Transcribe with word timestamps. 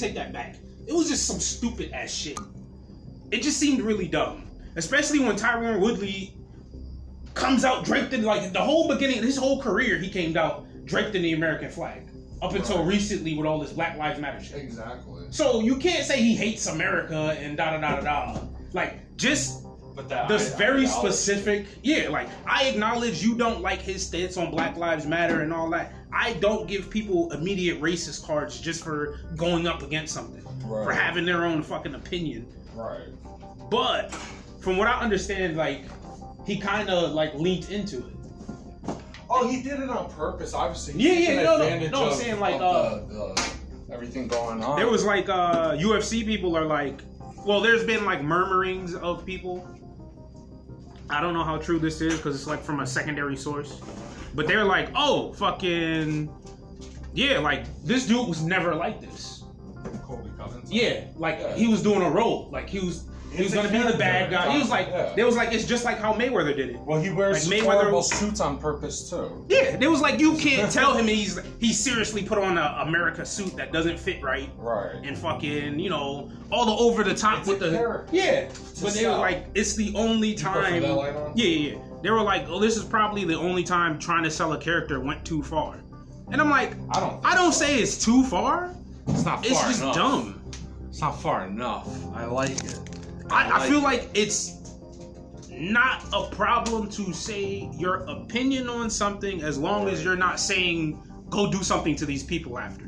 let 0.00 0.10
me 0.10 0.14
take 0.14 0.16
that 0.16 0.32
back. 0.32 0.56
It 0.86 0.92
was 0.94 1.08
just 1.08 1.26
some 1.26 1.40
stupid 1.40 1.92
ass 1.92 2.10
shit. 2.12 2.38
It 3.30 3.42
just 3.42 3.58
seemed 3.58 3.80
really 3.82 4.08
dumb, 4.08 4.44
especially 4.76 5.18
when 5.20 5.36
Tyron 5.36 5.80
Woodley 5.80 6.32
comes 7.34 7.64
out 7.64 7.84
draped 7.84 8.12
in 8.12 8.22
like 8.22 8.52
the 8.52 8.60
whole 8.60 8.88
beginning, 8.88 9.22
his 9.22 9.36
whole 9.36 9.60
career, 9.60 9.98
he 9.98 10.08
came 10.08 10.36
out 10.36 10.64
draped 10.86 11.14
in 11.14 11.22
the 11.22 11.34
American 11.34 11.70
flag. 11.70 12.02
Up 12.40 12.54
until 12.54 12.78
Right. 12.78 12.86
recently, 12.86 13.34
with 13.36 13.46
all 13.48 13.58
this 13.58 13.72
Black 13.72 13.98
Lives 13.98 14.20
Matter 14.20 14.42
shit. 14.42 14.58
Exactly. 14.58 15.24
So 15.30 15.60
you 15.60 15.74
can't 15.76 16.04
say 16.06 16.22
he 16.22 16.36
hates 16.36 16.68
America 16.68 17.36
and 17.40 17.56
da 17.56 17.72
da 17.72 17.80
da 17.80 18.00
da 18.00 18.32
da. 18.34 18.40
Like 18.72 19.16
just 19.16 19.64
But 19.96 20.08
that 20.08 20.28
this 20.28 20.54
I- 20.54 20.56
very 20.56 20.84
ideology- 20.86 20.98
specific 21.16 21.66
yeah 21.82 22.08
like 22.10 22.28
i 22.46 22.66
acknowledge 22.68 23.20
you 23.24 23.34
don't 23.34 23.60
like 23.60 23.82
his 23.82 24.06
stance 24.06 24.36
on 24.36 24.52
black 24.52 24.76
lives 24.76 25.04
matter 25.06 25.40
and 25.42 25.52
all 25.52 25.68
that 25.70 25.92
i 26.12 26.32
don't 26.34 26.66
give 26.68 26.88
people 26.90 27.30
immediate 27.32 27.80
racist 27.80 28.24
cards 28.24 28.60
just 28.60 28.82
for 28.84 29.18
going 29.36 29.66
up 29.66 29.82
against 29.82 30.12
something 30.14 30.42
for 30.62 30.92
having 30.92 31.24
their 31.24 31.44
own 31.44 31.62
fucking 31.62 31.94
opinion 31.94 32.46
Right. 32.74 33.08
but 33.70 34.12
from 34.60 34.76
what 34.76 34.86
i 34.88 34.98
understand 35.00 35.56
like 35.56 35.82
he 36.46 36.58
kind 36.58 36.88
of 36.88 37.12
like 37.12 37.34
leaned 37.34 37.68
into 37.70 37.98
it 37.98 38.14
Oh, 39.30 39.46
he 39.46 39.60
did 39.60 39.78
it 39.80 39.90
on 39.90 40.10
purpose. 40.12 40.54
Obviously. 40.54 40.94
Yeah, 41.02 41.12
yeah, 41.34 41.42
no, 41.42 41.58
no, 41.58 41.88
no, 41.90 42.08
I'm 42.08 42.14
saying, 42.14 42.40
like, 42.40 42.58
uh, 42.62 43.00
the, 43.00 43.34
the, 43.36 43.92
everything 43.92 44.26
going 44.26 44.64
on. 44.64 44.76
there 44.78 44.88
was 44.88 45.04
like 45.04 45.28
uh 45.28 45.72
ufc 45.72 46.24
people 46.24 46.56
are 46.56 46.64
like 46.64 47.00
well 47.44 47.60
there's 47.60 47.84
been 47.84 48.06
like 48.06 48.22
murmurings 48.22 48.94
of 48.94 49.24
people 49.26 49.66
i 51.10 51.20
don't 51.20 51.32
know 51.34 51.44
how 51.44 51.56
true 51.58 51.78
this 51.78 52.00
is 52.00 52.16
because 52.16 52.34
it's 52.34 52.46
like 52.46 52.62
from 52.62 52.80
a 52.80 52.86
secondary 52.86 53.36
source 53.36 53.80
but 54.38 54.46
they're 54.46 54.64
like 54.64 54.88
oh 54.94 55.32
fucking 55.34 56.30
yeah 57.12 57.38
like 57.40 57.64
this 57.84 58.06
dude 58.06 58.28
was 58.28 58.40
never 58.42 58.72
like 58.74 59.00
this 59.00 59.42
Colby 60.04 60.30
Covington. 60.38 60.70
yeah 60.70 61.04
like 61.16 61.38
Yeah. 61.40 61.54
he 61.56 61.66
was 61.66 61.82
doing 61.82 62.02
a 62.02 62.10
role 62.10 62.48
like 62.52 62.68
he 62.70 62.78
was 62.78 63.04
he 63.32 63.42
was 63.42 63.52
It's 63.52 63.54
gonna 63.54 63.68
be 63.84 63.90
the 63.92 63.98
bad 63.98 64.30
guy 64.30 64.50
he 64.52 64.58
was 64.58 64.70
like 64.70 64.86
Yeah. 64.88 65.12
they 65.16 65.24
was 65.24 65.36
like 65.36 65.52
it's 65.52 65.64
just 65.66 65.84
like 65.84 65.98
how 65.98 66.12
mayweather 66.14 66.54
did 66.56 66.70
it 66.70 66.78
Well, 66.80 67.00
he 67.00 67.10
wears 67.10 67.48
Like 67.50 67.60
Mayweather- 67.60 67.72
horrible 67.80 68.02
suits 68.02 68.40
on 68.40 68.58
purpose 68.58 69.10
too. 69.10 69.44
yeah 69.48 69.76
they 69.76 69.88
was 69.88 70.00
like 70.00 70.20
you 70.20 70.34
can't 70.36 70.70
tell 70.78 70.94
him 70.94 71.06
he's 71.08 71.38
he 71.58 71.72
seriously 71.72 72.22
put 72.22 72.38
on 72.38 72.56
a 72.58 72.78
america 72.86 73.26
suit 73.26 73.56
that 73.56 73.72
doesn't 73.72 73.98
fit 73.98 74.22
right 74.22 74.48
Right. 74.56 74.94
and 75.04 75.18
fucking, 75.18 75.78
you 75.80 75.90
know, 75.90 76.30
all 76.52 76.64
the 76.66 76.72
over 76.86 77.02
the 77.04 77.14
top 77.14 77.40
It's 77.40 77.48
with 77.48 77.58
the 77.60 77.70
character. 77.70 78.14
yeah. 78.16 78.48
But 78.82 78.94
they 78.94 79.06
were 79.06 79.18
like, 79.18 79.46
it's 79.54 79.74
the 79.74 79.92
only 79.96 80.34
time. 80.34 80.80
that 80.82 80.92
light 80.94 81.14
on? 81.16 81.32
Yeah, 81.36 81.44
yeah, 81.46 81.72
yeah. 81.76 81.78
They 82.02 82.10
were 82.10 82.22
like, 82.22 82.48
oh, 82.48 82.60
this 82.60 82.76
is 82.76 82.84
probably 82.84 83.24
the 83.24 83.34
only 83.36 83.64
time 83.64 83.98
trying 83.98 84.22
to 84.24 84.30
sell 84.30 84.52
a 84.52 84.58
character 84.58 85.00
went 85.00 85.24
too 85.24 85.42
far. 85.42 85.80
And 86.30 86.40
I'm 86.40 86.50
like, 86.50 86.74
I 86.90 87.00
don't. 87.00 87.24
I 87.24 87.34
don't 87.34 87.52
say 87.52 87.80
it's 87.80 88.02
too 88.04 88.22
far. 88.24 88.74
It's 89.08 89.24
not 89.24 89.44
It's 89.44 89.58
far 89.58 89.68
just 89.68 89.82
enough. 89.82 89.94
dumb. 89.94 90.42
It's 90.88 91.00
not 91.00 91.12
far 91.20 91.46
enough. 91.46 91.88
I 92.14 92.24
like 92.26 92.50
it. 92.50 92.78
I, 93.30 93.44
I 93.44 93.58
like 93.58 93.68
feel 93.68 93.78
it. 93.78 93.82
like 93.84 94.08
it's 94.14 94.54
not 95.50 96.04
a 96.12 96.28
problem 96.34 96.88
to 96.90 97.12
say 97.12 97.68
your 97.74 98.04
opinion 98.08 98.68
on 98.68 98.88
something 98.90 99.42
as 99.42 99.58
long 99.58 99.88
as 99.88 100.04
you're 100.04 100.16
not 100.16 100.38
saying 100.38 101.02
go 101.30 101.50
do 101.50 101.62
something 101.62 101.94
to 101.96 102.06
these 102.06 102.22
people 102.22 102.58
after. 102.58 102.84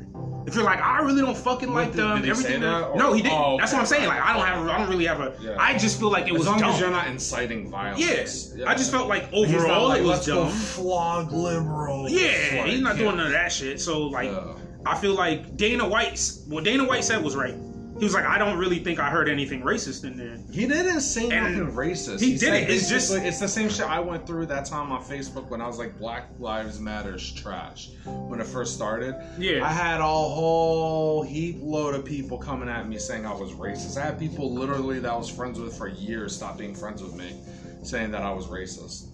If 0.47 0.55
you're 0.55 0.63
like, 0.63 0.81
I 0.81 0.99
really 1.01 1.21
don't 1.21 1.37
fucking 1.37 1.71
like 1.71 1.89
did- 1.91 1.97
them, 1.97 2.21
did 2.21 2.25
he 2.29 2.33
say 2.35 2.55
everything. 2.55 2.61
that, 2.61 2.83
or- 2.89 2.97
no, 2.97 3.13
he 3.13 3.21
didn't. 3.21 3.37
Oh, 3.37 3.57
That's 3.59 3.71
what 3.73 3.79
I'm 3.79 3.85
saying. 3.85 4.07
Like, 4.07 4.21
I 4.21 4.33
don't 4.35 4.45
have, 4.45 4.67
I 4.67 4.77
don't 4.79 4.89
really 4.89 5.05
have 5.05 5.19
a. 5.19 5.35
I 5.59 5.71
Yeah. 5.71 5.77
just 5.77 5.99
feel 5.99 6.09
like 6.11 6.27
it 6.27 6.33
was 6.33 6.41
as 6.41 6.47
long 6.47 6.59
dumb. 6.59 6.69
as 6.71 6.79
you're 6.79 6.89
not 6.89 7.07
inciting 7.07 7.69
violence. 7.69 7.99
Yes, 7.99 8.53
Yeah. 8.55 8.67
I 8.69 8.73
just 8.73 8.91
felt 8.91 9.07
like 9.07 9.31
overall 9.31 9.89
like, 9.89 9.99
it 9.99 10.03
was 10.03 10.09
let's 10.11 10.27
go 10.27 10.43
dumb. 10.45 10.49
flog 10.51 11.31
liberals. 11.31 12.11
Yeah, 12.11 12.61
Like, 12.61 12.65
he's 12.71 12.81
not 12.81 12.95
yeah. 12.97 13.03
doing 13.03 13.17
none 13.17 13.27
of 13.27 13.31
that 13.33 13.51
shit. 13.51 13.79
So 13.79 14.07
like, 14.07 14.31
Yeah. 14.31 14.53
I 14.85 14.97
feel 14.97 15.13
like 15.13 15.55
Dana 15.57 15.87
White's 15.87 16.43
what 16.47 16.63
Dana 16.63 16.85
White 16.85 17.03
said 17.03 17.23
was 17.23 17.35
right. 17.35 17.53
He 18.01 18.05
was 18.05 18.15
like, 18.15 18.25
I 18.25 18.39
don't 18.39 18.57
really 18.57 18.79
think 18.79 18.99
I 18.99 19.11
heard 19.11 19.29
anything 19.29 19.61
racist 19.61 20.03
in 20.05 20.17
there. 20.17 20.35
He 20.51 20.65
didn't 20.65 21.01
say 21.01 21.29
And 21.29 21.55
nothing 21.55 21.75
racist. 21.75 22.19
he 22.19 22.35
said 22.35 22.49
didn't. 22.49 22.71
It's 22.71 22.89
just- 22.89 23.13
it's 23.13 23.39
the 23.39 23.47
same 23.47 23.69
shit 23.69 23.85
I 23.87 23.99
went 23.99 24.25
through 24.25 24.47
that 24.47 24.65
time 24.65 24.91
on 24.91 25.03
Facebook 25.03 25.47
when 25.49 25.61
I 25.61 25.67
was 25.67 25.77
like 25.77 25.99
Black 25.99 26.23
Lives 26.39 26.79
Matters 26.79 27.31
trash 27.31 27.89
when 28.05 28.39
it 28.41 28.47
first 28.47 28.73
started. 28.73 29.13
Yeah. 29.37 29.63
I 29.63 29.71
had 29.71 29.99
a 30.01 30.03
whole 30.03 31.21
heap 31.21 31.59
load 31.61 31.93
of 31.93 32.03
people 32.03 32.39
coming 32.39 32.69
at 32.69 32.89
me 32.89 32.97
saying 32.97 33.23
I 33.27 33.35
was 33.35 33.51
racist. 33.51 33.97
I 34.01 34.05
had 34.05 34.17
people 34.17 34.51
literally 34.51 34.97
that 34.99 35.11
I 35.11 35.15
was 35.15 35.29
friends 35.29 35.59
with 35.59 35.77
for 35.77 35.87
years 35.87 36.35
stop 36.35 36.57
being 36.57 36.73
friends 36.73 37.03
with 37.03 37.13
me, 37.13 37.35
saying 37.83 38.09
that 38.13 38.23
I 38.23 38.31
was 38.31 38.47
racist, 38.47 39.09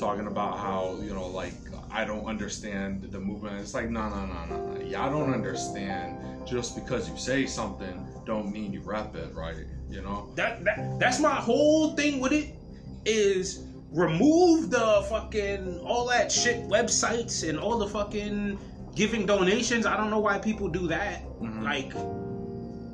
talking 0.00 0.26
about 0.26 0.56
how 0.58 0.98
you 1.02 1.12
know 1.12 1.26
like 1.26 1.52
I 1.92 2.04
don't 2.04 2.24
understand 2.26 3.02
the 3.10 3.20
movement. 3.20 3.60
It's 3.60 3.74
like 3.74 3.90
no 3.90 4.08
no 4.08 4.26
no 4.26 4.44
no 4.46 4.98
I 4.98 5.08
don't 5.08 5.32
understand. 5.32 6.18
Just 6.46 6.74
because 6.74 7.08
you 7.08 7.16
say 7.16 7.46
something, 7.46 8.06
don't 8.24 8.50
mean 8.50 8.72
you 8.72 8.80
rep 8.80 9.14
it, 9.14 9.34
right? 9.34 9.56
You 9.88 10.02
know. 10.02 10.30
That 10.36 10.64
that 10.64 10.98
that's 10.98 11.20
my 11.20 11.34
whole 11.34 11.92
thing 11.94 12.20
with 12.20 12.32
it 12.32 12.54
is 13.04 13.64
remove 13.92 14.70
the 14.70 15.04
fucking 15.08 15.80
all 15.80 16.06
that 16.08 16.30
shit 16.30 16.66
websites 16.68 17.48
and 17.48 17.58
all 17.58 17.78
the 17.78 17.88
fucking 17.88 18.58
giving 18.94 19.26
donations. 19.26 19.86
I 19.86 19.96
don't 19.96 20.10
know 20.10 20.20
why 20.20 20.38
people 20.38 20.68
do 20.68 20.86
that. 20.88 21.22
Mhm. 21.40 21.62
Like 21.62 21.92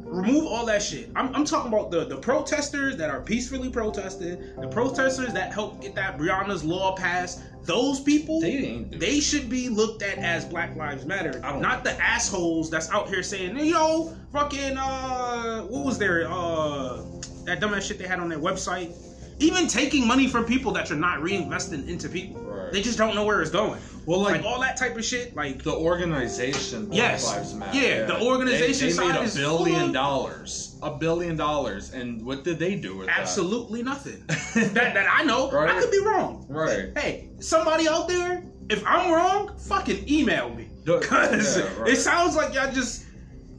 remove 0.07 0.47
all 0.47 0.65
that 0.67 0.83
shit. 0.83 1.11
I'm, 1.17 1.35
I'm 1.35 1.45
talking 1.45 1.73
about 1.73 1.91
the, 1.91 2.05
the 2.05 2.17
protesters 2.17 2.97
that 2.97 3.11
are 3.11 3.21
peacefully 3.21 3.69
protesting, 3.69 4.39
the 4.61 4.69
protesters 4.69 5.33
that 5.35 5.53
helped 5.53 5.83
get 5.83 5.95
that 5.97 6.17
Breonna's 6.17 6.65
law 6.65 6.95
passed. 6.95 7.43
Those 7.67 8.01
people, 8.01 8.41
They 8.41 8.87
they, 8.93 9.21
should 9.21 9.51
be 9.51 9.69
looked 9.69 10.03
at 10.03 10.19
as 10.19 10.45
Black 10.45 10.77
Lives 10.77 11.05
Matter, 11.05 11.41
not 11.41 11.83
the 11.83 11.93
assholes 12.01 12.71
that's 12.71 12.89
out 12.91 13.09
here 13.09 13.23
saying, 13.25 13.57
yo, 13.59 14.15
fucking, 14.33 14.77
uh, 14.79 15.63
what 15.63 15.85
was 15.85 15.99
their, 15.99 16.29
uh, 16.31 17.03
that 17.45 17.61
dumbass 17.61 17.83
shit 17.83 17.99
they 17.99 18.07
had 18.07 18.21
on 18.21 18.29
their 18.29 18.39
website. 18.39 18.95
Even 19.39 19.67
taking 19.67 20.07
money 20.07 20.29
from 20.29 20.45
people 20.45 20.73
that 20.73 20.89
you're 20.89 20.99
not 20.99 21.19
reinvesting 21.21 21.87
into 21.89 22.09
people. 22.09 22.41
Right. 22.43 22.73
They 22.73 22.81
just 22.81 22.97
don't 22.97 23.15
know 23.15 23.25
where 23.25 23.43
it's 23.43 23.51
going. 23.51 23.81
Well, 24.07 24.21
Like, 24.21 24.37
like, 24.37 24.45
all 24.45 24.61
that 24.61 24.77
type 24.77 24.97
of 24.97 25.05
shit, 25.05 25.35
like 25.37 25.63
the 25.63 25.75
organization 25.75 26.91
Yes. 26.93 27.27
Lives 27.27 27.55
Matter. 27.55 27.79
Yeah, 27.79 28.07
the 28.07 28.23
organization 28.23 28.89
they, 28.89 28.95
they 28.95 29.09
made 29.13 29.29
a 29.29 29.35
billion 29.35 29.93
dollars, 29.93 30.79
a 30.83 30.97
billion 30.97 31.37
dollars, 31.37 31.93
and 31.93 32.25
what 32.25 32.45
did 32.45 32.59
they 32.59 32.77
do 32.77 32.97
with 32.97 33.09
absolutely 33.09 33.83
nothing. 33.83 34.25
that 34.27 34.75
that 34.95 35.07
I 35.13 35.25
know. 35.25 35.51
I 35.51 35.81
could 35.81 35.91
be 35.91 36.01
wrong. 36.01 36.47
Right. 36.49 36.97
Hey, 36.97 37.31
somebody 37.41 37.89
out 37.89 38.09
there, 38.09 38.45
if 38.71 38.83
I'm 38.87 39.13
wrong, 39.13 39.57
fucking 39.59 40.09
email 40.09 40.55
me. 40.55 40.69
Cause 40.87 41.59
Yeah, 41.59 41.79
right. 41.81 41.93
it 41.93 41.97
sounds 41.97 42.37
like 42.37 42.55
y'all 42.55 42.73
just 42.73 43.05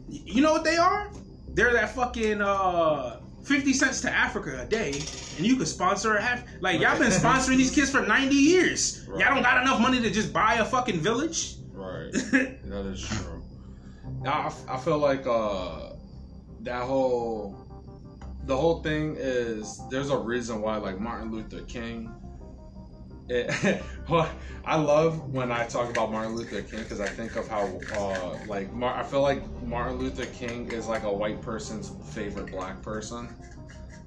you 0.09 0.41
know 0.41 0.53
what 0.53 0.63
they 0.63 0.77
are? 0.77 1.11
They're 1.49 1.73
that 1.73 1.93
fucking 1.93 2.41
uh 2.41 3.19
50 3.47 3.71
cents 3.73 4.01
to 4.01 4.11
Africa 4.11 4.59
a 4.61 4.65
day, 4.65 4.91
and 5.37 5.45
you 5.45 5.55
could 5.55 5.67
sponsor 5.69 6.15
a 6.15 6.21
half 6.21 6.43
like 6.59 6.81
y'all 6.81 6.99
been 6.99 7.11
sponsoring 7.11 7.55
these 7.55 7.71
kids 7.73 7.89
for 7.89 8.01
90 8.01 8.35
years. 8.35 9.05
Y'all 9.07 9.19
don't 9.33 9.41
got 9.41 9.61
enough 9.61 9.79
money 9.79 10.01
to 10.01 10.09
just 10.09 10.33
buy 10.33 10.55
a 10.55 10.65
fucking 10.65 10.99
village. 10.99 11.55
Right. 11.73 12.11
That 12.65 12.85
is 12.87 13.01
true. 13.01 13.41
I, 14.25 14.51
I 14.67 14.77
feel 14.77 14.97
like 14.97 15.25
uh, 15.25 15.93
that 16.61 16.83
whole 16.83 17.55
the 18.43 18.55
whole 18.55 18.81
thing 18.81 19.15
is 19.17 19.81
there's 19.89 20.09
a 20.09 20.17
reason 20.17 20.61
why 20.61 20.77
like 20.77 20.99
Martin 20.99 21.31
Luther 21.31 21.61
King. 21.61 22.13
It, 23.29 23.83
I 24.65 24.75
love 24.75 25.33
when 25.33 25.51
I 25.51 25.65
talk 25.65 25.89
about 25.89 26.11
Martin 26.11 26.35
Luther 26.35 26.61
King 26.61 26.83
because 26.83 26.99
I 26.99 27.07
think 27.07 27.35
of 27.35 27.47
how 27.47 27.81
uh, 27.91 28.37
like 28.45 28.71
Mar- 28.73 28.95
I 28.97 29.03
feel 29.03 29.21
like 29.21 29.41
Martin 29.63 29.97
Luther 29.97 30.25
King 30.27 30.69
is 30.71 30.87
like 30.87 31.03
a 31.03 31.11
white 31.11 31.41
person's 31.41 31.89
favorite 32.13 32.51
black 32.51 32.81
person 32.81 33.29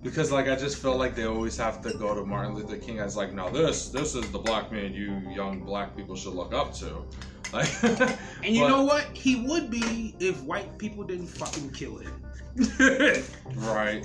because 0.03 0.31
like 0.33 0.49
I 0.49 0.57
just 0.57 0.81
feel 0.81 0.97
like 0.97 1.15
they 1.15 1.25
always 1.25 1.57
have 1.57 1.83
to 1.83 1.93
go 1.95 2.15
to 2.15 2.25
Martin 2.25 2.55
Luther 2.55 2.77
King 2.77 2.99
as 2.99 3.17
like 3.17 3.33
no 3.33 3.51
this 3.51 3.89
this 3.89 4.15
is 4.15 4.31
the 4.31 4.39
black 4.39 4.71
man 4.73 4.93
you 4.93 5.19
young 5.35 5.61
black 5.65 5.97
people 5.97 6.17
should 6.17 6.35
look 6.35 6.53
up 6.55 6.73
to 6.75 7.03
like 7.53 7.69
And 7.83 8.55
you 8.55 8.63
but- 8.63 8.69
know 8.69 8.85
what? 8.85 9.05
He 9.15 9.37
would 9.37 9.71
be 9.71 10.15
if 10.21 10.41
white 10.43 10.79
people 10.79 11.05
didn't 11.05 11.27
fucking 11.27 11.71
kill 11.73 11.99
him. 11.99 12.23
right 13.57 14.03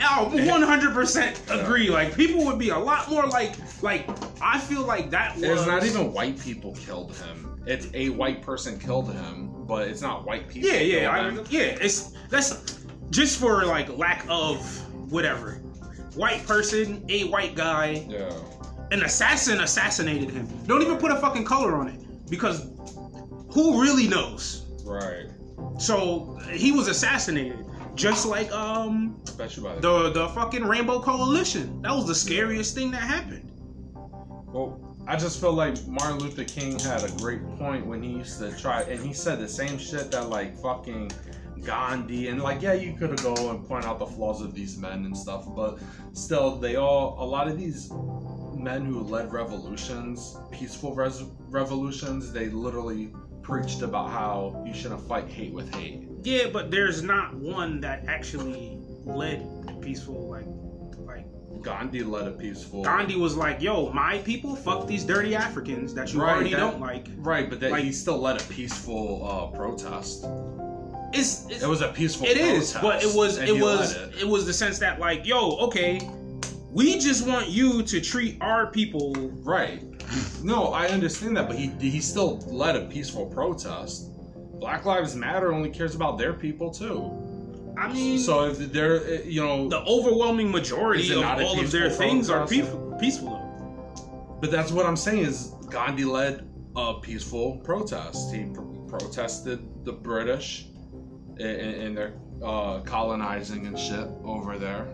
I'll 0.00 0.30
100% 0.30 1.62
agree. 1.64 1.90
Like 1.90 2.14
people 2.16 2.44
would 2.46 2.58
be 2.58 2.70
a 2.70 2.78
lot 2.78 3.10
more 3.10 3.26
like 3.26 3.54
like 3.82 4.08
I 4.40 4.58
feel 4.58 4.82
like 4.82 5.10
that 5.10 5.36
was 5.36 5.44
it's 5.44 5.66
not 5.66 5.84
even 5.84 6.12
white 6.12 6.38
people 6.38 6.74
killed 6.74 7.14
him 7.16 7.62
it's 7.66 7.88
a 7.94 8.08
white 8.10 8.42
person 8.42 8.78
killed 8.78 9.12
him 9.12 9.64
but 9.66 9.88
it's 9.88 10.02
not 10.02 10.24
white 10.26 10.48
people 10.48 10.70
Yeah, 10.70 10.80
yeah, 10.80 11.10
I, 11.10 11.30
yeah. 11.50 11.76
It's 11.80 12.12
that's 12.28 12.78
just 13.10 13.38
for 13.38 13.64
like 13.64 13.96
lack 13.96 14.24
of 14.28 14.58
whatever. 15.12 15.60
White 16.14 16.46
person, 16.46 17.04
a 17.08 17.24
white 17.24 17.54
guy, 17.54 18.04
Yeah. 18.08 18.30
an 18.90 19.02
assassin 19.02 19.60
assassinated 19.60 20.30
him. 20.30 20.46
Don't 20.66 20.82
even 20.82 20.98
put 20.98 21.10
a 21.10 21.16
fucking 21.16 21.44
color 21.44 21.76
on 21.76 21.88
it 21.88 22.00
because 22.28 22.66
who 23.50 23.80
really 23.82 24.08
knows? 24.08 24.66
Right. 24.84 25.26
So 25.82 26.38
he 26.52 26.70
was 26.70 26.86
assassinated, 26.86 27.66
just 27.96 28.24
like 28.24 28.52
um 28.52 29.20
especially 29.24 29.64
by 29.64 29.74
the, 29.74 29.80
the 29.80 30.10
the 30.10 30.28
fucking 30.28 30.62
Rainbow 30.62 31.00
Coalition. 31.00 31.82
That 31.82 31.92
was 31.92 32.06
the 32.06 32.14
scariest 32.14 32.76
thing 32.76 32.92
that 32.92 33.02
happened. 33.02 33.50
Well, 34.52 34.96
I 35.08 35.16
just 35.16 35.40
feel 35.40 35.52
like 35.52 35.84
Martin 35.88 36.20
Luther 36.20 36.44
King 36.44 36.78
had 36.78 37.02
a 37.02 37.10
great 37.16 37.42
point 37.58 37.84
when 37.84 38.00
he 38.00 38.10
used 38.10 38.38
to 38.38 38.56
try, 38.56 38.82
and 38.82 39.04
he 39.04 39.12
said 39.12 39.40
the 39.40 39.48
same 39.48 39.76
shit 39.76 40.12
that 40.12 40.28
like 40.28 40.56
fucking 40.56 41.10
Gandhi 41.64 42.28
and 42.28 42.40
like 42.40 42.62
yeah, 42.62 42.74
you 42.74 42.94
could 42.94 43.20
go 43.20 43.50
and 43.50 43.66
point 43.66 43.84
out 43.84 43.98
the 43.98 44.06
flaws 44.06 44.40
of 44.40 44.54
these 44.54 44.78
men 44.78 45.04
and 45.04 45.16
stuff, 45.16 45.46
but 45.56 45.80
still, 46.12 46.58
they 46.60 46.76
all 46.76 47.16
a 47.18 47.26
lot 47.26 47.48
of 47.48 47.58
these 47.58 47.90
men 48.62 48.84
who 48.84 49.00
led 49.00 49.32
revolutions, 49.32 50.36
peaceful 50.50 50.94
res- 50.94 51.24
revolutions, 51.50 52.32
they 52.32 52.48
literally 52.48 53.12
preached 53.42 53.82
about 53.82 54.10
how 54.10 54.62
you 54.64 54.72
shouldn't 54.72 55.00
fight 55.08 55.28
hate 55.28 55.52
with 55.52 55.72
hate. 55.74 56.04
Yeah, 56.22 56.48
but 56.52 56.70
there's 56.70 57.02
not 57.02 57.34
one 57.34 57.80
that 57.80 58.04
actually 58.06 58.78
led 59.04 59.44
peaceful 59.82 60.28
like 60.30 60.46
like 61.04 61.26
Gandhi 61.62 62.04
led 62.04 62.28
a 62.28 62.30
peaceful. 62.30 62.84
Gandhi 62.84 63.16
was 63.16 63.36
like, 63.36 63.60
"Yo, 63.60 63.90
my 63.92 64.18
people, 64.18 64.54
fuck 64.54 64.86
these 64.86 65.04
dirty 65.04 65.34
Africans 65.34 65.92
that 65.94 66.12
you 66.12 66.22
Right, 66.22 66.34
already 66.34 66.50
that- 66.50 66.60
don't 66.60 66.80
like." 66.80 67.08
Right, 67.16 67.50
but 67.50 67.58
that 67.60 67.72
Like- 67.72 67.82
he 67.84 67.92
still 67.92 68.18
led 68.20 68.40
a 68.40 68.44
peaceful 68.44 69.26
uh, 69.28 69.56
protest. 69.56 70.24
It's, 71.12 71.46
it's 71.50 71.62
It 71.62 71.68
was 71.68 71.82
a 71.82 71.88
peaceful. 71.88 72.26
It 72.26 72.36
is, 72.38 72.72
protest, 72.72 72.82
but 72.82 73.02
it 73.04 73.14
was 73.14 73.38
it 73.38 73.60
was 73.60 73.96
led 73.96 74.14
it. 74.20 74.26
was 74.28 74.46
the 74.46 74.52
sense 74.52 74.78
that 74.78 74.98
like, 75.00 75.26
yo, 75.26 75.56
okay, 75.66 76.00
we 76.72 76.98
just 76.98 77.26
want 77.26 77.48
you 77.48 77.82
to 77.82 78.00
treat 78.00 78.38
our 78.40 78.66
people. 78.68 79.14
right. 79.42 79.82
No, 80.42 80.72
I 80.72 80.88
understand 80.88 81.36
that, 81.36 81.46
but 81.48 81.56
he 81.56 81.68
he 81.78 82.00
still 82.00 82.38
led 82.46 82.76
a 82.76 82.86
peaceful 82.86 83.26
protest. 83.26 84.10
Black 84.58 84.84
Lives 84.84 85.14
Matter 85.14 85.52
only 85.52 85.70
cares 85.70 85.94
about 85.94 86.18
their 86.18 86.32
people 86.32 86.70
too. 86.70 87.10
I 87.78 87.92
mean, 87.92 88.18
So 88.18 88.50
if 88.50 88.58
they're, 88.72 89.22
you 89.22 89.40
know, 89.42 89.68
the 89.68 89.82
overwhelming 89.84 90.50
majority 90.50 91.12
of 91.14 91.20
not 91.20 91.40
all 91.42 91.58
of 91.58 91.70
their 91.70 91.90
things 91.90 92.28
are 92.28 92.46
peaceful. 92.46 92.96
Peaceful. 93.00 94.38
But 94.40 94.50
that's 94.50 94.70
what 94.72 94.84
I'm 94.86 94.96
saying 94.96 95.24
is 95.24 95.54
Gandhi 95.70 96.04
led 96.04 96.48
a 96.76 96.94
peaceful 97.00 97.58
protest. 97.64 98.34
He 98.34 98.44
pr- 98.44 98.60
protested 98.88 99.84
the 99.84 99.92
British 99.92 100.66
in, 101.38 101.46
in 101.46 101.94
their 101.94 102.14
uh, 102.44 102.80
colonizing 102.80 103.66
and 103.66 103.78
shit 103.78 104.06
over 104.24 104.58
there 104.58 104.86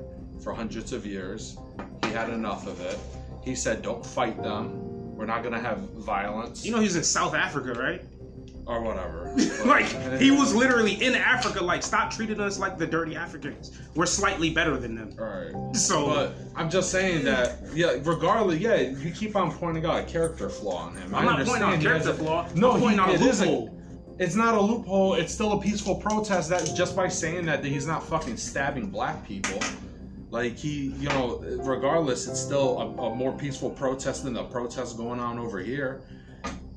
for 0.42 0.54
hundreds 0.54 0.92
of 0.92 1.04
years. 1.04 1.56
He 2.04 2.10
had 2.10 2.30
enough 2.30 2.66
of 2.66 2.80
it. 2.80 2.98
He 3.42 3.54
said, 3.54 3.82
"Don't 3.82 4.04
fight 4.04 4.42
them. 4.42 5.16
We're 5.16 5.26
not 5.26 5.42
gonna 5.42 5.60
have 5.60 5.78
violence 5.96 6.64
You 6.64 6.70
know, 6.72 6.78
he's 6.80 6.94
in 6.96 7.02
South 7.02 7.34
Africa, 7.34 7.78
right? 7.78 8.02
or 8.66 8.82
whatever." 8.82 9.32
like 9.66 9.86
he 10.20 10.30
was 10.30 10.54
literally 10.54 11.02
in 11.02 11.14
Africa. 11.14 11.62
Like, 11.62 11.82
stop 11.82 12.10
treating 12.10 12.40
us 12.40 12.58
like 12.58 12.76
the 12.78 12.86
dirty 12.86 13.16
Africans. 13.16 13.78
We're 13.94 14.06
slightly 14.06 14.50
better 14.50 14.76
than 14.76 14.94
them. 14.94 15.14
All 15.18 15.24
right. 15.24 15.76
So, 15.76 16.06
But 16.06 16.34
I'm 16.56 16.68
just 16.70 16.90
saying 16.90 17.24
that, 17.24 17.58
yeah, 17.74 17.96
regardless, 18.02 18.58
yeah, 18.58 18.76
you 18.76 19.10
keep 19.10 19.36
on 19.36 19.52
pointing 19.52 19.84
out 19.86 20.00
a 20.00 20.04
character 20.04 20.48
flaw 20.48 20.88
in 20.90 20.96
him. 20.96 21.14
I'm 21.14 21.22
I 21.28 21.36
not 21.36 21.46
pointing 21.46 21.62
out 21.62 21.70
a 21.70 21.72
understand 21.74 21.82
he 21.82 21.88
has 21.88 22.02
character 22.04 22.24
flaw. 22.24 22.48
No, 22.54 22.72
I'm 22.72 22.80
pointing 22.80 22.98
he- 22.98 23.04
out 23.04 23.10
a 23.10 23.14
it 23.14 23.20
is 23.22 23.40
a- 23.40 23.44
loophole. 23.44 23.74
It's 24.18 24.34
not 24.34 24.54
a 24.56 24.60
loophole. 24.60 25.14
It's 25.14 25.32
still 25.32 25.52
a 25.52 25.60
peaceful 25.60 25.94
protest. 25.94 26.50
That 26.50 26.72
just 26.76 26.96
by 26.96 27.06
saying 27.06 27.46
that, 27.46 27.62
that 27.62 27.68
he's 27.68 27.86
not 27.86 28.02
fucking 28.02 28.36
stabbing 28.36 28.90
black 28.90 29.24
people. 29.24 29.60
Like 30.30 30.56
he, 30.56 30.92
you 30.98 31.08
know, 31.08 31.38
regardless, 31.58 32.26
it's 32.26 32.40
still 32.40 32.78
a, 32.80 33.02
a 33.02 33.14
more 33.14 33.32
peaceful 33.32 33.70
protest 33.70 34.25
than 34.25 34.34
the 34.34 34.44
protest 34.44 34.96
going 34.96 35.20
on 35.20 35.38
over 35.38 35.58
here. 35.58 36.02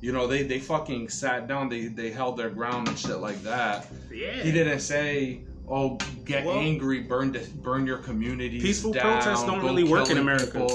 You 0.00 0.12
know, 0.12 0.26
they 0.26 0.42
they 0.42 0.58
fucking 0.58 1.10
sat 1.10 1.46
down. 1.46 1.68
They 1.68 1.86
they 1.86 2.10
held 2.10 2.36
their 2.36 2.50
ground 2.50 2.88
and 2.88 2.98
shit 2.98 3.18
like 3.18 3.42
that. 3.42 3.86
yeah. 4.12 4.42
He 4.42 4.50
didn't 4.52 4.80
say, 4.80 5.42
"Oh, 5.68 5.98
get 6.24 6.44
Well, 6.46 6.58
angry, 6.58 7.00
burn 7.00 7.36
burn 7.62 7.86
your 7.86 7.98
community." 7.98 8.60
peaceful 8.60 8.92
down, 8.92 9.22
protests 9.22 9.44
don't 9.44 9.62
really 9.62 9.84
work 9.84 10.10
in 10.10 10.18
America. 10.18 10.66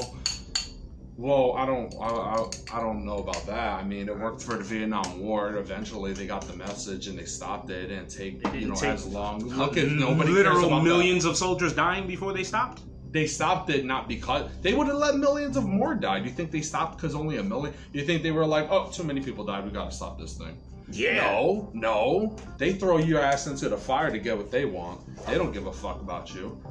Well, 1.18 1.54
I 1.54 1.66
don't, 1.66 1.92
I, 2.00 2.06
I, 2.06 2.48
I 2.74 2.80
don't 2.80 3.04
know 3.04 3.18
about 3.18 3.44
that. 3.48 3.80
I 3.80 3.84
mean, 3.84 4.08
it 4.08 4.18
worked 4.18 4.44
for 4.44 4.56
the 4.56 4.64
Vietnam 4.64 5.20
War. 5.20 5.58
Eventually, 5.58 6.14
they 6.14 6.28
got 6.28 6.48
the 6.48 6.56
message 6.56 7.08
and 7.08 7.18
they 7.18 7.26
stopped 7.26 7.72
it. 7.72 7.90
and 7.90 8.08
didn't 8.08 8.44
take, 8.44 8.54
you 8.54 8.68
know, 8.68 8.76
take 8.76 8.92
as 8.92 9.06
long. 9.08 9.40
Look 9.40 9.78
at 9.78 9.88
nobody 9.88 10.30
literal 10.30 10.80
millions 10.80 11.26
of 11.26 11.36
soldiers 11.36 11.74
dying 11.74 12.06
before 12.06 12.34
they 12.34 12.44
stopped. 12.44 12.82
They 13.12 13.26
stopped 13.26 13.72
it 13.72 13.84
not 13.84 14.08
because 14.08 14.52
they 14.62 14.74
would 14.74 14.86
have 14.88 14.98
let 14.98 15.18
millions 15.18 15.58
of 15.58 15.66
more 15.66 15.96
die. 15.96 16.20
Do 16.20 16.26
you 16.26 16.32
think 16.32 16.52
they 16.52 16.62
stopped 16.62 16.98
because 16.98 17.16
only 17.16 17.38
a 17.38 17.44
million? 17.44 17.74
Do 17.92 18.00
you 18.00 18.06
think 18.06 18.22
they 18.22 18.32
were 18.32 18.46
like, 18.46 18.68
oh, 18.70 18.92
too 18.92 19.04
many 19.04 19.22
people 19.22 19.44
died. 19.44 19.66
We 19.66 19.72
got 19.72 19.90
to 19.90 19.96
stop 19.96 20.20
this 20.20 20.38
thing. 20.38 20.56
No, 20.96 21.70
no. 21.74 22.36
They 22.58 22.74
throw 22.74 22.98
your 22.98 23.22
ass 23.22 23.48
into 23.48 23.68
the 23.70 23.78
fire 23.78 24.10
to 24.10 24.20
get 24.20 24.38
what 24.38 24.52
they 24.52 24.66
want. 24.66 25.02
They 25.26 25.36
don't 25.36 25.52
give 25.52 25.68
a 25.68 25.74
fuck 25.74 26.02
about 26.02 26.34
you. 26.34 26.62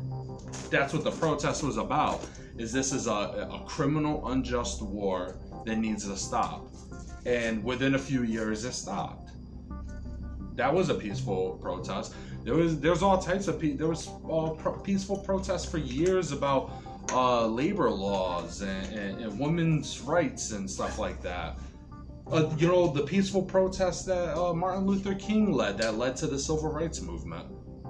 That's 0.71 0.95
what 0.95 1.05
the 1.05 1.11
protest 1.11 1.63
was 1.63 1.77
about. 1.77 2.27
Is 2.57 2.73
this 2.73 2.93
is 2.93 3.07
a, 3.07 3.11
a 3.11 3.63
criminal, 3.67 4.29
unjust 4.29 4.81
war 4.81 5.37
that 5.67 5.77
needs 5.77 6.09
to 6.09 6.17
stop, 6.17 6.67
and 7.27 7.63
within 7.63 7.95
a 7.95 7.99
few 7.99 8.23
years, 8.23 8.65
it 8.65 8.73
stopped. 8.73 9.31
That 10.55 10.73
was 10.73 10.89
a 10.89 10.95
peaceful 10.95 11.59
protest. 11.61 12.15
There 12.45 12.55
was 12.55 12.81
there's 12.81 13.03
all 13.03 13.19
types 13.19 13.47
of 13.49 13.61
there 13.61 13.89
was 13.89 14.09
uh, 14.09 14.51
pro- 14.51 14.79
peaceful 14.79 15.19
protests 15.19 15.67
for 15.67 15.77
years 15.77 16.33
about 16.33 16.73
uh, 17.13 17.47
labor 17.47 17.91
laws 17.91 18.63
and, 18.63 18.95
and, 18.95 19.21
and 19.21 19.39
women's 19.39 20.01
rights 20.01 20.53
and 20.53 20.71
stuff 20.71 20.99
like 20.99 21.21
that 21.21 21.59
uh, 22.31 22.51
you 22.59 22.67
know, 22.69 22.89
the 22.89 23.03
peaceful 23.03 23.43
protest 23.43 24.07
that 24.07 24.37
uh, 24.37 24.53
Martin 24.53 24.87
Luther 24.87 25.15
King 25.15 25.53
led 25.53 25.79
that 25.79 25.97
led 25.97 26.17
to 26.17 26.27
the 26.27 26.39
civil 26.39 26.71
rights 26.73 27.01
movement. 27.01 27.47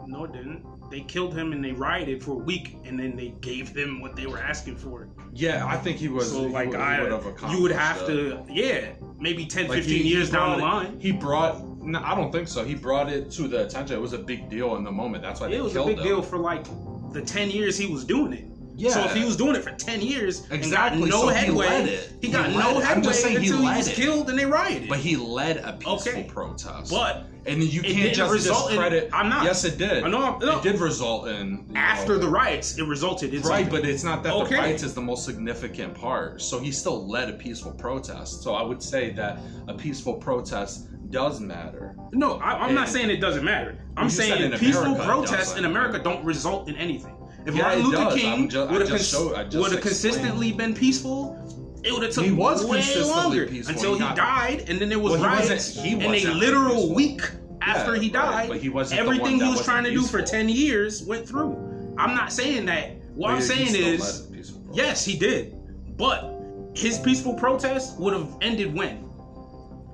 No, 0.06 0.24
it 0.24 0.32
didn't. 0.32 0.64
They 0.90 1.00
killed 1.00 1.34
him 1.34 1.52
and 1.52 1.64
they 1.64 1.72
rioted 1.72 2.22
for 2.22 2.32
a 2.32 2.44
week, 2.44 2.76
and 2.84 2.98
then 2.98 3.16
they 3.16 3.30
gave 3.40 3.74
them 3.74 4.00
what 4.00 4.14
they 4.14 4.26
were 4.26 4.38
asking 4.38 4.76
for. 4.76 5.08
Yeah, 5.32 5.66
I 5.66 5.76
think 5.76 5.96
he 5.98 6.08
was. 6.08 6.30
So, 6.30 6.42
like, 6.42 6.68
would- 6.68 6.78
I, 6.78 7.02
would 7.02 7.10
have 7.10 7.24
you 7.50 7.62
would 7.62 7.72
have 7.72 8.02
accomplished 8.02 8.46
to, 8.46 8.52
yeah, 8.52 8.92
maybe 9.18 9.46
10. 9.46 9.68
Like, 9.68 9.78
15 9.78 10.02
he- 10.02 10.08
years 10.08 10.28
he 10.28 10.32
down 10.32 10.58
the 10.58 10.64
line. 10.64 11.00
He 11.00 11.10
brought. 11.12 11.66
No, 11.80 12.00
I 12.04 12.14
don't 12.14 12.30
think 12.30 12.46
so. 12.48 12.64
He 12.64 12.74
brought 12.74 13.10
it 13.10 13.30
to 13.32 13.48
the 13.48 13.64
attention. 13.66 13.96
It 13.96 14.00
was 14.00 14.12
a 14.12 14.18
big 14.18 14.48
deal 14.48 14.76
in 14.76 14.84
the 14.84 14.92
moment. 14.92 15.22
That's 15.22 15.40
why 15.40 15.48
they 15.48 15.56
It 15.56 15.62
was 15.62 15.76
a 15.76 15.84
big 15.84 15.98
him. 15.98 16.04
deal 16.04 16.22
for 16.22 16.36
like 16.36 16.64
the 17.12 17.22
10 17.22 17.50
years 17.50 17.78
he 17.78 17.86
was 17.86 18.04
doing 18.04 18.32
it. 18.32 18.44
Yeah. 18.78 18.90
So 18.90 19.04
if 19.04 19.14
he 19.14 19.24
was 19.24 19.36
doing 19.36 19.56
it 19.56 19.62
for 19.64 19.70
10 19.70 20.02
years 20.02 20.46
Exactly, 20.50 21.02
and 21.02 21.10
got 21.10 21.18
no 21.20 21.22
so 21.22 21.28
he 21.28 21.34
headway, 21.46 21.98
he 22.20 22.26
He 22.26 22.32
got 22.32 22.50
led 22.50 22.58
no 22.74 22.78
headway 22.80 23.04
just 23.04 23.22
saying 23.22 23.40
he 23.40 23.46
until 23.48 23.58
he, 23.60 23.66
led 23.66 23.76
was 23.78 23.88
it. 23.88 23.94
killed 23.94 24.28
and 24.30 24.38
they 24.38 24.44
rioted. 24.44 24.88
But 24.88 24.98
he 24.98 25.16
led 25.16 25.56
a 25.58 25.72
peaceful 25.72 25.94
Okay. 26.12 26.24
protest. 26.24 26.90
But 26.90 27.26
and 27.46 27.62
you 27.62 27.80
can't 27.80 28.12
just 28.14 28.32
result 28.32 28.70
in- 28.72 28.76
discredit. 28.76 29.10
I'm 29.12 29.28
not. 29.30 29.44
Yes, 29.44 29.64
it 29.64 29.78
did. 29.78 30.02
I 30.04 30.08
know, 30.08 30.36
no. 30.38 30.58
It 30.58 30.62
did 30.62 30.80
result 30.80 31.28
in 31.28 31.64
after 31.74 32.14
know, 32.14 32.18
the 32.18 32.28
riots, 32.28 32.76
it 32.76 32.82
resulted 32.86 33.32
in 33.32 33.40
Right, 33.42 33.64
something. 33.64 33.80
but 33.82 33.88
it's 33.88 34.02
not 34.04 34.22
that 34.24 34.32
Okay. 34.34 34.56
the 34.56 34.60
riots 34.60 34.82
is 34.82 34.94
the 34.94 35.00
most 35.00 35.24
significant 35.24 35.94
part. 35.94 36.42
So 36.42 36.58
he 36.58 36.70
still 36.72 37.08
led 37.08 37.30
a 37.30 37.34
peaceful 37.34 37.72
protest. 37.72 38.42
So 38.42 38.54
I 38.54 38.62
would 38.62 38.82
say 38.82 39.10
that 39.12 39.38
a 39.68 39.74
peaceful 39.74 40.14
protest 40.14 40.88
does 41.10 41.40
matter. 41.40 41.94
No, 42.12 42.34
I, 42.40 42.64
I'm 42.66 42.74
not 42.74 42.88
saying 42.88 43.10
it 43.10 43.20
doesn't 43.20 43.44
matter. 43.44 43.78
I'm 43.96 44.10
saying 44.10 44.42
in 44.42 44.58
peaceful 44.58 44.86
America 44.86 45.04
protests 45.06 45.56
in 45.56 45.64
America 45.64 45.98
don't 46.00 46.24
result 46.24 46.68
in 46.68 46.74
anything. 46.76 47.14
If 47.46 47.54
Yeah, 47.54 47.62
Martin 47.62 47.84
Luther 47.84 47.96
does. 47.96 48.14
King 48.14 48.32
I'm 48.32 48.48
ju- 48.48 48.60
I 48.62 48.72
would 48.72 48.80
have 48.80 48.90
just 48.90 49.10
showed- 49.10 49.34
I 49.34 49.44
just 49.44 49.56
explained. 49.56 49.82
consistently 49.82 50.52
been 50.52 50.74
peaceful, 50.74 51.38
it 51.84 51.92
would 51.92 52.02
have 52.02 52.12
took 52.12 52.24
He 52.24 52.32
was 52.32 52.64
way 52.64 52.78
consistently 52.78 53.10
longer 53.12 53.46
peaceful. 53.46 53.74
until 53.74 53.94
He 53.94 54.00
died, 54.16 54.64
and 54.68 54.78
then 54.80 54.88
there 54.88 54.98
was 54.98 55.12
Well, 55.12 55.20
he 55.22 55.26
wasn't- 55.28 55.50
riots. 55.50 55.74
he 55.80 55.92
and 55.92 56.02
a 56.02 56.34
literal 56.34 56.74
peaceful. 56.74 56.94
week 56.94 57.20
after 57.62 57.94
Yeah, 57.94 58.00
he 58.00 58.06
right, 58.08 58.12
died, 58.12 58.48
but 58.48 58.58
he 58.58 58.68
wasn't 58.68 59.00
the 59.00 59.06
one 59.06 59.16
everything 59.16 59.40
he 59.40 59.48
was 59.50 59.62
trying 59.64 59.84
to 59.84 59.90
do 59.92 60.02
for 60.02 60.22
ten 60.22 60.48
years 60.48 61.02
went 61.04 61.26
through. 61.28 61.56
I'm 61.96 62.14
not 62.16 62.32
saying 62.32 62.66
that. 62.66 62.96
What 63.14 63.30
I'm 63.30 63.40
saying 63.40 63.74
is, 63.74 63.74
led 63.76 64.32
a 64.32 64.36
peaceful 64.36 64.60
protest. 64.62 64.76
yes, 64.76 65.04
he 65.04 65.16
did, 65.16 65.54
but 65.96 66.32
his 66.74 66.98
peaceful 66.98 67.34
protest 67.34 67.98
would 68.00 68.12
have 68.12 68.26
ended 68.42 68.74
when. 68.76 68.98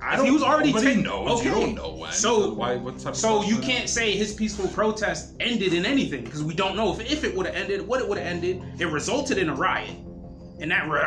I 0.02 0.16
don't, 0.16 0.26
he 0.26 0.32
was 0.32 0.42
already 0.42 0.68
nobody 0.72 0.86
taken- 0.88 1.02
knows. 1.04 1.40
okay. 1.40 1.48
You 1.48 1.54
don't 1.54 1.74
know 1.74 1.94
when. 1.94 2.12
So- 2.12 2.54
why? 2.54 2.76
What 2.76 2.98
type 2.98 3.14
So 3.14 3.42
you 3.44 3.58
can't 3.58 3.88
say 3.88 4.12
his 4.16 4.34
peaceful 4.34 4.68
protest 4.68 5.34
ended 5.40 5.72
in 5.74 5.86
anything 5.86 6.24
because 6.24 6.42
we 6.42 6.54
don't 6.54 6.76
know 6.76 6.92
if, 6.92 7.00
if 7.10 7.24
it 7.24 7.34
would 7.36 7.46
have 7.46 7.54
ended, 7.54 7.86
what 7.86 8.00
it 8.00 8.08
would 8.08 8.18
have 8.18 8.26
ended. 8.26 8.62
It 8.78 8.86
resulted 8.86 9.38
in 9.38 9.48
a 9.48 9.54
riot, 9.54 9.94
and 10.58 10.70
that 10.70 10.88
ri- 10.88 11.00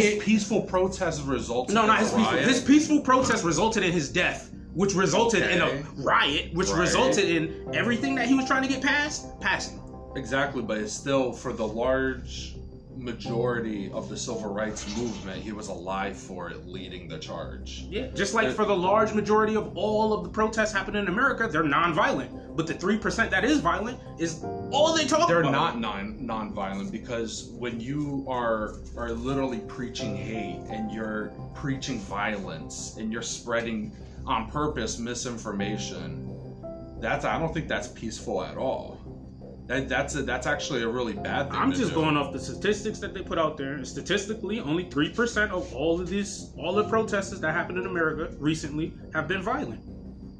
His 0.00 0.12
riot. 0.14 0.20
peaceful 0.22 0.62
protest 0.62 1.24
resulted. 1.26 1.74
No, 1.74 1.82
in 1.82 1.88
not 1.88 1.98
his 1.98 2.10
peaceful. 2.12 2.32
riot? 2.32 2.46
His 2.48 2.60
peaceful 2.62 3.00
protest 3.00 3.44
resulted 3.44 3.82
in 3.82 3.90
his 3.92 4.08
death, 4.08 4.50
which 4.74 4.94
resulted 4.94 5.42
in 5.42 5.60
a 5.60 5.82
riot, 5.96 6.54
which 6.54 6.68
Right. 6.68 6.80
resulted 6.80 7.24
in 7.28 7.66
everything 7.74 8.14
that 8.14 8.26
he 8.28 8.34
was 8.34 8.44
trying 8.46 8.62
to 8.62 8.68
get 8.68 8.82
past 8.82 9.38
passing. 9.40 9.80
Exactly, 10.16 10.62
but 10.62 10.78
it's 10.78 10.92
still 10.92 11.32
for 11.32 11.52
the 11.52 11.66
large 11.66 12.54
majority 12.98 13.90
of 13.92 14.08
the 14.08 14.16
civil 14.16 14.52
rights 14.52 14.96
movement, 14.96 15.42
he 15.42 15.52
was 15.52 15.68
alive 15.68 16.16
for 16.16 16.50
it, 16.50 16.66
leading 16.66 17.08
the 17.08 17.18
charge. 17.18 17.86
Yeah, 17.88 18.08
just 18.14 18.34
like 18.34 18.52
for 18.54 18.64
the 18.64 18.74
uh, 18.74 18.76
large 18.76 19.14
majority 19.14 19.56
of 19.56 19.76
all 19.76 20.12
of 20.12 20.24
the 20.24 20.30
protests 20.30 20.72
happening 20.72 21.02
in 21.02 21.08
America, 21.08 21.48
they're 21.50 21.62
non-violent. 21.62 22.56
But 22.56 22.66
the 22.66 22.74
three 22.74 22.98
percent 22.98 23.30
that 23.30 23.44
is 23.44 23.60
violent 23.60 24.00
is 24.18 24.42
all 24.72 24.94
they 24.94 25.06
talk 25.06 25.18
about. 25.18 25.28
They're 25.28 25.42
not 25.42 25.78
non 25.78 26.16
non-violent 26.24 26.90
because 26.90 27.50
when 27.56 27.80
you 27.80 28.24
are 28.28 28.74
are 28.96 29.12
literally 29.12 29.60
preaching 29.60 30.16
hate 30.16 30.60
and 30.68 30.90
you're 30.90 31.32
preaching 31.54 32.00
violence 32.00 32.96
and 32.98 33.12
you're 33.12 33.22
spreading 33.22 33.92
on 34.26 34.50
purpose 34.50 34.98
misinformation, 34.98 36.28
that's 37.00 37.24
I 37.24 37.38
don't 37.38 37.54
think 37.54 37.68
that's 37.68 37.88
peaceful 37.88 38.42
at 38.42 38.56
all. 38.56 38.97
That, 39.68 39.86
that's 39.86 40.14
a, 40.14 40.22
that's 40.22 40.46
actually 40.46 40.82
a 40.82 40.88
really 40.88 41.12
bad 41.12 41.50
thing. 41.50 41.60
I'm 41.60 41.72
just 41.72 41.90
do. 41.90 41.94
going 41.94 42.16
off 42.16 42.32
the 42.32 42.40
statistics 42.40 42.98
that 43.00 43.12
they 43.12 43.20
put 43.20 43.38
out 43.38 43.58
there. 43.58 43.84
Statistically, 43.84 44.60
only 44.60 44.88
three 44.88 45.10
percent 45.10 45.52
of 45.52 45.72
all 45.74 46.00
of 46.00 46.08
these, 46.08 46.50
all 46.56 46.74
the 46.74 46.84
protests 46.84 47.38
that 47.38 47.52
happened 47.52 47.78
in 47.78 47.84
America 47.84 48.34
recently 48.38 48.94
have 49.12 49.28
been 49.28 49.42
violent. 49.42 49.82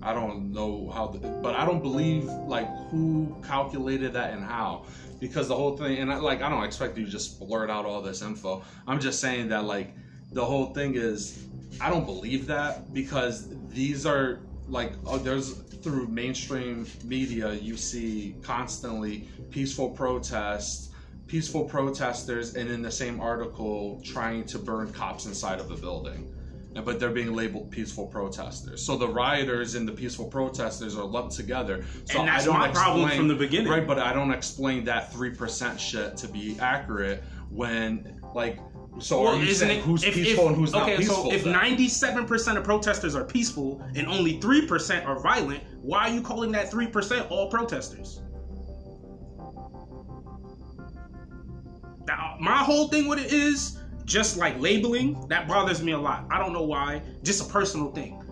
I 0.00 0.14
don't 0.14 0.52
know 0.52 0.90
how, 0.94 1.08
the, 1.08 1.18
but 1.18 1.54
I 1.56 1.66
don't 1.66 1.82
believe 1.82 2.24
like 2.24 2.68
who 2.88 3.36
calculated 3.46 4.14
that 4.14 4.32
and 4.32 4.42
how, 4.42 4.86
because 5.20 5.48
the 5.48 5.56
whole 5.56 5.76
thing, 5.76 5.98
and 5.98 6.10
I, 6.10 6.16
like 6.16 6.40
I 6.40 6.48
don't 6.48 6.64
expect 6.64 6.96
you 6.96 7.04
to 7.04 7.10
just 7.10 7.38
blurt 7.38 7.68
out 7.68 7.84
all 7.84 8.00
this 8.00 8.22
info. 8.22 8.62
I'm 8.86 8.98
just 8.98 9.20
saying 9.20 9.48
that 9.48 9.64
like 9.64 9.94
the 10.32 10.44
whole 10.44 10.72
thing 10.72 10.94
is, 10.94 11.44
I 11.82 11.90
don't 11.90 12.06
believe 12.06 12.46
that 12.46 12.94
because 12.94 13.48
these 13.68 14.06
are 14.06 14.40
like 14.68 14.92
oh, 15.06 15.18
there's 15.18 15.54
through 15.82 16.06
mainstream 16.08 16.86
media 17.04 17.52
you 17.54 17.76
see 17.76 18.36
constantly 18.42 19.28
peaceful 19.50 19.90
protests 19.90 20.90
peaceful 21.26 21.64
protesters 21.64 22.54
and 22.54 22.70
in 22.70 22.82
the 22.82 22.90
same 22.90 23.20
article 23.20 24.00
trying 24.04 24.44
to 24.44 24.58
burn 24.58 24.92
cops 24.92 25.26
inside 25.26 25.60
of 25.60 25.70
a 25.70 25.76
building 25.76 26.34
and- 26.74 26.84
but 26.84 27.00
they're 27.00 27.10
being 27.10 27.34
labeled 27.34 27.70
peaceful 27.70 28.06
protesters. 28.06 28.84
So 28.84 28.96
the 28.96 29.08
rioters 29.08 29.74
and 29.74 29.88
the 29.88 29.92
peaceful 29.92 30.26
protesters 30.26 30.96
are 30.96 31.04
lumped 31.04 31.34
together. 31.34 31.84
So 32.04 32.20
And 32.20 32.28
that's 32.28 32.42
I 32.42 32.46
don't 32.46 32.58
my 32.58 32.68
problem 32.68 33.10
from 33.10 33.26
the 33.26 33.34
beginning. 33.34 33.68
right? 33.72 33.86
But 33.86 33.98
I 33.98 34.12
don't 34.12 34.30
explain 34.30 34.84
that 34.84 35.12
three 35.12 35.30
percent 35.30 35.80
shit 35.80 36.16
to 36.18 36.28
be 36.28 36.56
accurate 36.60 37.24
when 37.50 38.20
like. 38.34 38.58
So 39.00 39.26
are 39.26 39.36
you 39.36 39.52
saying 39.54 39.82
who's 39.82 40.02
if- 40.02 40.14
peaceful 40.14 40.44
if- 40.44 40.48
and 40.50 40.56
who's 40.56 40.72
not 40.72 40.82
okay, 40.82 40.96
peaceful? 40.96 41.24
so 41.24 41.32
if 41.32 41.44
then? 41.44 41.52
ninety-seven 41.52 42.26
percent 42.26 42.58
of 42.58 42.64
protesters 42.64 43.14
are 43.14 43.24
peaceful 43.24 43.82
and 43.94 44.06
only 44.06 44.40
three 44.40 44.66
percent 44.66 45.06
are 45.06 45.18
violent, 45.20 45.62
why 45.82 46.08
are 46.08 46.14
you 46.14 46.20
calling 46.20 46.52
that 46.52 46.70
three 46.70 46.86
percent 46.88 47.30
all 47.30 47.48
protesters? 47.50 48.20
Now, 52.06 52.36
my 52.40 52.58
whole 52.64 52.88
thing 52.88 53.06
with 53.06 53.18
it 53.18 53.32
is 53.32 53.78
just 54.04 54.38
like 54.38 54.58
labeling 54.58 55.28
that 55.28 55.46
bothers 55.46 55.82
me 55.82 55.92
a 55.92 55.98
lot. 55.98 56.24
I 56.30 56.38
don't 56.38 56.52
know 56.52 56.62
why, 56.62 57.02
just 57.22 57.46
a 57.46 57.52
personal 57.52 57.92
thing. 57.92 58.22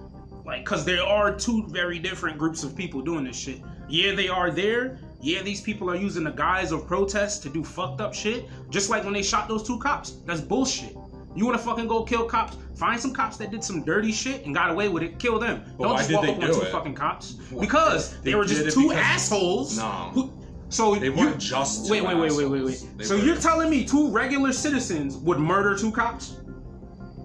Like, 0.47 0.65
cause 0.65 0.85
there 0.85 1.03
are 1.03 1.35
two 1.35 1.67
very 1.69 1.99
different 1.99 2.39
groups 2.39 2.63
of 2.63 2.75
people 2.75 3.03
doing 3.03 3.25
this 3.25 3.37
shit. 3.37 3.61
Yeah, 3.89 4.15
they 4.15 4.29
are 4.29 4.51
there. 4.51 4.99
Yeah, 5.27 5.43
these 5.43 5.61
people 5.61 5.91
are 5.91 5.97
using 5.97 6.23
the 6.23 6.31
guise 6.31 6.71
of 6.71 6.87
protest 6.87 7.43
to 7.43 7.49
do 7.49 7.65
fucked 7.65 8.01
up 8.01 8.15
shit. 8.15 8.45
Just 8.71 8.91
like 8.91 9.03
when 9.03 9.13
they 9.13 9.25
shot 9.25 9.49
those 9.49 9.67
two 9.67 9.77
cops. 9.81 10.13
That's 10.25 10.41
bullshit. 10.41 10.97
You 11.35 11.45
wanna 11.45 11.59
fucking 11.59 11.89
go 11.89 12.05
kill 12.05 12.27
cops? 12.27 12.57
Find 12.77 13.01
some 13.01 13.13
cops 13.13 13.37
that 13.39 13.51
did 13.51 13.65
some 13.65 13.83
dirty 13.85 14.13
shit 14.13 14.47
and 14.47 14.55
got 14.55 14.71
away 14.71 14.89
with 14.89 15.03
it. 15.03 15.19
Kill 15.19 15.41
them. 15.41 15.65
But 15.77 15.89
Don't 15.89 15.97
just 15.99 16.13
walk 16.13 16.29
up 16.29 16.37
on 16.37 16.41
two 16.53 16.61
it? 16.63 16.69
fucking 16.71 16.95
cops. 16.95 17.33
Because 17.59 18.13
They 18.21 18.31
they, 18.31 18.35
were 18.37 18.45
just 18.45 18.73
two 18.73 18.93
assholes. 18.93 19.77
No. 19.79 20.11
Who, 20.15 20.33
so 20.69 20.95
They 20.95 21.07
you- 21.07 21.13
weren't 21.15 21.41
just 21.41 21.91
Wait, 21.91 22.05
wait, 22.05 22.17
wait, 22.17 22.33
wait, 22.33 22.47
wait, 22.49 22.63
wait. 22.65 22.87
They 22.97 23.03
So 23.05 23.17
were- 23.17 23.25
you're 23.25 23.35
telling 23.37 23.69
me 23.69 23.85
two 23.85 24.09
regular 24.11 24.53
citizens 24.53 25.17
would 25.17 25.41
murder 25.41 25.77
two 25.77 25.91
cops? 25.91 26.37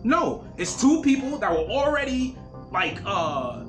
No, 0.04 0.44
it's 0.58 0.82
two 0.82 1.04
people 1.04 1.38
that 1.38 1.52
were 1.52 1.68
already 1.70 2.36
like 2.72 3.00
uh 3.06 3.60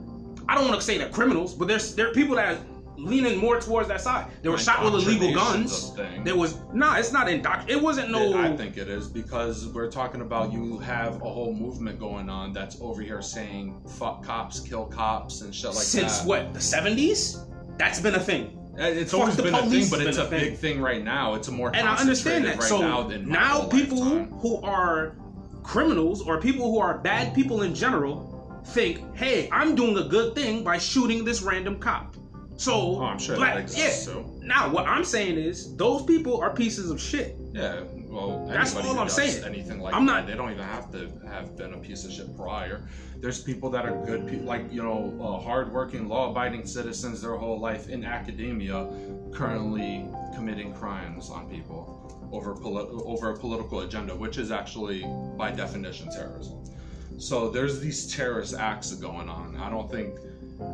I 0.48 0.54
don't 0.54 0.68
want 0.68 0.80
to 0.80 0.86
say 0.86 0.96
they're 0.96 1.10
criminals, 1.10 1.52
but 1.52 1.68
there's 1.68 1.94
there 1.94 2.08
are 2.08 2.14
people 2.14 2.34
that 2.36 2.56
leaning 3.02 3.38
more 3.38 3.60
towards 3.60 3.88
that 3.88 4.00
side. 4.00 4.30
They 4.42 4.48
were 4.48 4.58
shot 4.58 4.84
with 4.84 4.94
illegal 4.94 5.34
guns. 5.34 5.90
Indoctrination's 5.90 5.90
a 5.90 5.96
thing. 5.96 6.24
There 6.24 6.36
was 6.36 6.58
nah, 6.72 6.96
it's 6.96 7.12
not 7.12 7.28
indoct. 7.28 7.68
It 7.68 7.80
wasn't 7.80 8.10
no. 8.10 8.38
I 8.38 8.56
think 8.56 8.76
it 8.76 8.88
is 8.88 9.08
because 9.08 9.68
we're 9.68 9.90
talking 9.90 10.20
about 10.20 10.52
you 10.52 10.78
have 10.78 11.16
a 11.16 11.30
whole 11.30 11.52
movement 11.52 11.98
going 11.98 12.28
on 12.30 12.52
that's 12.52 12.80
over 12.80 13.02
here 13.02 13.20
saying 13.22 13.80
fuck 13.98 14.24
cops, 14.24 14.60
kill 14.60 14.86
cops, 14.86 15.40
and 15.42 15.54
shit 15.54 15.66
like 15.66 15.74
since 15.76 16.04
that. 16.04 16.10
Since 16.10 16.26
what 16.26 16.54
the 16.54 16.60
seventies. 16.60 17.38
That's 17.78 18.00
been 18.00 18.14
a 18.14 18.20
thing. 18.20 18.58
Uh, 18.78 18.84
It's 18.84 19.12
always 19.12 19.36
been 19.36 19.54
a 19.54 19.62
thing, 19.66 19.88
but 19.90 20.00
it's 20.00 20.18
a 20.18 20.26
a 20.26 20.30
big 20.30 20.56
thing 20.56 20.80
right 20.80 21.02
now. 21.02 21.34
It's 21.34 21.48
a 21.48 21.52
more 21.52 21.74
and 21.74 21.88
I 21.88 21.96
understand 21.96 22.44
that. 22.44 22.58
right 22.58 22.68
so 22.68 22.80
now 22.80 23.02
than 23.02 23.28
now 23.28 23.66
people 23.68 23.98
lifetime. 23.98 24.30
who 24.38 24.62
are 24.62 25.16
criminals 25.62 26.22
or 26.22 26.40
people 26.40 26.70
who 26.70 26.78
are 26.78 26.98
bad 26.98 27.34
people 27.34 27.62
in 27.62 27.74
general 27.74 28.60
think, 28.66 29.00
"Hey, 29.16 29.48
I'm 29.50 29.74
doing 29.74 29.96
a 29.98 30.04
good 30.08 30.34
thing 30.34 30.62
by 30.64 30.78
shooting 30.78 31.24
this 31.24 31.42
random 31.42 31.78
cop." 31.78 32.16
So, 32.62 32.72
Oh, 32.98 33.02
I'm 33.02 33.18
sure 33.18 33.36
that 33.38 33.56
exists, 33.56 34.06
yeah. 34.06 34.12
too. 34.14 34.24
Now, 34.40 34.70
what 34.70 34.86
I'm 34.86 35.02
saying 35.04 35.36
is, 35.36 35.74
those 35.76 36.04
people 36.04 36.40
are 36.40 36.50
pieces 36.54 36.90
of 36.90 37.00
shit. 37.00 37.36
Yeah, 37.52 37.80
well, 38.06 38.46
That's 38.48 38.76
all 38.76 39.00
I'm 39.00 39.08
saying. 39.08 39.42
Anything 39.44 39.80
like 39.80 39.92
I'm 39.94 40.06
that, 40.06 40.12
not- 40.12 40.26
they 40.28 40.34
don't 40.34 40.52
even 40.52 40.62
have 40.64 40.92
to 40.92 41.10
have 41.26 41.56
been 41.56 41.74
a 41.74 41.78
piece 41.78 42.04
of 42.04 42.12
shit 42.12 42.36
prior. 42.36 42.82
There's 43.20 43.42
people 43.42 43.68
that 43.70 43.84
are 43.84 43.96
good, 44.06 44.28
people, 44.28 44.46
like 44.46 44.72
you 44.72 44.80
know, 44.82 45.12
uh, 45.20 45.42
hardworking, 45.42 46.08
law-abiding 46.08 46.64
citizens 46.66 47.20
their 47.22 47.34
whole 47.34 47.58
life 47.58 47.88
in 47.88 48.04
academia, 48.04 48.88
currently 49.32 50.06
committing 50.34 50.72
crimes 50.72 51.30
on 51.30 51.48
people 51.48 52.28
over 52.32 52.54
poli- 52.54 52.88
over 53.04 53.30
a 53.30 53.36
political 53.36 53.80
agenda, 53.80 54.14
which 54.14 54.38
is 54.38 54.52
actually 54.52 55.04
by 55.36 55.50
definition 55.50 56.08
terrorism. 56.12 56.62
So 57.18 57.48
there's 57.50 57.80
these 57.80 58.12
terrorist 58.14 58.54
acts 58.54 58.92
going 58.94 59.28
on. 59.28 59.56
I 59.56 59.68
don't 59.68 59.90
think. 59.90 60.14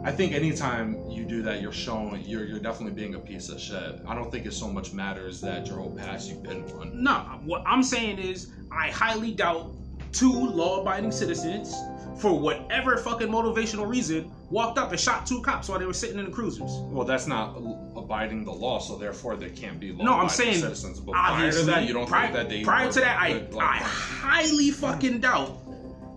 I 0.05 0.13
think 0.13 0.33
anytime 0.33 0.97
you 1.11 1.25
do 1.25 1.43
that, 1.43 1.61
you're 1.61 1.73
showing 1.73 2.23
you're 2.25 2.45
you're 2.45 2.61
definitely 2.61 2.95
being 2.95 3.15
a 3.15 3.19
piece 3.19 3.49
of 3.49 3.61
shit. 3.61 4.01
I 4.07 4.15
don't 4.15 4.31
think 4.31 4.47
it 4.47 4.53
so 4.53 4.69
much 4.69 4.93
matters 4.93 5.41
that 5.41 5.67
your 5.67 5.79
whole 5.79 5.91
past 5.91 6.29
you've 6.29 6.43
been 6.43 6.63
one. 6.77 7.03
No, 7.03 7.13
what 7.45 7.63
I'm 7.67 7.83
saying 7.83 8.19
is, 8.19 8.51
I 8.71 8.91
highly 8.91 9.33
doubt 9.33 9.75
two 10.13 10.33
law-abiding 10.33 11.13
citizens, 11.13 11.77
for 12.19 12.39
whatever 12.39 12.97
fucking 12.97 13.29
motivational 13.29 13.87
reason, 13.87 14.31
walked 14.51 14.79
up 14.79 14.91
and 14.91 14.99
shot 14.99 15.27
two 15.27 15.41
cops 15.43 15.69
while 15.69 15.79
they 15.79 15.87
were 15.87 15.93
sitting 15.93 16.19
in 16.19 16.25
the 16.25 16.31
cruisers. 16.31 16.71
Well, 16.87 17.05
that's 17.05 17.27
not 17.27 17.57
abiding 17.95 18.45
the 18.45 18.53
law, 18.53 18.79
so 18.79 18.97
therefore 18.97 19.37
they 19.37 19.51
can't 19.51 19.79
be 19.79 19.93
law. 19.93 20.05
No, 20.05 20.15
I'm 20.15 20.29
saying 20.29 20.61
citizens. 20.61 21.01
But 21.01 21.13
prior 21.13 21.35
obviously. 21.35 21.61
to 21.61 21.67
that, 21.67 21.87
you 21.87 21.93
don't 21.93 22.09
prior, 22.09 22.33
think 22.33 22.37
that 22.37 22.49
they 22.49 22.63
prior 22.63 22.91
to 22.91 23.01
that, 23.01 23.21
I 23.21 23.33
good, 23.35 23.57
I 23.59 23.77
highly 23.77 24.71
fucking 24.71 25.21
doubt, 25.21 25.57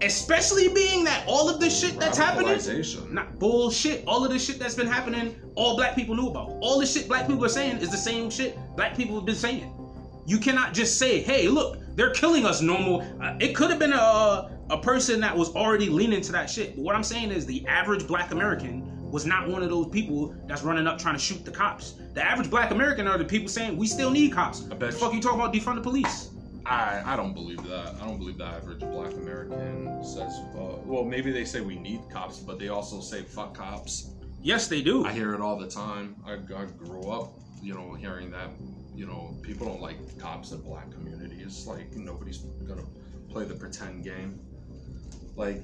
especially 0.01 0.69
being 0.69 1.03
that 1.03 1.23
all 1.27 1.49
of 1.49 1.59
the 1.59 1.69
shit 1.69 1.99
that's 1.99 2.17
happening. 2.17 2.59
Not 3.11 3.39
bullshit. 3.39 4.03
All 4.07 4.23
of 4.25 4.31
the 4.31 4.39
shit 4.39 4.59
that's 4.59 4.75
been 4.75 4.87
happening, 4.87 5.35
all 5.55 5.75
black 5.75 5.95
people 5.95 6.15
knew 6.15 6.27
about. 6.27 6.49
All 6.61 6.79
the 6.79 6.85
shit 6.85 7.07
black 7.07 7.27
people 7.27 7.45
are 7.45 7.49
saying 7.49 7.77
is 7.77 7.89
the 7.89 7.97
same 7.97 8.29
shit 8.29 8.57
black 8.75 8.95
people 8.95 9.15
have 9.15 9.25
been 9.25 9.35
saying. 9.35 9.73
You 10.25 10.37
cannot 10.37 10.73
just 10.73 10.99
say, 10.99 11.21
"Hey, 11.21 11.47
look, 11.47 11.79
they're 11.95 12.13
killing 12.13 12.45
us." 12.45 12.61
Normal. 12.61 13.01
Uh, 13.21 13.35
it 13.39 13.55
could 13.55 13.69
have 13.69 13.79
been 13.79 13.93
a 13.93 14.51
a 14.69 14.77
person 14.77 15.19
that 15.19 15.35
was 15.35 15.53
already 15.55 15.89
leaning 15.89 16.21
to 16.21 16.31
that 16.31 16.49
shit. 16.49 16.75
But 16.75 16.83
what 16.83 16.95
I'm 16.95 17.03
saying 17.03 17.31
is, 17.31 17.45
the 17.45 17.65
average 17.67 18.07
black 18.07 18.31
American 18.31 18.87
was 19.11 19.25
not 19.25 19.49
one 19.49 19.61
of 19.61 19.69
those 19.69 19.87
people 19.89 20.33
that's 20.47 20.63
running 20.63 20.87
up 20.87 20.97
trying 20.97 21.15
to 21.15 21.19
shoot 21.19 21.43
the 21.43 21.51
cops. 21.51 21.95
The 22.13 22.23
average 22.23 22.49
black 22.49 22.71
American 22.71 23.07
are 23.07 23.17
the 23.17 23.25
people 23.25 23.49
saying, 23.49 23.77
"We 23.77 23.87
still 23.87 24.11
need 24.11 24.31
cops." 24.31 24.63
I 24.71 24.75
bet 24.75 24.91
the 24.91 24.97
fuck 24.97 25.13
you 25.13 25.21
talking 25.21 25.39
about 25.39 25.53
defund 25.53 25.75
the 25.75 25.81
police? 25.81 26.29
I, 26.71 27.03
I 27.05 27.15
don't 27.17 27.33
believe 27.33 27.61
that. 27.63 27.95
I 28.01 28.07
don't 28.07 28.17
believe 28.17 28.37
the 28.37 28.45
average 28.45 28.79
black 28.79 29.11
American 29.13 30.01
says, 30.03 30.39
uh, 30.55 30.77
well, 30.85 31.03
maybe 31.03 31.29
they 31.29 31.43
say 31.43 31.59
we 31.59 31.77
need 31.77 31.99
cops, 32.09 32.39
but 32.39 32.59
they 32.59 32.69
also 32.69 33.01
say 33.01 33.23
fuck 33.23 33.53
cops. 33.53 34.11
Yes, 34.41 34.69
they 34.69 34.81
do. 34.81 35.05
I 35.05 35.11
hear 35.11 35.33
it 35.33 35.41
all 35.41 35.57
the 35.57 35.67
time. 35.67 36.15
I, 36.25 36.33
I 36.33 36.65
grew 36.77 37.11
up, 37.11 37.33
you 37.61 37.73
know, 37.73 37.93
hearing 37.93 38.31
that, 38.31 38.51
you 38.95 39.05
know, 39.05 39.35
people 39.41 39.67
don't 39.67 39.81
like 39.81 40.17
cops 40.17 40.53
in 40.53 40.61
black 40.61 40.89
communities. 40.91 41.67
Like, 41.67 41.93
nobody's 41.93 42.37
gonna 42.65 42.85
play 43.29 43.43
the 43.43 43.55
pretend 43.55 44.05
game. 44.05 44.39
Like, 45.35 45.61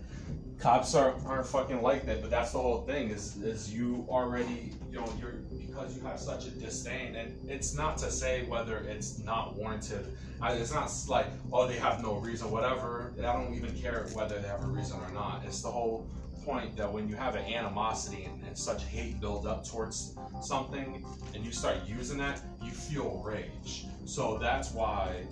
cops 0.60 0.94
are, 0.94 1.16
aren't 1.26 1.48
fucking 1.48 1.82
like 1.82 2.06
that, 2.06 2.22
but 2.22 2.30
that's 2.30 2.52
the 2.52 2.60
whole 2.60 2.82
thing 2.82 3.12
is, 3.12 3.38
is 3.38 3.74
you 3.74 4.06
already, 4.10 4.74
you 4.92 5.00
know, 5.00 5.14
you're, 5.22 5.36
because 5.78 5.96
you 5.96 6.02
have 6.04 6.20
such 6.20 6.48
a 6.48 6.50
disdain, 6.52 7.16
and 7.16 7.50
it's 7.50 7.76
not 7.76 7.98
to 8.00 8.10
say 8.10 8.46
whether 8.48 8.78
it's 8.78 9.20
not 9.20 9.56
warranted. 9.56 10.06
It's 10.44 10.74
not 10.74 10.92
like, 11.08 11.28
oh, 11.52 11.68
they 11.68 11.78
have 11.78 12.02
no 12.02 12.16
reason, 12.16 12.50
whatever. 12.52 13.14
I 13.20 13.34
don't 13.34 13.54
even 13.54 13.76
care 13.76 14.08
whether 14.14 14.40
they 14.40 14.48
have 14.48 14.64
a 14.64 14.68
reason 14.68 15.00
or 15.00 15.12
not. 15.12 15.44
It's 15.46 15.62
the 15.62 15.70
whole 15.70 16.08
point 16.44 16.76
that 16.78 16.92
when 16.92 17.08
you 17.08 17.16
have 17.16 17.36
an 17.36 17.46
animosity 17.46 18.24
and, 18.24 18.44
and 18.44 18.58
such 18.58 18.84
hate 18.86 19.20
build 19.20 19.46
up 19.46 19.68
towards 19.68 20.16
something 20.42 21.06
and 21.34 21.46
you 21.46 21.52
start 21.52 21.78
using 21.86 22.18
that, 22.20 22.42
you 22.64 22.72
feel 22.72 23.22
rage. 23.26 23.86
So 24.06 24.38
that's 24.38 24.72
why, 24.72 25.26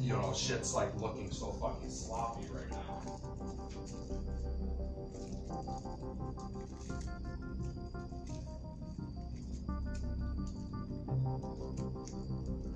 you 0.00 0.12
know, 0.12 0.32
shit's 0.32 0.74
like 0.74 0.94
looking 1.00 1.30
so 1.30 1.52
fucking 1.52 1.90
sloppy 1.90 2.46
right 2.50 2.70
now. 2.70 2.84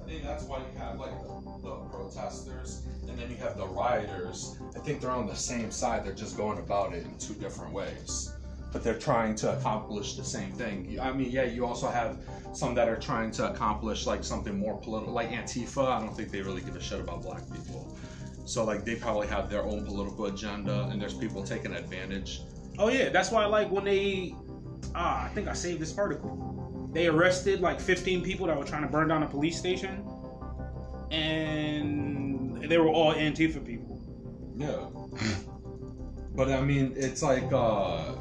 I 0.03 0.11
think 0.11 0.23
that's 0.23 0.45
why 0.45 0.59
you 0.59 0.79
have 0.79 0.99
like 0.99 1.12
the, 1.23 1.69
the 1.69 1.75
protesters 1.91 2.83
and 3.09 3.19
then 3.19 3.31
you 3.31 3.37
have 3.37 3.57
the 3.57 3.67
rioters. 3.67 4.57
I 4.77 4.81
think 4.81 5.00
they're 5.00 5.11
on 5.11 5.27
the 5.27 5.37
same 5.37 5.71
side, 5.71 6.05
they're 6.05 6.12
just 6.12 6.37
going 6.37 6.59
about 6.59 6.95
it 6.95 7.05
in 7.05 7.17
two 7.19 7.35
different 7.35 7.73
ways. 7.73 8.33
But 8.73 8.85
they're 8.85 8.99
trying 8.99 9.35
to 9.37 9.57
accomplish 9.57 10.17
the 10.17 10.25
same 10.25 10.53
thing. 10.53 10.99
I 11.00 11.12
mean, 11.12 11.31
yeah, 11.31 11.45
you 11.45 11.67
also 11.67 11.88
have 11.88 12.19
some 12.53 12.75
that 12.75 12.88
are 12.88 12.97
trying 12.97 13.31
to 13.33 13.50
accomplish 13.50 14.07
like 14.07 14.23
something 14.25 14.59
more 14.59 14.77
political, 14.77 15.12
like 15.12 15.31
Antifa. 15.31 15.87
I 15.87 16.00
don't 16.00 16.15
think 16.15 16.31
they 16.31 16.43
really 16.43 16.61
give 16.61 16.77
a 16.77 16.81
shit 16.81 17.00
about 17.00 17.23
black 17.23 17.43
people. 17.50 17.97
So 18.45 18.65
like 18.65 18.85
they 18.85 18.95
probably 18.95 19.27
have 19.29 19.50
their 19.50 19.62
own 19.62 19.85
political 19.85 20.27
agenda, 20.27 20.88
and 20.91 21.00
there's 21.00 21.15
people 21.15 21.43
taking 21.43 21.75
advantage. 21.75 22.43
Oh 22.79 22.88
yeah, 22.88 23.09
that's 23.09 23.31
why 23.31 23.43
I 23.43 23.47
like 23.47 23.71
when 23.71 23.85
they 23.85 24.35
ah, 24.95 25.25
I 25.25 25.29
think 25.29 25.49
I 25.49 25.53
saved 25.53 25.81
this 25.81 25.97
article. 25.97 26.48
They 26.92 27.07
arrested 27.07 27.61
like 27.61 27.80
15 27.80 28.23
people 28.23 28.47
that 28.47 28.57
were 28.57 28.64
trying 28.64 28.83
to 28.83 28.88
burn 28.88 29.09
down 29.09 29.23
a 29.23 29.26
police 29.26 29.59
station, 29.59 30.04
and 31.11 32.62
they 32.68 32.78
were 32.78 32.88
all 32.88 33.14
Antifa 33.14 33.64
people. 33.64 34.00
Yeah. 34.57 34.87
but 36.35 36.49
I 36.50 36.61
mean, 36.61 36.92
it's 36.97 37.23
like, 37.23 37.52
uh, 37.52 38.14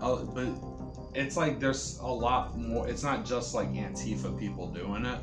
uh, 0.00 0.22
but 0.24 0.46
it's 1.14 1.36
like 1.36 1.58
there's 1.60 1.98
a 2.02 2.06
lot 2.06 2.56
more. 2.58 2.88
It's 2.88 3.02
not 3.02 3.24
just 3.24 3.54
like 3.54 3.68
Antifa 3.72 4.38
people 4.38 4.68
doing 4.68 5.04
it. 5.04 5.18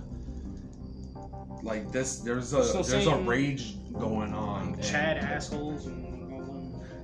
Like 1.64 1.92
this, 1.92 2.20
there's 2.20 2.54
a 2.54 2.64
So 2.64 2.84
there's 2.84 3.08
a 3.08 3.16
rage 3.18 3.76
going 3.94 4.34
on. 4.34 4.74
and- 4.74 4.78
CHAZ 4.84 5.24
assholes 5.24 5.86
and 5.88 5.96
all 5.96 6.02
them. 6.02 6.07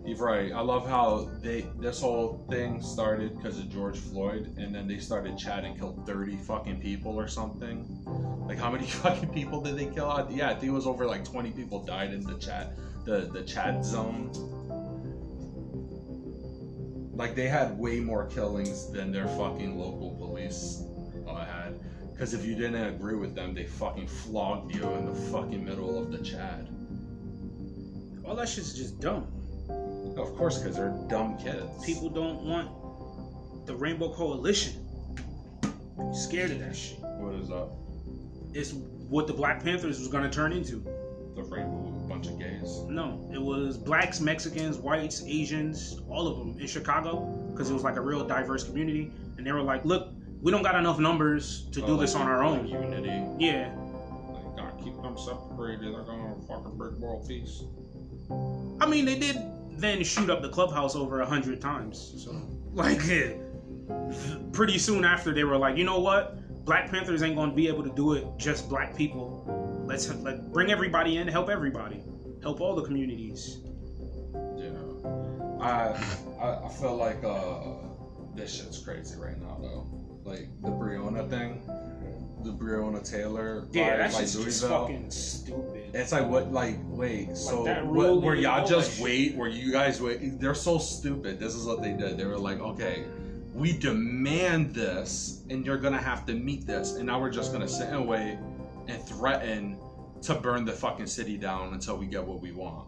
You're 0.06 0.18
right. 0.18 0.52
I 0.52 0.60
love 0.60 0.86
how 0.88 1.30
they 1.42 1.66
this 1.80 2.02
whole 2.02 2.46
thing 2.50 2.82
started 2.82 3.38
because 3.38 3.58
of 3.58 3.70
George 3.70 3.98
Floyd, 3.98 4.54
and 4.58 4.76
then 4.76 4.86
they 4.86 4.98
started 4.98 5.38
CHAZ 5.38 5.64
and 5.66 5.78
killed 5.80 6.06
30 6.06 6.36
fucking 6.38 6.82
people 6.82 7.18
or 7.18 7.28
something. 7.30 7.88
Like 8.46 8.58
how 8.58 8.70
many 8.70 8.86
fucking 9.04 9.30
people 9.30 9.62
did 9.62 9.78
they 9.78 9.86
kill? 9.86 10.10
I- 10.10 10.28
Yeah, 10.30 10.50
I 10.50 10.56
think 10.56 10.66
it 10.66 10.76
was 10.76 10.86
over 10.88 11.06
like 11.06 11.24
20 11.24 11.52
people 11.52 11.84
died 11.86 12.14
in 12.14 12.22
the 12.24 12.38
chat, 12.38 12.76
the 13.06 13.30
the 13.32 13.44
CHAZ 13.44 13.84
zone. 13.86 14.32
Like 17.16 17.34
they 17.36 17.48
had 17.48 17.78
way 17.78 18.02
more 18.02 18.26
killings 18.26 18.92
than 18.92 19.12
their 19.12 19.28
fucking 19.30 19.80
local 19.80 20.16
police 20.18 20.84
uh, 21.28 21.46
had. 21.46 21.80
Because 22.12 22.34
if 22.34 22.46
you 22.46 22.56
didn't 22.56 22.84
agree 22.84 23.16
with 23.16 23.36
them, 23.36 23.54
they 23.54 23.66
fucking 23.66 24.08
flogged 24.08 24.76
you 24.76 24.84
in 24.96 25.06
the 25.06 25.16
fucking 25.32 25.64
middle 25.64 25.98
of 25.98 26.12
the 26.12 26.18
CHAZ. 26.18 26.68
All 28.26 28.36
that 28.36 28.50
shit's 28.50 28.74
just 28.74 29.00
dumb. 29.00 29.28
Of 30.18 30.36
course, 30.36 30.60
because 30.60 30.76
they're 30.76 30.96
dumb 31.08 31.38
kids. 31.38 31.84
People 31.86 32.10
don't 32.10 32.44
want 32.44 32.70
the 33.66 33.76
Rainbow 33.76 34.14
Coalition. 34.14 34.74
Scared 36.14 36.52
of 36.52 36.60
that 36.60 36.76
shit. 36.76 37.00
What 37.00 37.36
is 37.36 37.50
up? 37.50 37.72
It's 38.54 38.74
what 39.10 39.28
the 39.28 39.34
Black 39.34 39.64
Panthers 39.64 40.00
was 40.00 40.08
gonna 40.08 40.30
turn 40.30 40.54
into. 40.54 40.84
The 41.36 41.42
rainbow 41.42 41.88
a 42.04 42.08
bunch 42.08 42.28
of 42.28 42.38
gays. 42.38 42.82
No, 42.88 43.28
it 43.34 43.42
was 43.42 43.78
blacks, 43.78 44.20
Mexicans, 44.20 44.78
whites, 44.78 45.24
Asians, 45.26 46.00
all 46.08 46.28
of 46.28 46.38
them 46.38 46.60
in 46.60 46.68
Chicago 46.68 47.26
because 47.52 47.72
it 47.72 47.74
was 47.74 47.84
like 47.84 47.96
a 47.96 48.02
real 48.02 48.24
diverse 48.26 48.64
community. 48.64 49.12
And 49.38 49.48
they 49.48 49.52
were 49.52 49.64
like, 49.64 49.84
"Look, 49.84 50.10
we 50.42 50.52
don't 50.52 50.62
got 50.62 50.76
enough 50.76 51.00
numbers 51.00 51.68
to 51.72 51.82
oh, 51.84 51.88
do 51.88 51.94
Oh, 51.94 51.98
this 51.98 52.14
on 52.14 52.28
our 52.28 52.46
like 52.48 52.60
own." 52.60 52.68
Unity. 52.68 53.24
Yeah, 53.44 53.74
Like, 54.28 54.58
gotta 54.58 54.84
keep 54.84 54.96
them 55.02 55.18
separated. 55.18 55.94
They're 55.94 56.04
gonna 56.04 56.36
fucking 56.48 56.78
break 56.78 56.94
world 57.00 57.28
peace. 57.28 57.64
I 58.80 58.86
mean, 58.86 59.06
they 59.06 59.18
did 59.18 59.38
then 59.78 60.04
shoot 60.04 60.30
up 60.30 60.42
the 60.42 60.50
clubhouse 60.50 60.96
over 60.96 61.22
a 61.22 61.26
hundred 61.26 61.62
times. 61.62 62.14
So, 62.24 62.32
like, 62.72 63.02
pretty 64.54 64.78
soon 64.78 65.06
after, 65.06 65.34
they 65.34 65.44
were 65.44 65.58
like, 65.58 65.78
"You 65.78 65.84
know 65.84 66.00
what? 66.00 66.40
Black 66.66 66.90
Panthers 66.90 67.24
ain't 67.24 67.36
gonna 67.36 67.54
be 67.54 67.68
able 67.68 67.84
to 67.84 67.92
do 67.92 68.14
it 68.14 68.26
just 68.38 68.70
black 68.70 68.96
people. 68.96 69.46
Let's 69.86 70.14
let 70.16 70.52
bring 70.52 70.72
everybody 70.72 71.18
in, 71.18 71.28
help 71.28 71.50
everybody, 71.50 72.02
help 72.42 72.62
all 72.62 72.76
the 72.76 72.84
communities." 72.84 73.60
Yeah. 74.58 74.70
I, 75.60 75.96
I 76.42 76.66
I 76.66 76.70
feel 76.70 76.96
like 76.96 77.24
uh 77.24 77.60
this 78.36 78.56
shit's 78.56 78.80
crazy 78.80 79.18
right 79.20 79.40
now 79.40 79.58
though. 79.62 79.88
Like 80.24 80.50
the 80.62 80.70
Breonna 80.70 81.30
thing, 81.30 81.62
the 82.44 82.52
Breonna 82.52 83.08
Taylor. 83.08 83.66
Yeah, 83.72 83.94
vibe, 83.94 83.98
that's 83.98 84.14
like 84.14 84.24
just, 84.24 84.34
just 84.36 84.62
Louisville. 84.62 84.82
fucking 84.82 85.12
stupid. 85.12 85.92
It's 85.94 86.12
like 86.12 86.28
what, 86.28 86.52
like, 86.52 86.78
wait, 86.86 87.36
so 87.38 87.64
what, 87.86 88.22
where 88.22 88.36
y'all 88.36 88.66
just 88.66 89.00
wait, 89.00 89.36
where 89.36 89.50
you 89.50 89.72
guys 89.72 90.02
wait? 90.02 90.40
They're 90.40 90.56
so 90.56 90.78
stupid. 90.78 91.40
This 91.40 91.56
is 91.56 91.66
what 91.66 91.82
they 91.82 91.94
did. 91.94 92.18
They 92.18 92.26
were 92.26 92.38
like, 92.38 92.60
okay, 92.60 93.06
we 93.54 93.78
demand 93.78 94.74
this, 94.74 95.44
and 95.50 95.66
you're 95.66 95.78
gonna 95.78 96.02
have 96.02 96.26
to 96.28 96.34
meet 96.34 96.66
this, 96.66 96.96
and 96.96 97.06
now 97.06 97.20
we're 97.20 97.32
just 97.32 97.52
gonna 97.52 97.68
sit 97.68 97.90
and 97.90 98.08
wait 98.08 98.38
and 98.88 99.02
threaten 99.04 99.78
to 100.24 100.34
burn 100.36 100.66
the 100.66 100.72
fucking 100.72 101.08
city 101.08 101.38
down 101.38 101.74
until 101.74 101.98
we 101.98 102.06
get 102.06 102.24
what 102.24 102.42
we 102.42 102.52
want. 102.52 102.88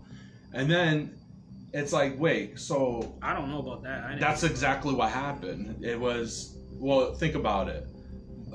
And 0.54 0.70
then 0.70 1.18
it's 1.74 1.92
like, 1.92 2.18
wait, 2.18 2.60
so 2.60 3.18
I 3.22 3.34
don't 3.34 3.50
know 3.50 3.60
about 3.60 3.84
that. 3.84 4.04
I 4.06 4.18
that's 4.18 4.44
exactly 4.44 4.94
what 4.94 5.12
happened. 5.12 5.84
It 5.84 6.00
was 6.00 6.56
well, 6.80 7.14
think 7.14 7.36
about 7.36 7.70
it. 7.70 7.88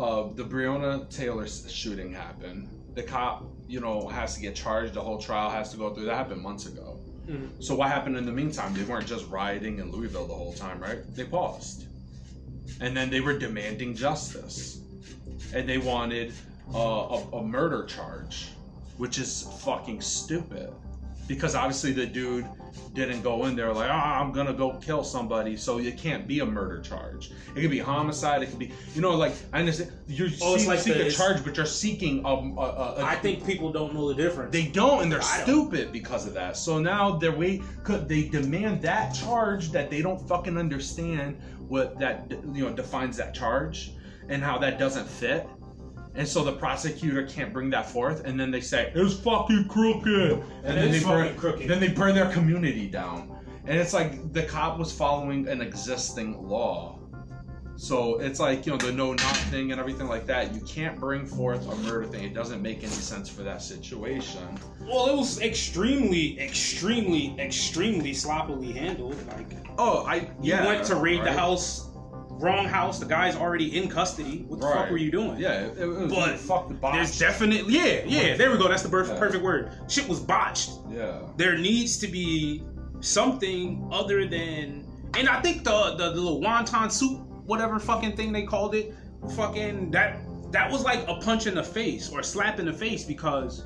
Uh, 0.00 0.28
the 0.34 0.42
Breonna 0.42 1.06
Taylor 1.14 1.46
shooting 1.46 2.10
happened. 2.10 2.68
The 2.94 3.02
cop, 3.02 3.44
you 3.68 3.80
know, 3.80 4.08
has 4.08 4.34
to 4.36 4.40
get 4.40 4.54
charged. 4.54 4.94
The 4.94 5.02
whole 5.02 5.18
trial 5.18 5.50
has 5.50 5.70
to 5.72 5.76
go 5.76 5.92
through. 5.92 6.06
That 6.06 6.16
happened 6.16 6.40
months 6.40 6.64
ago. 6.64 6.98
Mhm. 7.28 7.62
So 7.62 7.74
what 7.74 7.88
happened 7.90 8.16
in 8.16 8.24
the 8.24 8.32
meantime? 8.32 8.72
They 8.72 8.82
weren't 8.84 9.06
just 9.06 9.28
rioting 9.28 9.78
in 9.78 9.92
Louisville 9.92 10.26
the 10.26 10.32
whole 10.34 10.54
time, 10.54 10.80
right? 10.80 11.00
They 11.14 11.24
paused, 11.24 11.84
and 12.80 12.96
then 12.96 13.10
they 13.10 13.20
were 13.20 13.38
demanding 13.38 13.94
justice, 13.94 14.80
and 15.52 15.68
they 15.68 15.76
wanted 15.76 16.32
uh, 16.74 16.78
a, 16.78 17.36
a 17.36 17.42
murder 17.44 17.84
charge, 17.84 18.48
which 18.96 19.18
is 19.18 19.42
fucking 19.60 20.00
stupid. 20.00 20.72
Because 21.30 21.54
obviously 21.54 21.92
the 21.92 22.06
dude 22.06 22.44
didn't 22.92 23.22
go 23.22 23.44
in 23.46 23.54
there 23.54 23.72
like, 23.72 23.88
ah, 23.88 24.20
I'm 24.20 24.32
gonna 24.32 24.52
go 24.52 24.72
kill 24.84 25.04
somebody, 25.04 25.56
so 25.56 25.78
it 25.78 25.96
can't 25.96 26.26
be 26.26 26.40
a 26.40 26.44
murder 26.44 26.80
charge. 26.80 27.30
It 27.54 27.60
could 27.60 27.70
be 27.70 27.78
homicide. 27.78 28.42
It 28.42 28.46
could 28.50 28.58
be, 28.58 28.72
you 28.96 29.00
know, 29.00 29.12
like 29.16 29.32
I 29.52 29.60
understand 29.60 29.92
you're 30.08 30.26
Oh, 30.42 30.56
seeking, 30.56 30.66
like 30.68 30.82
the- 30.82 31.06
a 31.06 31.10
charge, 31.12 31.44
but 31.44 31.56
you're 31.56 31.66
seeking 31.66 32.24
a. 32.24 32.28
a, 32.28 32.32
a, 32.32 32.94
a 32.96 33.04
I 33.04 33.14
think 33.14 33.46
people 33.46 33.70
don't 33.70 33.94
know 33.94 34.08
the 34.08 34.14
difference. 34.20 34.50
they 34.52 34.66
don't, 34.66 35.04
and 35.04 35.12
they're 35.12 35.22
I 35.22 35.36
don't. 35.36 35.46
stupid 35.70 35.92
because 35.92 36.26
of 36.26 36.34
that. 36.34 36.56
So 36.56 36.80
now 36.80 37.12
they're 37.16 37.30
wait, 37.30 37.62
could 37.84 38.08
they 38.08 38.24
demand 38.24 38.82
that 38.82 39.14
charge 39.14 39.70
that 39.70 39.88
they 39.88 40.02
don't 40.02 40.20
fucking 40.26 40.58
understand 40.58 41.38
what 41.68 41.96
that 42.00 42.28
you 42.52 42.64
know 42.64 42.72
defines 42.72 43.16
that 43.18 43.34
charge 43.34 43.92
and 44.28 44.42
how 44.42 44.58
that 44.58 44.80
doesn't 44.80 45.08
fit. 45.08 45.46
And 46.14 46.26
so 46.26 46.42
the 46.42 46.52
prosecutor 46.52 47.24
can't 47.26 47.52
bring 47.52 47.70
that 47.70 47.88
forth, 47.88 48.24
and 48.24 48.38
then 48.38 48.50
they 48.50 48.60
say 48.60 48.92
it's 48.94 49.14
fucking 49.14 49.68
crooked, 49.68 50.42
and 50.64 50.76
then 50.76 50.90
they 50.90 51.00
burn, 51.00 51.36
crooked. 51.36 51.68
then 51.68 51.80
they 51.80 51.88
burn 51.88 52.14
their 52.14 52.30
community 52.30 52.88
down, 52.88 53.36
and 53.64 53.78
it's 53.78 53.92
like 53.92 54.32
the 54.32 54.42
cop 54.42 54.78
was 54.78 54.92
following 54.92 55.46
an 55.48 55.60
existing 55.62 56.48
law. 56.48 57.00
So 57.76 58.18
it's 58.18 58.38
like 58.38 58.66
you 58.66 58.72
know 58.72 58.78
the 58.78 58.92
no 58.92 59.14
knock 59.14 59.36
thing 59.48 59.72
and 59.72 59.80
everything 59.80 60.06
like 60.06 60.26
that. 60.26 60.52
You 60.54 60.60
can't 60.62 61.00
bring 61.00 61.24
forth 61.24 61.66
a 61.66 61.76
murder 61.76 62.04
thing. 62.04 62.24
It 62.24 62.34
doesn't 62.34 62.60
make 62.60 62.78
any 62.78 62.88
sense 62.88 63.28
for 63.28 63.42
that 63.42 63.62
situation. 63.62 64.42
well, 64.82 65.06
it 65.08 65.16
was 65.16 65.40
extremely, 65.40 66.38
extremely, 66.40 67.34
extremely 67.38 68.12
sloppily 68.12 68.72
handled. 68.72 69.16
Like 69.28 69.46
Oh, 69.78 70.04
I 70.06 70.28
you 70.42 70.54
went 70.56 70.84
to 70.86 70.96
raid 70.96 71.24
the 71.24 71.32
house, 71.32 71.88
wrong 72.40 72.66
house. 72.66 72.98
The 72.98 73.06
guy's 73.06 73.36
already 73.36 73.76
in 73.76 73.88
custody. 73.88 74.44
What 74.48 74.60
the 74.60 74.66
fuck 74.66 74.90
were 74.90 74.96
you 74.96 75.10
doing? 75.10 75.38
Yeah, 75.38 75.66
it, 75.66 75.78
it 75.78 75.86
was 75.86 76.12
But 76.12 76.38
fuck 76.38 76.68
the 76.68 76.74
box. 76.74 76.96
There's 76.96 77.18
definitely 77.18 77.74
yeah, 77.74 78.02
yeah. 78.06 78.36
There 78.36 78.50
we 78.50 78.58
go. 78.58 78.68
That's 78.68 78.82
the 78.82 78.88
per- 78.88 79.06
Yeah. 79.06 79.18
perfect 79.18 79.42
word. 79.44 79.72
Shit 79.88 80.08
was 80.08 80.20
botched. 80.20 80.70
yeah. 80.90 81.20
There 81.36 81.56
needs 81.58 81.98
to 81.98 82.08
be 82.08 82.62
something 83.00 83.88
other 83.92 84.26
than, 84.26 84.86
and 85.16 85.28
I 85.28 85.40
think 85.40 85.64
the 85.64 85.94
the, 85.96 86.10
the 86.12 86.20
little 86.20 86.40
wonton 86.40 86.90
soup, 86.90 87.20
whatever 87.46 87.78
fucking 87.78 88.16
thing 88.16 88.32
they 88.32 88.42
called 88.44 88.74
it, 88.74 88.94
fucking 89.36 89.90
that 89.92 90.18
that 90.52 90.70
was 90.70 90.82
like 90.84 91.06
a 91.08 91.14
punch 91.16 91.46
in 91.46 91.54
the 91.54 91.62
face 91.62 92.10
or 92.10 92.20
a 92.20 92.24
slap 92.24 92.58
in 92.58 92.66
the 92.66 92.72
face 92.72 93.04
because 93.04 93.64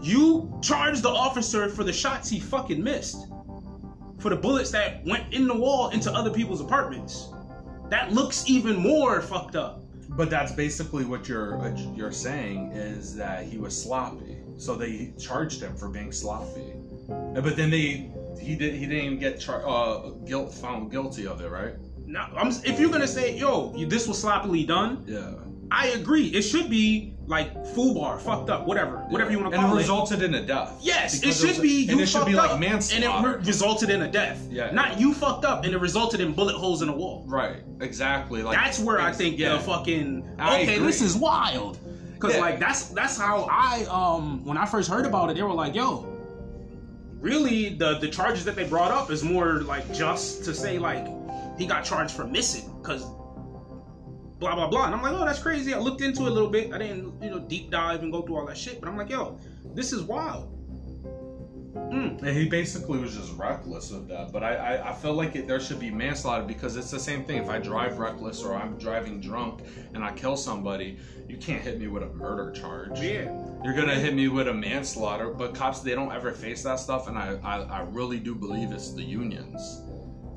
you 0.00 0.52
charged 0.62 1.02
the 1.02 1.08
officer 1.08 1.68
for 1.68 1.82
the 1.84 1.92
shots 1.92 2.28
he 2.28 2.38
fucking 2.38 2.82
missed, 2.82 3.26
for 4.18 4.28
the 4.28 4.36
bullets 4.36 4.70
that 4.72 5.02
went 5.06 5.32
in 5.32 5.46
the 5.46 5.56
wall 5.56 5.88
into 5.90 6.12
other 6.12 6.30
people's 6.30 6.60
apartments. 6.60 7.28
That 7.94 8.12
looks 8.12 8.42
even 8.48 8.74
more 8.74 9.20
fucked 9.20 9.54
up. 9.54 9.80
But 10.08 10.28
that's 10.28 10.50
basically 10.50 11.04
what 11.04 11.28
you're 11.28 11.60
uh, 11.60 11.76
you're 11.94 12.10
saying 12.10 12.72
is 12.72 13.14
that 13.14 13.44
he 13.44 13.56
was 13.56 13.72
sloppy. 13.80 14.38
So 14.58 14.74
they 14.74 15.12
charged 15.16 15.62
him 15.62 15.76
for 15.76 15.88
being 15.88 16.10
sloppy. 16.10 16.72
But 17.08 17.54
then 17.54 17.70
they 17.70 18.10
he 18.40 18.56
did 18.56 18.74
he 18.74 18.86
didn't 18.86 19.04
even 19.04 19.18
get 19.20 19.38
char- 19.38 19.64
uh, 19.64 20.10
guilt 20.26 20.52
found 20.52 20.90
guilty 20.90 21.28
of 21.28 21.40
it, 21.40 21.48
right? 21.48 21.74
Now, 22.04 22.30
I'm, 22.36 22.48
if 22.48 22.80
you're 22.80 22.90
gonna 22.90 23.06
say, 23.06 23.36
"Yo, 23.36 23.72
this 23.86 24.08
was 24.08 24.20
sloppily 24.20 24.64
done," 24.64 25.04
Yeah. 25.06 25.43
I 25.76 25.88
agree. 25.88 26.26
It 26.28 26.42
should 26.42 26.70
be 26.70 27.14
like 27.26 27.66
full 27.74 27.94
bar, 27.94 28.18
fucked 28.18 28.50
up, 28.50 28.66
whatever, 28.66 28.98
whatever 29.08 29.30
you 29.30 29.38
want 29.40 29.50
to 29.52 29.56
call 29.56 29.66
it 29.66 29.70
And 29.70 29.78
it. 29.78 29.82
resulted 29.82 30.22
in 30.22 30.34
a 30.34 30.42
death. 30.44 30.78
Yes, 30.82 31.22
it 31.22 31.32
should 31.34 31.48
was- 31.50 31.58
be. 31.58 31.84
You 31.84 31.92
and 31.92 32.00
it 32.00 32.06
should 32.06 32.18
fucked 32.18 32.26
be 32.30 32.34
like 32.36 32.50
up, 32.52 32.60
manslaughter. 32.60 33.06
and 33.06 33.26
it 33.26 33.38
re- 33.38 33.44
resulted 33.44 33.90
in 33.90 34.02
a 34.02 34.10
death. 34.10 34.46
Yeah. 34.50 34.70
not 34.70 35.00
you 35.00 35.12
fucked 35.14 35.44
up, 35.44 35.64
and 35.64 35.72
it 35.74 35.78
resulted 35.78 36.20
in 36.20 36.32
bullet 36.32 36.54
holes 36.54 36.82
in 36.82 36.88
the 36.88 36.94
wall. 36.94 37.24
right, 37.26 37.62
exactly. 37.80 38.42
Like 38.42 38.56
That's 38.58 38.78
where 38.78 39.00
I 39.00 39.10
think 39.12 39.38
yeah. 39.38 39.54
the 39.54 39.60
fucking 39.60 40.28
I 40.38 40.62
okay, 40.62 40.74
agree. 40.76 40.86
this 40.86 41.00
is 41.02 41.16
wild. 41.16 41.78
Cause 42.20 42.34
Yeah. 42.34 42.40
like 42.40 42.58
that's 42.60 42.88
that's 42.88 43.18
how 43.18 43.46
I 43.50 43.84
um 43.90 44.44
when 44.44 44.56
I 44.56 44.64
first 44.66 44.88
heard 44.90 45.04
about 45.06 45.30
it, 45.30 45.34
they 45.36 45.42
were 45.42 45.52
like, 45.52 45.74
"Yo, 45.74 46.06
really 47.20 47.70
the 47.70 47.98
the 47.98 48.08
charges 48.08 48.44
that 48.44 48.54
they 48.56 48.64
brought 48.64 48.90
up 48.90 49.10
is 49.10 49.22
more 49.24 49.62
like 49.62 49.92
just 49.92 50.44
to 50.44 50.54
say 50.54 50.78
like 50.78 51.06
he 51.58 51.66
got 51.66 51.84
charged 51.84 52.12
for 52.14 52.24
missing 52.24 52.70
because 52.82 53.04
blah 54.44 54.54
blah 54.54 54.68
blah." 54.68 54.86
And 54.86 54.94
I'm 54.94 55.02
like, 55.02 55.14
"Oh, 55.14 55.24
that's 55.24 55.42
crazy." 55.42 55.72
I 55.72 55.78
looked 55.78 56.02
into 56.02 56.22
it 56.26 56.28
a 56.28 56.34
little 56.38 56.50
bit. 56.50 56.72
I 56.72 56.78
didn't 56.78 57.22
you 57.22 57.30
know 57.30 57.40
deep 57.40 57.70
dive 57.70 58.02
and 58.02 58.12
go 58.12 58.22
through 58.22 58.36
all 58.36 58.46
that 58.46 58.58
shit, 58.58 58.80
but 58.80 58.88
I'm 58.88 58.96
like, 58.96 59.10
"Yo, 59.10 59.38
this 59.74 59.92
is 59.92 60.02
wild." 60.02 60.50
Mm. 61.74 62.22
And 62.22 62.36
he 62.36 62.48
basically 62.48 62.98
was 62.98 63.16
just 63.16 63.36
reckless 63.36 63.90
with 63.90 64.08
that. 64.08 64.32
But 64.32 64.44
I, 64.44 64.54
I, 64.54 64.90
I 64.90 64.94
feel 64.94 65.14
like 65.14 65.34
it, 65.34 65.48
there 65.48 65.58
should 65.58 65.80
be 65.80 65.90
manslaughter 65.90 66.44
because 66.44 66.76
it's 66.76 66.90
the 66.90 67.00
same 67.00 67.24
thing. 67.24 67.42
If 67.42 67.48
I 67.48 67.58
drive 67.58 67.98
reckless 67.98 68.42
or 68.44 68.54
I'm 68.54 68.78
driving 68.78 69.20
drunk 69.20 69.62
and 69.92 70.04
I 70.04 70.12
kill 70.12 70.36
somebody, 70.36 70.98
you 71.28 71.36
can't 71.36 71.62
hit 71.62 71.80
me 71.80 71.88
with 71.88 72.04
a 72.04 72.10
murder 72.10 72.52
charge. 72.52 73.00
Yeah. 73.00 73.32
You're 73.64 73.74
gonna 73.74 73.94
hit 73.94 74.14
me 74.14 74.28
with 74.28 74.46
a 74.46 74.54
manslaughter. 74.54 75.30
But 75.30 75.54
cops, 75.54 75.80
they 75.80 75.94
don't 75.94 76.12
ever 76.12 76.30
face 76.32 76.62
that 76.62 76.78
stuff, 76.78 77.08
and 77.08 77.18
I, 77.18 77.38
I, 77.42 77.62
I 77.62 77.80
really 77.82 78.20
do 78.20 78.34
believe 78.34 78.70
it's 78.70 78.92
the 78.92 79.02
unions. 79.02 79.82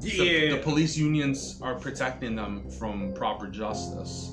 The- 0.01 0.09
Yeah. 0.09 0.55
the 0.55 0.61
police 0.61 0.95
unions 0.97 1.59
are 1.61 1.75
protecting 1.75 2.35
them 2.35 2.69
from 2.71 3.13
proper 3.13 3.47
justice. 3.47 4.31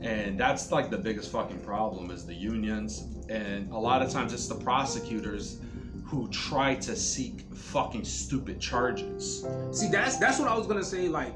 And 0.00 0.38
that's 0.38 0.70
like 0.70 0.90
the 0.90 0.98
biggest 0.98 1.30
fucking 1.32 1.60
problem 1.60 2.10
is 2.10 2.26
the 2.26 2.34
unions. 2.34 3.04
And 3.28 3.70
a 3.72 3.78
lot 3.78 4.02
of 4.02 4.10
times 4.10 4.32
it's 4.32 4.46
the 4.48 4.54
prosecutors 4.54 5.58
who 6.04 6.28
try 6.28 6.74
to 6.76 6.94
seek 6.94 7.40
fucking 7.54 8.04
stupid 8.04 8.60
charges. 8.60 9.44
See, 9.72 9.88
that's 9.88 10.18
that's 10.18 10.38
what 10.38 10.48
I 10.48 10.56
was 10.56 10.66
gonna 10.66 10.84
say. 10.84 11.08
Like, 11.08 11.32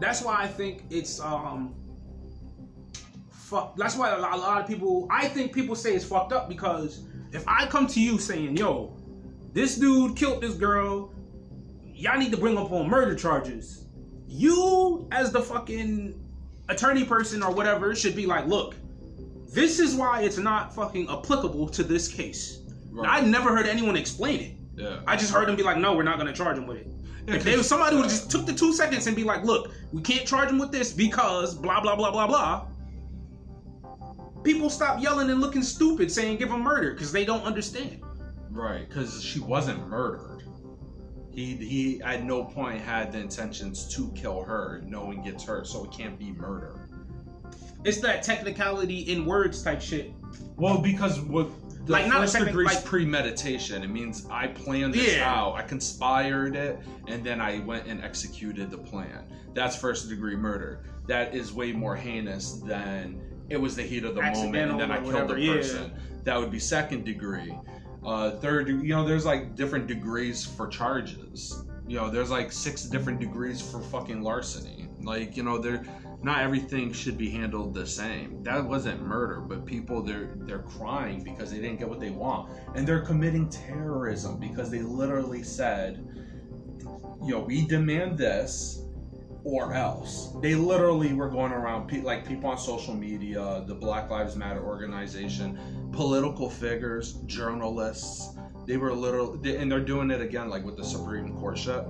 that's 0.00 0.22
why 0.22 0.36
I 0.40 0.46
think 0.46 0.84
it's 0.90 1.20
um, 1.20 1.74
fuck. 3.30 3.76
That's 3.76 3.96
why 3.96 4.10
a 4.10 4.18
lot, 4.18 4.32
a 4.34 4.36
lot 4.36 4.60
of 4.60 4.66
people. 4.68 5.06
I 5.10 5.26
think 5.28 5.52
people 5.52 5.74
say 5.74 5.94
it's 5.94 6.04
fucked 6.04 6.32
up 6.32 6.48
because 6.48 7.02
if 7.32 7.44
I 7.48 7.66
come 7.66 7.86
to 7.88 8.00
you 8.00 8.18
saying, 8.18 8.56
"Yo, 8.56 8.96
this 9.52 9.76
dude 9.76 10.16
killed 10.16 10.40
this 10.42 10.54
girl," 10.54 11.12
y'all 12.04 12.18
need 12.18 12.30
to 12.30 12.36
bring 12.36 12.58
up 12.58 12.70
on 12.70 12.88
murder 12.88 13.14
charges. 13.14 13.86
You, 14.28 15.08
as 15.10 15.32
the 15.32 15.40
fucking 15.40 16.20
attorney 16.68 17.04
person 17.04 17.42
or 17.42 17.50
whatever, 17.52 17.94
should 17.94 18.14
be 18.14 18.26
like, 18.26 18.46
"Look, 18.46 18.74
this 19.48 19.78
is 19.78 19.94
why 19.94 20.20
it's 20.22 20.36
not 20.38 20.74
fucking 20.74 21.08
applicable 21.08 21.68
to 21.70 21.82
this 21.82 22.06
case." 22.08 22.60
I 23.02 23.22
never 23.22 23.56
heard 23.56 23.66
anyone 23.66 23.96
explain 23.96 24.40
it. 24.40 24.56
Yeah. 24.76 25.00
I 25.06 25.16
just 25.16 25.32
heard 25.32 25.48
them 25.48 25.56
be 25.56 25.62
like, 25.62 25.78
"No, 25.78 25.96
we're 25.96 26.02
not 26.04 26.18
gonna 26.18 26.32
charge 26.32 26.58
him 26.58 26.66
with 26.66 26.78
it." 26.78 26.86
Yeah, 27.26 27.34
if 27.36 27.44
'cause- 27.44 27.66
somebody 27.66 27.96
who 27.96 28.02
just 28.02 28.30
took 28.30 28.44
the 28.44 28.52
two 28.52 28.72
seconds 28.74 29.06
and 29.06 29.16
be 29.16 29.24
like, 29.24 29.42
"Look, 29.44 29.70
we 29.92 30.02
can't 30.02 30.26
charge 30.26 30.50
him 30.50 30.58
with 30.58 30.70
this 30.72 30.92
because 30.92 31.54
blah 31.54 31.80
blah 31.80 31.96
blah 31.96 32.10
blah 32.10 32.26
blah," 32.26 32.66
people 34.42 34.68
stop 34.68 35.00
yelling 35.00 35.30
and 35.30 35.40
looking 35.40 35.62
stupid, 35.62 36.12
saying 36.12 36.36
give 36.36 36.50
him 36.50 36.60
murder 36.60 36.92
because 36.92 37.12
they 37.12 37.24
don't 37.24 37.42
understand. 37.44 38.00
Right, 38.50 38.86
because 38.88 39.22
she 39.22 39.40
wasn't 39.40 39.88
murdered. 39.88 40.33
He 41.34 41.56
he 41.56 42.02
at 42.02 42.24
no 42.24 42.44
point 42.44 42.80
had 42.80 43.12
the 43.12 43.18
intentions 43.18 43.88
to 43.94 44.08
kill 44.14 44.42
her. 44.42 44.82
No 44.86 45.04
one 45.06 45.22
gets 45.22 45.44
hurt, 45.44 45.66
so 45.66 45.84
it 45.84 45.90
can't 45.90 46.18
be 46.18 46.32
murder. 46.32 46.88
It's 47.84 48.00
that 48.00 48.22
technicality 48.22 49.00
in 49.12 49.26
words 49.26 49.62
type 49.62 49.80
shit. 49.82 50.12
Well, 50.56 50.78
because 50.78 51.20
what 51.20 51.48
the 51.86 51.92
Like, 51.92 52.06
not 52.06 52.20
first 52.22 52.38
degree 52.38 52.66
is 52.66 52.74
like- 52.76 52.84
premeditation. 52.84 53.82
It 53.82 53.90
means 53.90 54.26
I 54.30 54.46
planned 54.46 54.94
this 54.94 55.16
Yeah. 55.16 55.30
out. 55.30 55.56
I 55.56 55.62
conspired 55.62 56.56
it, 56.56 56.78
and 57.08 57.22
then 57.22 57.40
I 57.40 57.58
went 57.58 57.86
and 57.86 58.02
executed 58.02 58.70
the 58.70 58.78
plan. 58.78 59.24
That's 59.52 59.76
first 59.76 60.08
degree 60.08 60.36
murder. 60.36 60.84
That 61.08 61.34
is 61.34 61.52
way 61.52 61.72
more 61.72 61.94
heinous 61.94 62.52
than 62.64 63.20
it 63.50 63.58
was 63.58 63.76
the 63.76 63.82
heat 63.82 64.04
of 64.04 64.14
the 64.14 64.22
moment 64.22 64.56
and 64.56 64.80
then 64.80 64.90
I 64.90 64.94
killed 64.96 65.12
whatever, 65.12 65.34
the 65.34 65.40
yeah. 65.42 65.52
person. 65.54 65.92
That 66.22 66.38
would 66.40 66.50
be 66.50 66.58
second 66.58 67.04
degree. 67.04 67.54
Uh, 68.04 68.32
third, 68.32 68.68
you 68.68 68.94
know, 68.94 69.06
there's 69.06 69.24
like 69.24 69.54
different 69.54 69.86
degrees 69.86 70.44
for 70.44 70.66
charges. 70.68 71.64
You 71.86 71.96
know, 71.96 72.10
there's 72.10 72.30
like 72.30 72.52
six 72.52 72.84
different 72.84 73.20
degrees 73.20 73.60
for 73.60 73.80
fucking 73.80 74.22
larceny. 74.22 74.88
Like, 75.02 75.36
you 75.36 75.42
know, 75.42 75.58
there 75.58 75.84
not 76.22 76.40
everything 76.40 76.92
should 76.92 77.18
be 77.18 77.30
handled 77.30 77.74
the 77.74 77.86
same. 77.86 78.42
That 78.42 78.64
wasn't 78.64 79.02
murder, 79.02 79.40
but 79.40 79.66
people 79.66 80.02
they're 80.02 80.34
they're 80.36 80.62
crying 80.62 81.22
because 81.22 81.50
they 81.50 81.58
didn't 81.58 81.78
get 81.78 81.88
what 81.88 82.00
they 82.00 82.10
want. 82.10 82.50
And 82.74 82.86
they're 82.86 83.02
committing 83.02 83.48
terrorism 83.48 84.38
because 84.38 84.70
they 84.70 84.80
literally 84.80 85.42
said, 85.42 86.06
you 87.22 87.30
know, 87.30 87.40
we 87.40 87.66
demand 87.66 88.16
this 88.18 88.83
or 89.44 89.74
else." 89.74 90.32
They 90.40 90.54
literally 90.54 91.12
were 91.12 91.28
going 91.28 91.52
around 91.52 91.92
like 92.02 92.26
people 92.26 92.50
on 92.50 92.58
social 92.58 92.94
media, 92.94 93.62
the 93.66 93.74
Black 93.74 94.10
Lives 94.10 94.36
Matter 94.36 94.62
organization, 94.64 95.58
political 95.92 96.50
figures, 96.50 97.14
journalists. 97.26 98.36
They 98.66 98.76
were 98.76 98.92
literally 98.92 99.56
and 99.56 99.70
they're 99.70 99.80
doing 99.80 100.10
it 100.10 100.20
again 100.20 100.48
like 100.48 100.64
with 100.64 100.76
the 100.76 100.84
Supreme 100.84 101.34
Court 101.36 101.58
shit. 101.58 101.84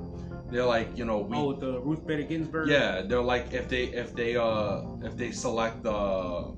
They're 0.51 0.65
like, 0.67 0.97
you 0.97 1.05
know, 1.05 1.19
we 1.19 1.37
oh, 1.37 1.49
with 1.49 1.61
the 1.61 1.81
Ruth 1.81 2.07
Bader 2.07 2.23
Ginsburg. 2.25 2.69
yeah, 2.69 3.03
they're 3.03 3.23
like 3.23 3.53
if 3.53 3.69
they 3.69 3.85
if 3.85 4.15
they 4.15 4.37
uh 4.37 4.83
if 5.03 5.17
they 5.17 5.31
select 5.31 5.83
the 5.83 6.55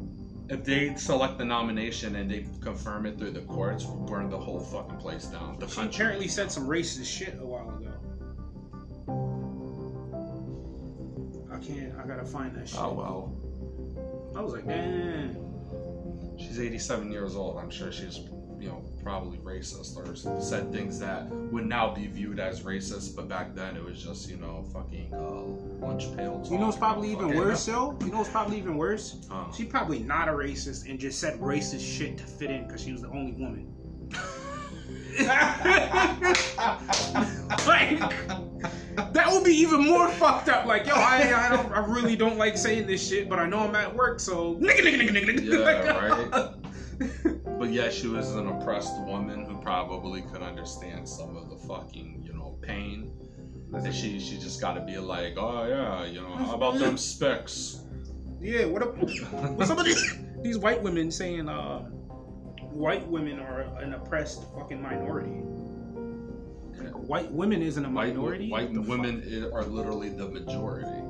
if 0.48 0.64
they 0.64 0.94
select 0.96 1.38
the 1.38 1.44
nomination 1.44 2.16
and 2.16 2.30
they 2.30 2.46
confirm 2.61 3.06
it 3.06 3.18
through 3.18 3.32
the 3.32 3.40
courts, 3.42 3.85
we'll 3.85 3.96
burn 4.06 4.28
the 4.30 4.38
whole 4.38 4.61
fucking 4.61 4.96
place 4.98 5.26
down. 5.26 5.59
The 5.59 5.66
She 5.68 5.74
country. 5.76 5.94
apparently 5.96 6.28
said 6.28 6.50
some 6.52 6.66
racist 6.68 7.06
shit 7.06 7.37
a 7.40 7.44
while 7.44 7.68
ago. 7.68 7.76
I 11.57 11.59
can't. 11.59 11.95
I 11.99 12.07
gotta 12.07 12.25
find 12.25 12.55
that 12.55 12.69
shit. 12.69 12.79
Oh 12.79 12.92
well, 12.92 13.35
I 14.37 14.42
was 14.42 14.53
like, 14.53 14.66
man. 14.66 15.37
she's 16.38 16.61
87 16.61 17.11
years 17.11 17.35
old. 17.35 17.57
I'm 17.57 17.71
sure 17.71 17.90
she's 17.90 18.21
you 18.59 18.69
know 18.69 18.85
probably 19.03 19.38
racist 19.38 19.97
or 19.97 20.40
said 20.40 20.73
things 20.73 20.99
that 20.99 21.31
would 21.31 21.66
now 21.66 21.95
be 21.95 22.09
viewed 22.09 22.40
as 22.40 22.61
racist, 22.61 23.16
but 23.16 23.29
back 23.29 23.55
then 23.55 23.75
it 23.75 23.83
was 23.83 24.03
just 24.03 24.29
you 24.29 24.37
know 24.37 24.66
fucking 24.73 25.14
uh, 25.14 25.87
lunch 25.87 26.14
pail. 26.14 26.47
You 26.51 26.59
know 26.59 26.66
what's 26.66 26.77
talk, 26.77 26.92
probably 26.92 27.12
even 27.12 27.35
worse, 27.35 27.64
though? 27.64 27.97
You 28.01 28.09
know 28.09 28.21
it's 28.21 28.29
probably 28.29 28.59
even 28.59 28.77
worse? 28.77 29.16
Huh. 29.31 29.51
She 29.53 29.64
probably 29.64 30.01
not 30.01 30.29
a 30.29 30.33
racist 30.33 30.90
and 30.90 30.99
just 30.99 31.19
said 31.19 31.40
racist 31.40 31.81
shit 31.81 32.19
to 32.19 32.25
fit 32.25 32.51
in 32.51 32.66
because 32.66 32.83
she 32.83 32.92
was 32.92 33.01
the 33.01 33.09
only 33.09 33.33
woman. 33.33 33.73
like 37.66 37.99
that 38.96 39.32
would 39.32 39.44
be 39.44 39.54
even 39.54 39.85
more 39.85 40.09
fucked 40.09 40.48
up. 40.48 40.66
Like, 40.66 40.87
yo, 40.87 40.94
I, 40.94 41.46
I 41.46 41.56
don't, 41.56 41.72
I 41.72 41.85
really 41.85 42.16
don't 42.16 42.38
like 42.38 42.56
saying 42.56 42.87
this 42.87 43.06
shit, 43.06 43.28
but 43.28 43.38
I 43.38 43.46
know 43.46 43.61
I'm 43.61 43.74
at 43.74 43.94
work, 43.94 44.20
so 44.20 44.54
nigga, 44.56 44.80
nigga, 44.80 45.09
nigga, 45.09 45.24
nigga, 45.24 45.38
nigga. 45.38 45.85
Yeah, 45.85 46.09
right. 46.09 46.52
But 47.59 47.72
yeah, 47.72 47.88
she 47.88 48.06
was 48.06 48.35
an 48.35 48.48
oppressed 48.48 49.00
woman 49.02 49.46
who 49.46 49.56
probably 49.59 50.22
could 50.22 50.42
understand 50.42 51.09
some 51.09 51.37
of 51.37 51.48
the 51.48 51.56
fucking, 51.56 52.22
you 52.24 52.35
know, 52.35 52.59
pain. 52.61 53.12
And 53.72 53.94
she 53.94 54.20
she 54.20 54.38
just 54.38 54.61
got 54.61 54.74
to 54.74 54.80
be 54.82 54.98
like, 54.98 55.35
oh 55.37 55.66
yeah, 55.66 56.04
you 56.04 56.20
know, 56.20 56.35
how 56.37 56.54
about 56.54 56.78
them 56.78 56.98
specs? 56.98 57.80
Yeah, 58.40 58.66
what 58.66 58.82
up? 58.82 58.96
What's 58.98 59.68
some 59.68 59.78
of 59.78 59.87
these, 59.87 60.18
these 60.42 60.59
white 60.59 60.82
women 60.82 61.11
saying 61.11 61.48
uh, 61.48 61.80
white 62.61 63.06
women 63.09 63.40
are 63.40 63.62
an 63.80 63.94
oppressed 63.94 64.44
fucking 64.54 64.80
minority? 64.80 65.42
White 67.07 67.31
women 67.33 67.62
isn't 67.62 67.85
a 67.85 67.88
White 67.88 68.14
minority. 68.14 68.51
white 68.51 68.71
What 68.71 68.75
the 68.75 68.83
women 68.83 69.23
i- 69.27 69.47
are 69.55 69.64
literally 69.64 70.09
the 70.11 70.29
majority. 70.29 71.03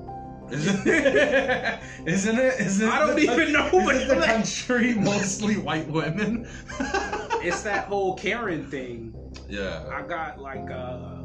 Isn't 0.51 0.87
it? 0.87 1.81
Isn't 2.07 2.39
it? 2.39 2.61
Isn't 2.61 2.89
I 2.89 2.99
don't 3.01 3.17
the- 3.17 3.23
even 3.23 3.53
know, 3.53 3.67
Isn't 3.67 4.09
but- 4.09 4.21
the 4.21 4.27
country 4.27 4.95
mostly 4.95 5.57
white 5.57 5.89
women? 5.89 6.47
It's 7.43 7.63
that 7.63 7.85
whole 7.87 8.15
Karen 8.17 8.67
thing. 8.67 9.15
yeah. 9.49 9.85
I 9.93 10.03
got 10.03 10.41
like 10.41 10.69
uh, 10.69 11.23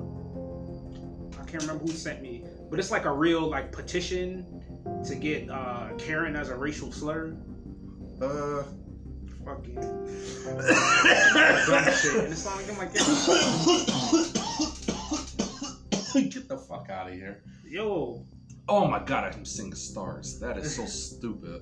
I 1.40 1.44
can't 1.48 1.64
remember 1.64 1.84
who 1.84 1.92
sent 1.92 2.22
me, 2.22 2.44
but 2.70 2.78
it's 2.78 2.92
like 2.92 3.06
a 3.06 3.12
real 3.12 3.48
like 3.50 3.72
petition 3.72 4.46
to 5.08 5.16
get 5.16 5.50
uh 5.50 5.90
Karen 5.98 6.36
as 6.36 6.50
a 6.50 6.56
racial 6.56 6.92
slur. 6.92 7.36
Uh, 8.22 8.64
Fucking 9.44 9.74
dumb 9.76 10.08
shit. 10.08 10.46
And 12.24 12.32
it's 12.34 12.46
not 12.46 12.56
like 12.58 12.70
I'm 12.70 12.78
like, 12.78 12.92
get 16.30 16.47
the 16.47 16.58
fuck 16.58 16.89
out 16.89 17.08
of 17.08 17.13
here. 17.13 17.43
yo, 17.65 18.26
Oh 18.67 18.88
my 18.88 19.00
god, 19.00 19.26
I 19.26 19.30
can 19.32 19.45
sing 19.45 19.74
stars. 19.74 20.39
That 20.39 20.58
is 20.58 20.76
so 20.76 20.86
stupid. 21.17 21.62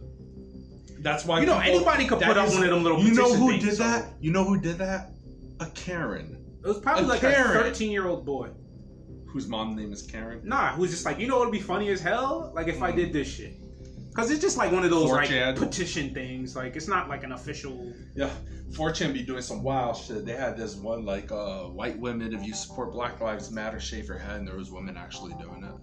That's 0.99 1.25
why 1.25 1.39
you 1.39 1.45
know 1.45 1.59
people- 1.59 1.77
anybody 1.77 2.05
could 2.05 2.19
put 2.19 2.37
up 2.37 2.47
is- 2.47 2.53
one 2.53 2.63
of 2.63 2.69
them 2.69 2.83
little. 2.83 3.01
You 3.01 3.13
know 3.13 3.33
who 3.33 3.57
did 3.57 3.73
so- 3.73 3.83
that? 3.83 4.13
You 4.19 4.31
know 4.31 4.43
who 4.43 4.59
did 4.59 4.77
that? 4.77 5.11
A 5.59 5.65
Karen. 5.67 6.45
It 6.63 6.67
was 6.67 6.79
probably 6.79 7.05
A 7.05 7.07
like 7.07 7.21
Karen. 7.21 7.57
a 7.57 7.63
13 7.63 7.91
year 7.91 8.07
old 8.07 8.25
boy. 8.25 8.49
Whose 9.27 9.47
mom 9.47 9.75
name 9.75 9.93
is 9.93 10.01
Karen? 10.01 10.41
Nah, 10.43 10.73
who's 10.73 10.89
just 10.89 11.05
like, 11.05 11.19
you 11.19 11.27
know 11.27 11.37
what 11.37 11.45
would 11.49 11.51
be 11.51 11.59
funny 11.59 11.89
as 11.89 12.01
hell? 12.01 12.51
Like 12.55 12.67
if 12.67 12.81
I 12.81 12.91
hmm. 12.91 12.97
did 12.97 13.13
this 13.13 13.27
shit. 13.27 13.55
Cause 14.13 14.31
it's 14.31 14.41
just 14.41 14.57
like 14.57 14.71
one 14.71 14.83
of 14.83 14.89
those 14.89 15.09
like 15.11 15.29
4chan. 15.29 15.55
petition 15.57 16.13
things. 16.13 16.55
Like 16.55 16.75
it's 16.75 16.87
not 16.87 17.07
like 17.09 17.23
an 17.23 17.31
official. 17.31 17.93
Yeah. 18.15 18.29
4chan 18.71 19.13
be 19.13 19.23
doing 19.23 19.41
some 19.41 19.63
wild 19.63 19.95
shit. 19.97 20.25
They 20.25 20.33
had 20.35 20.57
this 20.57 20.75
one 20.75 21.05
like 21.05 21.31
uh 21.31 21.63
white 21.65 21.97
women 21.99 22.33
if 22.33 22.43
you 22.45 22.53
support 22.53 22.91
Black 22.91 23.19
Lives 23.21 23.51
Matter, 23.51 23.79
shave 23.79 24.07
your 24.07 24.17
head 24.17 24.37
and 24.39 24.47
there 24.47 24.55
was 24.57 24.71
women 24.71 24.97
actually 24.97 25.33
doing 25.35 25.63
it. 25.63 25.75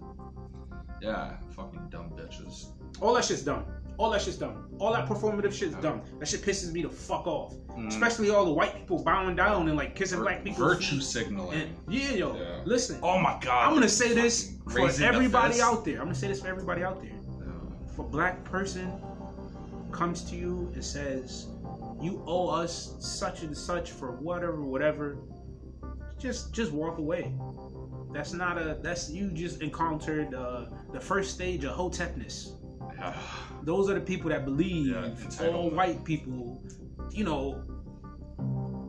Yeah, 1.01 1.37
fucking 1.55 1.87
dumb 1.89 2.11
bitches. 2.15 2.67
All 3.01 3.13
that 3.13 3.25
shit's 3.25 3.43
dumb. 3.43 3.65
All 3.97 4.11
that 4.11 4.21
shit's 4.21 4.37
dumb. 4.37 4.67
All 4.79 4.93
that 4.93 5.07
performative 5.07 5.51
shit's 5.53 5.75
dumb. 5.75 6.01
That 6.19 6.27
shit 6.27 6.41
pisses 6.41 6.71
me 6.71 6.83
the 6.83 6.89
fuck 6.89 7.25
off. 7.25 7.55
Mm. 7.71 7.87
Especially 7.87 8.29
all 8.29 8.45
the 8.45 8.51
white 8.53 8.75
people 8.75 9.03
bowing 9.03 9.35
down 9.35 9.67
and 9.67 9.77
like 9.77 9.95
kissing 9.95 10.19
Vir- 10.19 10.23
black 10.23 10.43
people. 10.43 10.63
virtue 10.63 10.99
signaling. 10.99 11.61
And, 11.61 11.75
yeah, 11.89 12.11
yo, 12.11 12.35
Yeah. 12.35 12.61
listen. 12.65 12.99
oh 13.01 13.19
my 13.19 13.37
god. 13.41 13.67
I'm 13.67 13.73
gonna 13.73 13.89
say 13.89 14.13
this 14.13 14.53
for 14.69 14.87
everybody 15.01 15.61
out 15.61 15.83
there. 15.85 15.97
I'm 15.99 16.05
gonna 16.05 16.15
say 16.15 16.27
this 16.27 16.41
for 16.41 16.47
everybody 16.47 16.83
out 16.83 17.01
there. 17.01 17.11
If 17.97 18.01
a 18.01 18.09
black 18.09 18.43
person 18.43 18.93
comes 19.91 20.21
to 20.29 20.35
you 20.35 20.69
and 20.75 20.85
says, 20.85 21.47
"You 21.99 22.21
owe 22.27 22.47
us 22.47 22.93
such 22.99 23.41
and 23.41 23.57
such 23.57 23.89
for 23.89 24.11
whatever, 24.11 24.61
whatever," 24.63 25.17
just 26.19 26.53
just 26.53 26.71
walk 26.71 26.99
away. 26.99 27.33
That's 28.13 28.33
not 28.33 28.59
a 28.59 28.77
that's 28.83 29.09
you 29.09 29.31
just 29.31 29.63
encountered 29.63 30.35
uh, 30.35 30.65
the 30.93 30.99
first 30.99 31.33
stage 31.33 31.63
of 31.63 31.71
hotepness. 31.71 32.53
Those 33.63 33.89
are 33.89 33.95
the 33.95 34.05
people 34.05 34.29
that 34.29 34.45
believe 34.45 34.89
Yeah, 34.91 35.47
all 35.47 35.71
white 35.71 36.03
people, 36.03 36.61
you 37.09 37.23
know, 37.23 37.63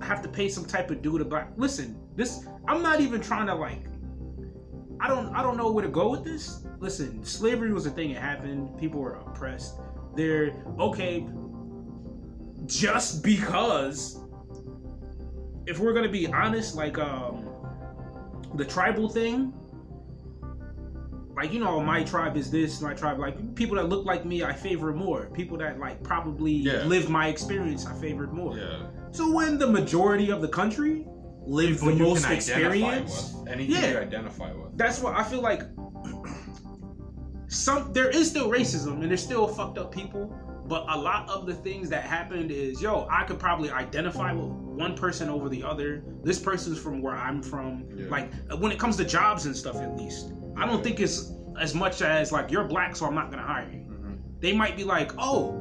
have 0.03 0.21
to 0.21 0.29
pay 0.29 0.51
some 0.51 0.66
type 0.66 0.90
of 0.90 1.01
due 1.01 1.16
to 1.16 1.25
black. 1.25 1.49
Listen, 1.57 1.99
this 2.14 2.47
I'm 2.66 2.83
not 2.83 3.01
even 3.01 3.23
trying 3.23 3.47
to 3.47 3.55
like. 3.55 3.87
I 5.01 5.09
don't 5.09 5.35
I 5.35 5.42
don't 5.42 5.57
know 5.57 5.73
where 5.73 5.87
to 5.87 5.90
go 5.90 6.11
with 6.11 6.25
this. 6.25 6.67
Listen, 6.78 7.24
slavery 7.24 7.72
was 7.72 7.86
a 7.86 7.90
thing. 7.90 8.10
It 8.10 8.18
happened. 8.18 8.78
People 8.78 9.00
were 9.00 9.14
oppressed. 9.14 9.76
They're 10.14 10.54
okay. 10.78 11.26
Just 12.66 13.22
because, 13.22 14.20
if 15.66 15.78
we're 15.78 15.92
gonna 15.92 16.08
be 16.08 16.26
honest, 16.28 16.76
like 16.76 16.98
um, 16.98 17.46
the 18.54 18.64
tribal 18.64 19.08
thing, 19.08 19.52
like 21.34 21.52
you 21.52 21.60
know 21.60 21.80
my 21.80 22.02
tribe 22.02 22.36
is 22.36 22.50
this 22.50 22.80
my 22.80 22.92
tribe 22.92 23.18
like 23.18 23.54
people 23.54 23.76
that 23.76 23.88
look 23.88 24.04
like 24.04 24.24
me 24.24 24.42
i 24.42 24.52
favor 24.52 24.92
more 24.92 25.26
people 25.26 25.56
that 25.56 25.78
like 25.78 26.02
probably 26.02 26.50
Yeah. 26.50 26.82
live 26.82 27.08
my 27.08 27.28
experience 27.28 27.86
i 27.86 27.94
favored 27.94 28.32
more 28.32 28.58
Yeah. 28.58 28.82
so 29.12 29.32
when 29.32 29.56
the 29.56 29.68
majority 29.68 30.30
of 30.32 30.40
the 30.42 30.48
country 30.48 31.06
lives 31.46 31.80
the 31.80 31.94
most 31.94 32.28
experience 32.28 33.34
with. 33.38 33.48
Anything 33.52 33.76
Yeah. 33.80 33.90
you 33.92 33.98
identify 33.98 34.52
with. 34.52 34.76
that's 34.76 34.98
what 35.00 35.14
i 35.14 35.22
feel 35.22 35.40
like 35.40 35.62
some 37.48 37.92
there 37.92 38.11
is 38.11 38.28
still 38.28 38.50
racism 38.50 39.00
and 39.00 39.04
there's 39.04 39.22
still 39.22 39.46
fucked 39.48 39.78
up 39.78 39.90
people 39.92 40.32
but 40.66 40.84
a 40.90 40.96
lot 40.98 41.28
of 41.30 41.46
the 41.46 41.54
things 41.54 41.88
that 41.88 42.02
happened 42.04 42.50
is 42.50 42.80
yo 42.82 43.06
i 43.11 43.24
could 43.24 43.38
probably 43.38 43.70
identify 43.70 44.32
with 44.32 44.50
one 44.78 44.94
person 44.94 45.28
over 45.28 45.48
the 45.48 45.61
other. 45.64 46.04
This 46.22 46.38
person's 46.38 46.78
from 46.78 47.02
where 47.02 47.16
i'm 47.16 47.42
from. 47.42 47.84
Yeah. 47.96 48.06
like 48.11 48.30
when 48.61 48.70
it 48.70 48.78
comes 48.78 48.96
to 48.98 49.04
jobs 49.04 49.44
and 49.46 49.56
stuff 49.56 49.74
at 49.76 49.96
least. 49.96 50.32
I 50.56 50.66
don't 50.66 50.84
think 50.84 51.00
it's 51.00 51.32
as 51.58 51.74
much 51.74 52.00
as 52.00 52.30
like 52.30 52.50
you're 52.52 52.62
black 52.64 52.94
so 52.94 53.06
i'm 53.06 53.14
not 53.14 53.30
gonna 53.30 53.42
hire 53.42 53.68
you. 53.72 53.78
Mhm. 53.80 54.18
they 54.40 54.52
might 54.52 54.76
be 54.76 54.84
like 54.84 55.11
oh 55.18 55.56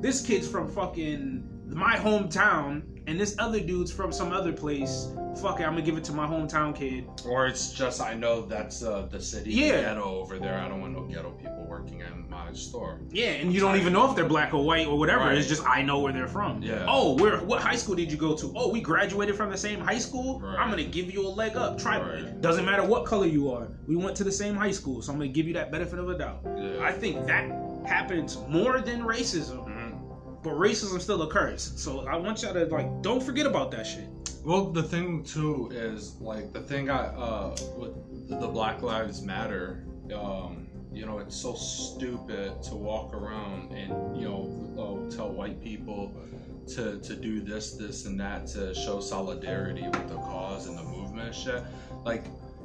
this 0.00 0.24
kid's 0.24 0.46
from 0.46 0.68
fucking 0.70 1.42
my 1.66 1.96
hometown 1.96 2.82
and 3.08 3.18
this 3.18 3.34
other 3.38 3.58
dude's 3.60 3.90
from 3.90 4.12
some 4.12 4.30
other 4.32 4.52
place 4.52 5.08
fuck 5.36 5.60
it 5.60 5.64
i'm 5.64 5.72
gonna 5.72 5.82
give 5.82 5.96
it 5.96 6.04
to 6.04 6.12
my 6.12 6.26
hometown 6.26 6.74
kid 6.74 7.06
Or 7.26 7.46
it's 7.46 7.72
just 7.72 8.00
I 8.00 8.14
know 8.14 8.42
that's 8.42 8.82
uh, 8.82 9.06
the 9.10 9.20
city 9.20 9.52
Yeah. 9.52 9.80
ghetto 9.82 10.02
over 10.02 10.38
there. 10.38 10.58
I 10.58 10.68
don't 10.68 10.80
want 10.80 10.94
no 10.94 11.02
ghetto 11.04 11.30
people 11.32 11.64
working 11.68 12.00
in 12.00 12.28
my 12.28 12.52
store. 12.52 13.00
Yeah, 13.10 13.30
and 13.40 13.52
you 13.52 13.60
don't 13.60 13.76
even 13.76 13.92
know 13.92 14.08
if 14.08 14.16
they're 14.16 14.24
black 14.28 14.52
or 14.54 14.64
white 14.64 14.86
or 14.86 14.98
whatever. 14.98 15.24
Right. 15.24 15.38
It's 15.38 15.48
just 15.48 15.64
I 15.66 15.82
know 15.82 16.00
where 16.00 16.12
they're 16.12 16.28
from. 16.28 16.62
Yeah. 16.62 16.84
Oh, 16.88 17.14
where? 17.16 17.38
What 17.38 17.60
high 17.62 17.76
school 17.76 17.94
did 17.94 18.10
you 18.10 18.16
go 18.18 18.34
to? 18.36 18.52
Oh, 18.56 18.70
we 18.70 18.80
graduated 18.80 19.36
from 19.36 19.50
the 19.50 19.56
same 19.56 19.80
high 19.80 19.98
school. 19.98 20.40
Right. 20.40 20.58
I'm 20.58 20.70
gonna 20.70 20.84
give 20.84 21.12
you 21.12 21.26
a 21.26 21.28
leg 21.28 21.56
up. 21.56 21.78
Try. 21.78 22.00
Right. 22.00 22.40
Doesn't 22.40 22.64
matter 22.64 22.84
what 22.84 23.04
color 23.04 23.26
you 23.26 23.50
are. 23.52 23.68
We 23.86 23.96
went 23.96 24.16
to 24.16 24.24
the 24.24 24.32
same 24.32 24.54
high 24.54 24.72
school, 24.72 25.02
so 25.02 25.12
I'm 25.12 25.18
gonna 25.18 25.28
give 25.30 25.46
you 25.46 25.54
that 25.54 25.70
benefit 25.70 25.98
of 25.98 26.08
a 26.08 26.18
doubt. 26.18 26.40
Yeah. 26.44 26.82
I 26.82 26.92
think 26.92 27.26
that 27.26 27.50
happens 27.86 28.38
more 28.48 28.80
than 28.80 29.02
racism. 29.02 29.69
But 30.42 30.54
racism 30.54 31.00
still 31.00 31.22
occurs. 31.22 31.72
So 31.76 32.06
I 32.06 32.16
want 32.16 32.42
y'all 32.42 32.54
to 32.54 32.66
like 32.66 33.02
don't 33.02 33.22
forget 33.22 33.46
about 33.46 33.70
that 33.72 33.86
shit. 33.86 34.08
Well, 34.44 34.70
the 34.70 34.82
thing 34.82 35.22
too 35.22 35.70
is 35.72 36.16
like 36.20 36.52
the 36.52 36.62
thing 36.62 36.90
I 36.90 37.06
uh 37.08 37.56
with 37.76 38.30
the 38.40 38.48
Black 38.48 38.82
Lives 38.82 39.22
Matter. 39.22 39.84
Um, 40.14 40.66
you 40.92 41.06
know, 41.06 41.18
it's 41.18 41.36
so 41.36 41.54
stupid 41.54 42.62
to 42.64 42.74
walk 42.74 43.14
around 43.14 43.72
and 43.72 44.16
you 44.16 44.24
know 44.24 45.08
uh, 45.08 45.14
tell 45.14 45.30
white 45.30 45.62
people 45.62 46.12
to 46.74 46.98
to 47.00 47.16
do 47.16 47.40
this, 47.40 47.72
this, 47.72 48.06
and 48.06 48.18
that 48.20 48.46
to 48.48 48.74
show 48.74 49.00
solidarity 49.00 49.82
with 49.82 50.08
the 50.08 50.16
cause 50.16 50.66
and 50.66 50.78
the 50.78 50.82
movement 50.82 51.34
shit. 51.34 51.62
Like 52.04 52.24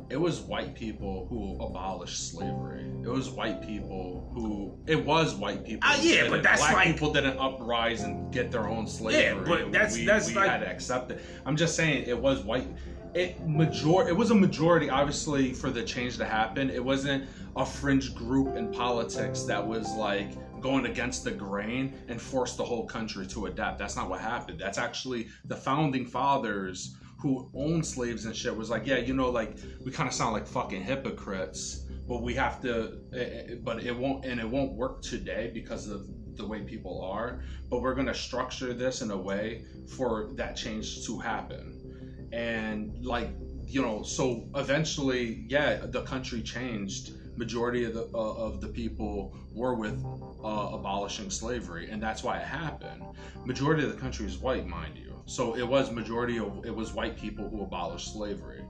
it 0.10 0.18
was 0.18 0.42
white 0.42 0.76
people 0.76 1.26
who 1.30 1.58
abolished 1.64 2.32
slavery. 2.32 2.86
It 3.04 3.10
was 3.10 3.30
white 3.30 3.62
people 3.66 4.30
who 4.34 4.78
it 4.86 5.04
was 5.04 5.34
white 5.36 5.64
people. 5.66 5.82
Ah, 5.84 5.96
who 6.00 6.08
yeah, 6.08 6.30
but 6.30 6.44
that's 6.44 6.62
black 6.62 6.74
like- 6.74 6.88
people 6.88 7.12
didn't 7.12 7.38
uprise 7.40 8.04
and 8.04 8.32
get 8.32 8.52
their 8.52 8.68
own 8.68 8.88
slavery. 8.88 9.22
Yeah, 9.24 9.44
but 9.48 9.72
that's- 9.72 9.96
we, 9.96 10.06
that's 10.06 10.28
we 10.28 10.36
like- 10.36 10.50
had 10.50 10.60
to 10.60 10.70
accept 10.70 11.12
it. 11.12 11.22
I'm 11.46 11.56
just 11.58 11.76
saying 11.76 12.04
it 12.08 12.18
was 12.18 12.42
white. 12.44 12.68
It 13.16 13.40
major. 13.48 14.08
It 14.08 14.16
was 14.16 14.30
a 14.32 14.36
majority, 14.36 14.90
obviously, 14.90 15.54
for 15.54 15.70
the 15.70 15.84
change 15.84 16.18
to 16.18 16.26
happen. 16.26 16.70
It 16.70 16.84
wasn't 16.84 17.24
a 17.56 17.66
fringe 17.66 18.14
group 18.14 18.58
in 18.58 18.72
politics 18.72 19.44
that 19.44 19.66
was 19.66 19.90
like 19.94 20.32
going 20.62 20.86
against 20.86 21.24
the 21.24 21.32
grain 21.32 21.94
and 22.10 22.22
forced 22.22 22.58
the 22.58 22.64
whole 22.66 22.86
country 22.86 23.26
to 23.28 23.46
adapt. 23.46 23.80
That's 23.80 23.96
not 23.96 24.10
what 24.10 24.20
happened. 24.20 24.60
That's 24.60 24.78
actually 24.78 25.28
the 25.46 25.56
founding 25.56 26.06
fathers 26.06 26.96
who 27.26 27.50
owned 27.56 27.84
slaves 27.84 28.26
and 28.26 28.36
shit 28.36 28.56
was 28.56 28.70
like, 28.70 28.86
yeah, 28.86 28.98
you 28.98 29.12
know, 29.16 29.32
like 29.32 29.58
we 29.84 29.92
kind 29.92 30.08
of 30.08 30.14
sound 30.14 30.34
like 30.34 30.46
fucking 30.46 30.84
hypocrites, 30.84 31.86
but 32.08 32.22
we 32.22 32.36
have 32.36 32.62
to. 32.62 33.00
eh, 33.14 33.18
eh, 33.20 33.56
But 33.64 33.84
it 33.84 33.98
won't, 33.98 34.26
and 34.26 34.40
it 34.40 34.48
won't 34.48 34.74
work 34.74 35.02
today 35.02 35.50
because 35.52 35.88
of 35.88 36.06
the 36.38 36.46
way 36.46 36.62
people 36.62 37.02
are. 37.02 37.42
But 37.70 37.82
we're 37.82 37.96
gonna 37.96 38.14
structure 38.14 38.74
this 38.74 39.02
in 39.02 39.10
a 39.10 39.18
way 39.18 39.66
for 39.98 40.30
that 40.36 40.56
change 40.56 41.04
to 41.08 41.18
happen, 41.18 42.30
and 42.32 43.04
like 43.04 43.30
you 43.68 43.82
know, 43.82 44.04
so 44.04 44.48
eventually, 44.56 45.44
yeah, 45.50 45.78
the 45.88 46.04
country 46.04 46.42
changed. 46.44 47.14
Majority 47.38 47.84
of 47.84 47.94
the 47.96 48.06
uh, 48.14 48.48
of 48.48 48.62
the 48.62 48.68
people 48.68 49.36
were 49.52 49.74
with 49.74 49.98
uh, 50.44 50.70
abolishing 50.78 51.30
slavery, 51.32 51.90
and 51.90 52.02
that's 52.02 52.24
why 52.24 52.38
it 52.38 52.46
happened. 52.46 53.02
Majority 53.46 53.84
of 53.84 53.92
the 53.92 54.00
country 54.00 54.26
is 54.28 54.38
white, 54.38 54.68
mind 54.68 54.96
you. 54.96 55.15
So 55.26 55.56
it 55.56 55.68
was 55.68 55.92
majority 55.92 56.38
of 56.40 56.66
it 56.66 56.76
was 56.76 56.94
white 56.94 57.18
people 57.18 57.50
who 57.50 57.64
abolished 57.64 58.14
slavery. 58.14 58.62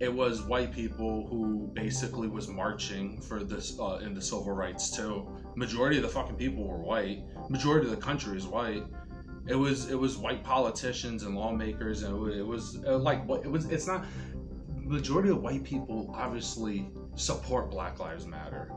It 0.00 0.12
was 0.12 0.40
white 0.42 0.72
people 0.72 1.26
who 1.28 1.70
basically 1.74 2.26
was 2.28 2.48
marching 2.48 3.20
for 3.20 3.44
this 3.44 3.78
uh, 3.78 4.00
in 4.02 4.14
the 4.14 4.22
civil 4.22 4.50
rights 4.52 4.90
too. 4.96 5.28
Majority 5.56 5.98
of 5.98 6.02
the 6.04 6.08
fucking 6.08 6.36
people 6.36 6.66
were 6.66 6.78
white. 6.78 7.22
Majority 7.50 7.86
of 7.86 7.90
the 7.90 8.00
country 8.00 8.36
is 8.36 8.46
white. 8.46 8.84
It 9.46 9.54
was 9.54 9.90
it 9.90 9.98
was 9.98 10.16
white 10.16 10.42
politicians 10.42 11.22
and 11.24 11.34
lawmakers, 11.34 12.02
and 12.02 12.14
it 12.14 12.18
was, 12.18 12.36
it 12.36 12.46
was 12.46 12.78
uh, 12.86 12.98
like 12.98 13.26
what 13.28 13.44
it 13.44 13.50
was. 13.50 13.66
It's 13.66 13.86
not 13.86 14.04
majority 14.78 15.28
of 15.28 15.42
white 15.42 15.64
people 15.64 16.12
obviously 16.16 16.88
support 17.16 17.70
Black 17.70 17.98
Lives 17.98 18.26
Matter. 18.26 18.72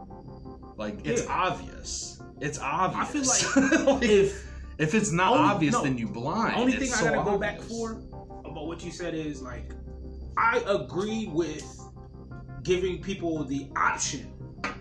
Like 0.76 1.06
it's 1.06 1.24
Yeah. 1.24 1.32
obvious. 1.32 2.22
It's 2.42 2.60
obvious. 2.60 3.56
I 3.56 3.62
feel 3.62 3.86
like 3.96 4.04
if 4.04 4.53
if 4.78 4.94
it's 4.94 5.12
not 5.12 5.34
Only- 5.34 5.44
obvious, 5.52 5.74
no. 5.74 5.84
then 5.84 5.98
you 5.98 6.08
blind. 6.08 6.56
only 6.56 6.74
It's 6.74 6.84
thing 6.84 6.94
I 6.94 6.96
so 6.96 7.16
gotta 7.16 7.30
go 7.32 7.38
back 7.38 7.62
for 7.62 8.02
about 8.46 8.68
what 8.68 8.84
you 8.84 8.92
said 8.92 9.14
is 9.14 9.42
like, 9.42 9.72
I 10.38 10.64
agree 10.68 11.28
with 11.28 11.64
giving 12.64 13.02
people 13.02 13.44
the 13.44 13.68
option. 13.76 14.32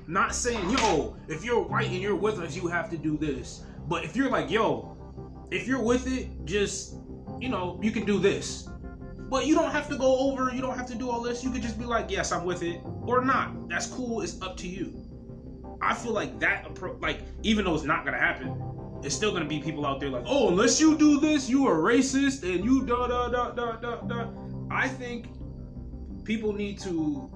Not 0.07 0.35
saying, 0.35 0.68
yo, 0.70 1.16
if 1.28 1.44
you're 1.44 1.61
white 1.62 1.88
and 1.88 2.00
you're 2.00 2.16
with 2.16 2.38
us, 2.38 2.57
you 2.57 2.66
have 2.68 2.90
to 2.90 2.96
do 2.96 3.16
this. 3.16 3.64
But 3.88 4.05
if 4.05 4.16
you're 4.16 4.31
like, 4.31 4.50
yo, 4.50 4.96
if 5.50 5.66
you're 5.66 5.83
with 5.83 6.07
it, 6.07 6.44
just, 6.44 6.96
you 7.40 7.48
know, 7.48 7.78
you 7.83 7.90
can 7.90 8.05
do 8.05 8.18
this. 8.18 8.68
But 9.28 9.46
you 9.46 9.55
don't 9.55 9.70
have 9.70 9.88
to 9.88 9.96
go 9.96 10.18
over, 10.18 10.50
you 10.55 10.61
don't 10.61 10.76
have 10.76 10.87
to 10.88 10.94
do 10.94 11.11
all 11.11 11.20
this. 11.22 11.42
You 11.42 11.50
could 11.50 11.62
just 11.62 11.78
be 11.78 11.85
like, 11.85 12.11
yes, 12.11 12.33
I'm 12.33 12.44
with 12.44 12.62
it, 12.62 12.81
or 13.02 13.24
not. 13.24 13.68
That's 13.68 13.87
cool, 13.87 14.20
it's 14.20 14.40
up 14.42 14.57
to 14.59 14.68
you. 14.68 14.92
I 15.81 15.94
feel 15.94 16.12
like 16.12 16.38
that 16.40 16.66
approach, 16.66 17.00
like, 17.00 17.20
even 17.42 17.64
though 17.64 17.74
it's 17.74 17.85
not 17.85 18.05
gonna 18.05 18.18
happen, 18.18 18.50
it's 19.03 19.15
still 19.15 19.33
gonna 19.33 19.45
be 19.45 19.61
people 19.61 19.85
out 19.85 20.01
there 20.01 20.11
like, 20.11 20.25
oh, 20.27 20.49
unless 20.49 20.81
you 20.81 20.97
do 20.97 21.19
this, 21.19 21.49
you 21.49 21.67
are 21.67 21.77
racist 21.77 22.43
and 22.43 22.65
you 22.65 22.87
da 22.87 23.07
da 23.07 23.29
da 23.29 23.51
da 23.51 23.77
da 23.77 23.97
da. 23.97 24.29
I 24.71 24.88
think 24.88 25.27
people 26.25 26.53
need 26.53 26.79
to 26.81 27.31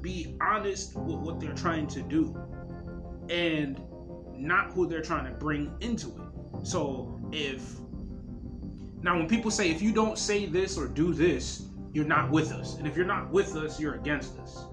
be 0.00 0.36
honest 0.40 0.94
with 0.96 1.16
what 1.16 1.40
they're 1.40 1.54
trying 1.54 1.86
to 1.88 2.02
do 2.02 2.36
and 3.28 3.80
not 4.36 4.70
who 4.70 4.86
they're 4.86 5.02
trying 5.02 5.24
to 5.24 5.32
bring 5.38 5.74
into 5.80 6.08
it. 6.08 6.66
So 6.66 7.20
if 7.32 7.74
now 9.02 9.16
when 9.16 9.28
people 9.28 9.50
say 9.50 9.70
if 9.70 9.82
you 9.82 9.92
don't 9.92 10.18
say 10.18 10.46
this 10.46 10.78
or 10.78 10.86
do 10.86 11.12
this, 11.12 11.66
you're 11.92 12.04
not 12.04 12.30
with 12.30 12.52
us. 12.52 12.76
And 12.76 12.86
if 12.86 12.96
you're 12.96 13.06
not 13.06 13.30
with 13.30 13.56
us, 13.56 13.80
you're 13.80 13.94
against 13.94 14.38
us. 14.38 14.64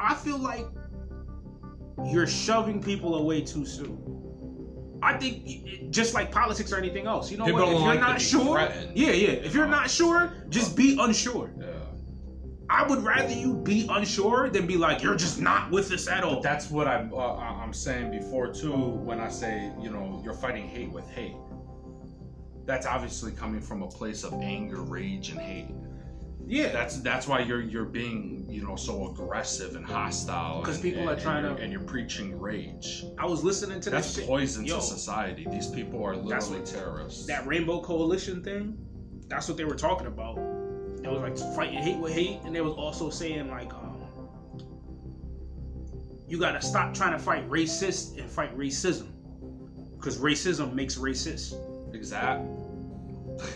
I 0.00 0.14
feel 0.14 0.38
like 0.38 0.66
you're 2.04 2.26
shoving 2.26 2.82
people 2.82 3.16
away 3.16 3.40
too 3.40 3.64
soon. 3.64 4.15
I 5.02 5.16
think 5.18 5.90
just 5.90 6.14
like 6.14 6.30
politics 6.30 6.72
or 6.72 6.76
anything 6.76 7.06
else, 7.06 7.30
you 7.30 7.36
know 7.36 7.44
People 7.44 7.60
what? 7.60 7.72
If 7.74 7.82
you're 7.82 7.94
not 8.00 8.20
sure, 8.20 8.54
threatened. 8.54 8.96
yeah, 8.96 9.10
yeah. 9.10 9.28
If 9.30 9.54
you're 9.54 9.66
not 9.66 9.90
sure, 9.90 10.32
just 10.48 10.76
be 10.76 10.96
unsure. 11.00 11.52
Yeah. 11.58 11.66
I 12.68 12.86
would 12.86 13.04
rather 13.04 13.32
you 13.32 13.54
be 13.54 13.86
unsure 13.90 14.48
than 14.50 14.66
be 14.66 14.76
like 14.76 15.02
you're 15.02 15.14
just 15.16 15.40
not 15.40 15.70
with 15.70 15.92
us 15.92 16.08
at 16.08 16.24
all. 16.24 16.34
But 16.34 16.42
that's 16.42 16.70
what 16.70 16.88
I'm 16.88 17.12
uh, 17.14 17.36
I'm 17.36 17.72
saying 17.72 18.10
before 18.10 18.52
too. 18.52 18.72
When 18.72 19.20
I 19.20 19.28
say 19.28 19.70
you 19.80 19.90
know 19.90 20.20
you're 20.24 20.34
fighting 20.34 20.66
hate 20.66 20.90
with 20.90 21.08
hate, 21.10 21.36
that's 22.64 22.86
obviously 22.86 23.32
coming 23.32 23.60
from 23.60 23.82
a 23.82 23.88
place 23.88 24.24
of 24.24 24.32
anger, 24.34 24.82
rage, 24.82 25.30
and 25.30 25.40
hate. 25.40 25.68
Yeah, 26.48 26.70
That's 26.72 27.00
that's 27.00 27.26
why 27.26 27.40
you're 27.40 27.60
you're 27.60 27.84
being 27.84 28.46
you 28.48 28.62
know 28.62 28.76
so 28.76 29.08
aggressive 29.10 29.74
and 29.74 29.84
hostile 29.84 30.60
because 30.60 30.80
people 30.80 31.08
are 31.08 31.16
trying 31.18 31.44
and 31.44 31.56
to- 31.56 31.62
and 31.62 31.72
you're 31.72 31.82
preaching 31.82 32.38
rage. 32.38 33.04
I 33.18 33.26
was 33.26 33.42
listening 33.42 33.80
to 33.80 33.90
That's 33.90 34.06
that 34.08 34.12
shit. 34.12 34.16
That's 34.22 34.28
poison 34.28 34.64
Yo, 34.64 34.76
to 34.76 34.82
society. 34.82 35.46
These 35.50 35.68
people 35.68 36.04
are 36.04 36.14
literally 36.16 36.58
what- 36.58 36.66
terrorists. 36.66 37.26
that 37.26 37.46
Rainbow 37.46 37.80
Coalition 37.80 38.42
thing. 38.44 38.78
That's 39.28 39.48
what 39.48 39.56
they 39.56 39.64
were 39.64 39.74
talking 39.74 40.06
about. 40.06 40.38
it 40.38 41.08
was 41.10 41.20
like 41.20 41.36
fighting 41.56 41.78
hate 41.78 41.98
with 41.98 42.12
hate, 42.12 42.38
and 42.44 42.54
they 42.54 42.60
was 42.60 42.74
also 42.74 43.10
saying 43.10 43.48
like, 43.50 43.72
um, 43.74 43.92
you 46.28 46.38
gotta 46.38 46.60
stop 46.60 46.92
trying 46.94 47.12
to 47.12 47.18
fight 47.18 47.48
racist 47.48 48.18
and 48.18 48.28
fight 48.30 48.56
racism, 48.58 49.08
because 49.96 50.18
racism 50.18 50.72
makes 50.74 50.96
racist, 50.96 51.54
Exactly. 51.94 52.46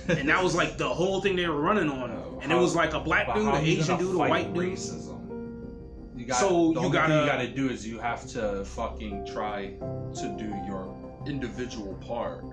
and 0.08 0.28
that 0.28 0.42
was 0.42 0.54
like 0.54 0.76
the 0.78 0.88
whole 0.88 1.20
thing 1.20 1.34
they 1.36 1.48
were 1.48 1.60
running 1.60 1.88
on, 1.88 2.10
and 2.42 2.52
it 2.52 2.56
was 2.56 2.74
like 2.74 2.92
a 2.94 3.00
black 3.00 3.34
dude, 3.34 3.46
an 3.46 3.64
Asian 3.64 3.98
dude, 3.98 4.14
a 4.14 4.18
white 4.18 4.52
dude. 4.54 4.72
Racism. 4.74 5.16
You 6.18 6.26
got, 6.26 6.36
So 6.36 6.72
the 6.72 6.82
you 6.82 6.92
gotta- 6.92 7.14
you 7.20 7.26
gotta 7.26 7.48
do 7.48 7.68
is 7.70 7.86
you 7.86 7.98
have 7.98 8.26
to 8.28 8.64
fucking 8.64 9.26
try 9.26 9.74
to 10.14 10.34
do 10.38 10.48
your 10.66 10.94
individual 11.26 11.94
part. 12.06 12.44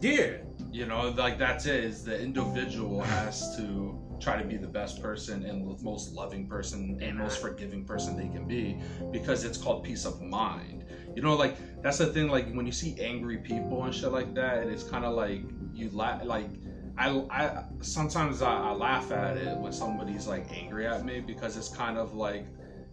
Yeah, 0.00 0.32
You 0.70 0.84
know, 0.86 1.08
like 1.16 1.38
that's 1.38 1.64
it. 1.66 1.82
Is 1.84 2.04
the 2.04 2.20
individual 2.20 3.00
has 3.00 3.56
to 3.56 3.98
try 4.20 4.40
to 4.40 4.46
be 4.46 4.56
the 4.56 4.66
best 4.66 5.00
person 5.02 5.44
and 5.44 5.62
the 5.66 5.82
most 5.82 6.12
loving 6.14 6.46
person 6.46 6.98
and 7.02 7.16
most 7.18 7.40
forgiving 7.40 7.84
person 7.84 8.16
they 8.16 8.28
can 8.28 8.46
be 8.46 8.78
because 9.10 9.44
it's 9.44 9.56
called 9.58 9.84
peace 9.84 10.04
of 10.04 10.20
mind. 10.20 10.84
You 11.14 11.22
know, 11.22 11.34
like 11.34 11.56
that's 11.82 11.96
the 11.98 12.06
thing. 12.06 12.28
Like 12.28 12.52
when 12.52 12.66
you 12.66 12.72
see 12.72 12.94
angry 13.00 13.38
people 13.38 13.84
and 13.84 13.94
shit 13.94 14.12
like 14.12 14.34
that, 14.34 14.66
it's 14.66 14.82
kind 14.84 15.04
of 15.06 15.14
like 15.14 15.42
you 15.72 15.88
laugh. 15.94 16.22
Like 16.24 16.50
I, 16.98 17.10
I 17.30 17.64
sometimes 17.82 18.42
I, 18.42 18.54
I 18.54 18.72
laugh 18.72 19.12
at 19.12 19.36
it 19.36 19.56
when 19.58 19.72
somebody's 19.72 20.26
like 20.26 20.46
angry 20.52 20.86
at 20.86 21.04
me 21.04 21.20
because 21.20 21.56
it's 21.56 21.68
kind 21.68 21.98
of 21.98 22.14
like 22.14 22.46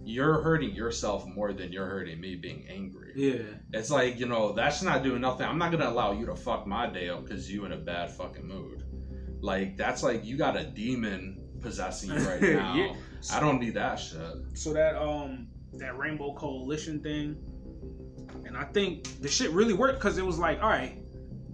you're 0.03 0.41
hurting 0.41 0.75
yourself 0.75 1.25
more 1.25 1.53
than 1.53 1.71
you're 1.71 1.85
hurting 1.85 2.19
me 2.19 2.35
being 2.35 2.65
angry. 2.69 3.13
yeah. 3.15 3.41
It's 3.71 3.89
like, 3.89 4.19
you 4.19 4.25
know, 4.25 4.51
that's 4.51 4.81
not 4.83 5.01
doing 5.03 5.21
nothing. 5.21 5.47
I'm 5.47 5.57
not 5.57 5.71
gonna 5.71 5.89
allow 5.89 6.11
you 6.11 6.25
to 6.25 6.35
fuck 6.35 6.67
my 6.67 6.87
day 6.89 7.07
up 7.09 7.23
because 7.23 7.49
you 7.49 7.63
in 7.65 7.71
a 7.71 7.77
bad 7.77 8.11
fucking 8.11 8.45
mood. 8.45 8.83
Like 9.41 9.77
that's 9.77 10.03
like 10.03 10.25
you 10.25 10.37
got 10.37 10.57
a 10.57 10.65
demon 10.65 11.41
possessing 11.61 12.11
you 12.11 12.19
right 12.19 12.41
now. 12.41 12.75
Yeah. 12.75 12.93
I 13.31 13.39
don't 13.39 13.59
need 13.59 13.75
that 13.75 13.95
shit. 13.95 14.19
So 14.53 14.73
that 14.73 14.97
um 15.01 15.47
that 15.75 15.97
Rainbow 15.97 16.33
Coalition 16.33 17.01
thing, 17.01 17.37
and 18.45 18.57
I 18.57 18.65
think 18.65 19.21
the 19.21 19.29
shit 19.29 19.51
really 19.51 19.73
worked 19.73 19.99
because 19.99 20.17
it 20.17 20.25
was 20.25 20.37
like, 20.37 20.61
all 20.61 20.69
right, 20.69 21.01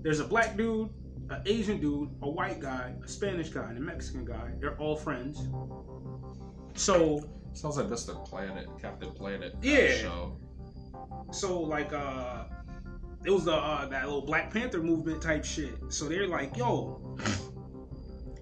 there's 0.01 0.19
a 0.19 0.25
black 0.25 0.57
dude, 0.57 0.89
an 1.29 1.41
Asian 1.45 1.79
dude, 1.79 2.09
a 2.21 2.29
white 2.29 2.59
guy, 2.59 2.93
a 3.03 3.07
Spanish 3.07 3.49
guy, 3.49 3.69
and 3.69 3.77
a 3.77 3.81
Mexican 3.81 4.25
guy. 4.25 4.51
They're 4.59 4.77
all 4.77 4.95
friends. 4.95 5.47
So 6.75 7.29
Sounds 7.53 7.77
like 7.77 7.87
Mr. 7.87 8.23
Planet, 8.25 8.67
Captain 8.81 9.11
Planet. 9.11 9.55
Yeah. 9.61 9.93
Show. 9.93 10.37
so 11.31 11.59
like 11.59 11.91
uh 11.93 12.45
it 13.25 13.31
was 13.31 13.45
the 13.45 13.53
uh, 13.53 13.85
that 13.87 14.05
little 14.05 14.21
Black 14.21 14.51
Panther 14.53 14.81
movement 14.81 15.21
type 15.21 15.43
shit. 15.43 15.75
So 15.89 16.07
they're 16.07 16.27
like, 16.27 16.55
yo, 16.55 17.17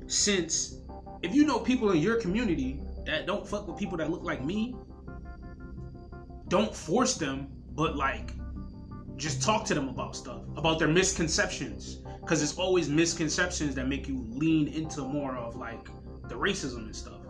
since 0.06 0.78
if 1.24 1.34
you 1.34 1.46
know 1.46 1.60
people 1.60 1.92
in 1.92 1.98
your 1.98 2.22
community 2.22 2.80
that 3.06 3.26
don't 3.26 3.48
fuck 3.48 3.68
with 3.68 3.78
people 3.78 3.98
that 3.98 4.12
look 4.12 4.24
like 4.24 4.44
me, 4.44 4.76
don't 6.48 6.76
force 6.76 7.16
them, 7.16 7.48
but 7.72 7.96
like 7.96 8.34
just 9.16 9.42
talk 9.42 9.66
to 9.66 9.74
them 9.74 9.90
about 9.90 10.16
stuff, 10.16 10.44
about 10.56 10.78
their 10.78 10.88
misconceptions. 10.88 12.02
Cause 12.28 12.42
it's 12.42 12.58
always 12.58 12.90
misconceptions 12.90 13.74
that 13.76 13.88
make 13.88 14.08
you 14.08 14.26
lean 14.30 14.68
into 14.68 15.02
more 15.02 15.36
of 15.38 15.56
like 15.56 15.88
the 16.28 16.36
racism 16.36 16.80
and 16.86 16.96
stuff. 16.96 17.22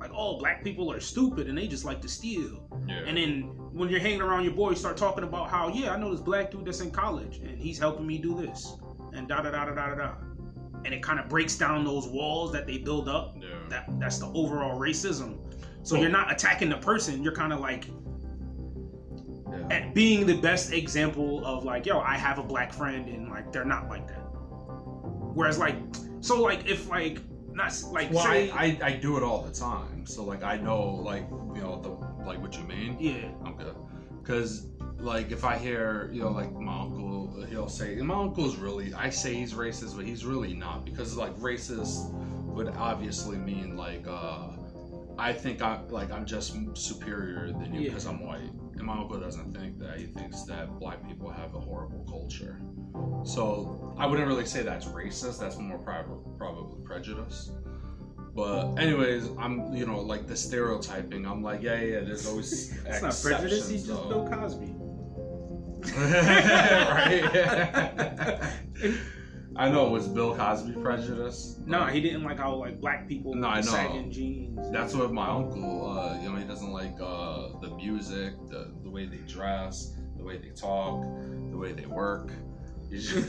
Like, 0.00 0.10
oh, 0.14 0.38
black 0.38 0.62
people 0.64 0.90
are 0.92 1.00
stupid 1.00 1.46
and 1.48 1.56
they 1.58 1.66
just 1.66 1.84
like 1.84 2.00
to 2.02 2.08
steal. 2.08 2.66
Yeah. 2.86 3.00
And 3.06 3.16
then 3.16 3.42
when 3.72 3.88
you're 3.88 4.00
hanging 4.00 4.20
around 4.22 4.44
your 4.44 4.52
boy, 4.54 4.70
you 4.70 4.76
start 4.76 4.96
talking 4.96 5.24
about 5.24 5.50
how, 5.50 5.68
yeah, 5.68 5.92
I 5.92 5.98
know 5.98 6.10
this 6.10 6.20
black 6.20 6.50
dude 6.50 6.64
that's 6.64 6.80
in 6.80 6.90
college 6.90 7.38
and 7.38 7.58
he's 7.58 7.78
helping 7.78 8.06
me 8.06 8.18
do 8.18 8.34
this. 8.34 8.76
And 9.12 9.28
da 9.28 9.42
da 9.42 9.50
da 9.50 9.64
da 9.66 9.74
da 9.74 9.94
da. 9.94 10.14
And 10.84 10.94
it 10.94 11.02
kind 11.02 11.18
of 11.18 11.28
breaks 11.28 11.56
down 11.56 11.84
those 11.84 12.06
walls 12.06 12.52
that 12.52 12.66
they 12.66 12.78
build 12.78 13.08
up. 13.08 13.36
yeah. 13.40 13.48
That 13.68 13.86
that's 13.98 14.18
the 14.18 14.26
overall 14.28 14.78
racism. 14.78 15.38
So 15.82 15.94
Well- 15.94 16.02
you're 16.02 16.12
not 16.12 16.30
attacking 16.32 16.68
the 16.70 16.78
person, 16.78 17.22
you're 17.22 17.34
kind 17.34 17.52
of 17.52 17.60
like 17.60 17.86
yeah. 19.50 19.66
at 19.70 19.94
being 19.94 20.26
the 20.26 20.36
best 20.36 20.72
example 20.72 21.44
of 21.44 21.64
like, 21.64 21.86
yo, 21.86 22.00
I 22.00 22.16
have 22.16 22.38
a 22.38 22.42
black 22.42 22.72
friend 22.72 23.08
and 23.08 23.28
like 23.28 23.52
they're 23.52 23.64
not 23.64 23.88
like 23.88 24.06
that. 24.08 24.22
Whereas 25.36 25.58
like 25.58 25.76
so 26.20 26.40
like 26.42 26.66
if 26.66 26.88
like 26.88 27.20
not 27.52 27.72
like 27.92 28.10
Well, 28.10 28.24
say 28.24 28.50
I, 28.50 28.64
I 28.64 28.78
I 28.82 28.92
do 28.96 29.16
it 29.18 29.22
all 29.22 29.42
the 29.42 29.52
time, 29.52 30.06
so 30.06 30.24
like 30.24 30.42
I 30.42 30.56
know 30.56 30.82
like 31.12 31.26
you 31.54 31.60
know 31.62 31.80
the 31.80 31.90
like 32.24 32.40
what 32.40 32.56
you 32.56 32.64
mean. 32.64 32.96
yeah 32.98 33.28
I'm 33.44 33.54
good. 33.56 33.76
Cause 34.24 34.68
like 34.98 35.30
if 35.30 35.44
I 35.44 35.58
hear, 35.58 36.08
you 36.10 36.22
know, 36.22 36.30
like 36.30 36.50
my 36.52 36.80
uncle, 36.80 37.44
he'll 37.50 37.68
say, 37.68 37.98
and 37.98 38.08
my 38.08 38.14
uncle's 38.14 38.56
really, 38.56 38.94
I 38.94 39.10
say 39.10 39.34
he's 39.34 39.52
racist, 39.52 39.94
but 39.94 40.06
he's 40.06 40.24
really 40.24 40.54
not 40.54 40.86
because 40.86 41.16
like 41.18 41.36
racist 41.36 42.10
would 42.54 42.68
obviously 42.68 43.36
mean 43.36 43.76
like, 43.76 44.06
uh, 44.08 44.48
I 45.18 45.32
think 45.34 45.60
I'm 45.62 45.86
like 45.88 46.10
I'm 46.10 46.24
just 46.24 46.56
superior 46.74 47.52
than 47.52 47.74
you 47.74 47.80
Yeah. 47.82 47.88
because 47.90 48.06
I'm 48.06 48.20
white, 48.26 48.50
and 48.78 48.82
my 48.82 48.94
uncle 48.98 49.20
doesn't 49.20 49.54
think 49.56 49.78
that. 49.80 49.98
He 50.00 50.06
thinks 50.06 50.42
that 50.44 50.78
black 50.80 51.06
people 51.06 51.30
have 51.30 51.54
a 51.54 51.60
horrible 51.60 52.04
culture. 52.08 52.60
So 53.24 53.94
I 53.98 54.06
wouldn't 54.06 54.28
really 54.28 54.46
say 54.46 54.62
that's 54.62 54.86
racist. 54.86 55.40
That's 55.40 55.56
more 55.56 55.78
prob- 55.78 56.36
probably 56.38 56.82
prejudice. 56.84 57.50
But 58.34 58.74
anyways, 58.76 59.30
I'm 59.38 59.74
you 59.74 59.86
know 59.86 60.00
like 60.00 60.26
the 60.26 60.36
stereotyping. 60.36 61.26
I'm 61.26 61.42
like 61.42 61.62
yeah 61.62 61.80
yeah. 61.80 62.00
There's 62.00 62.26
always 62.26 62.72
it's 62.86 63.02
not 63.02 63.18
prejudice, 63.22 63.68
he's 63.68 63.86
just 63.86 64.02
though. 64.02 64.08
Bill 64.08 64.28
Cosby. 64.28 64.74
right? 65.96 67.22
I 69.58 69.70
know. 69.70 69.86
it 69.86 69.90
Was 69.90 70.06
Bill 70.08 70.36
Cosby 70.36 70.72
prejudice? 70.82 71.58
No, 71.64 71.86
he 71.86 72.00
didn't 72.00 72.24
like 72.24 72.38
how 72.38 72.54
like 72.56 72.80
black 72.80 73.08
people 73.08 73.34
No, 73.34 73.48
I 73.48 73.60
know. 73.62 73.70
sagging 73.70 74.10
jeans. 74.10 74.70
That's 74.70 74.94
what 74.94 75.12
my 75.12 75.28
uncle. 75.28 75.98
Uh, 75.98 76.20
you 76.20 76.28
know, 76.28 76.36
he 76.36 76.44
doesn't 76.44 76.72
like 76.72 76.94
uh, 77.00 77.58
the 77.60 77.70
music, 77.74 78.34
the 78.48 78.72
the 78.82 78.90
way 78.90 79.06
they 79.06 79.18
dress, 79.26 79.94
the 80.16 80.24
way 80.24 80.36
they 80.36 80.50
talk, 80.50 81.02
the 81.50 81.56
way 81.56 81.72
they 81.72 81.86
work. 81.86 82.32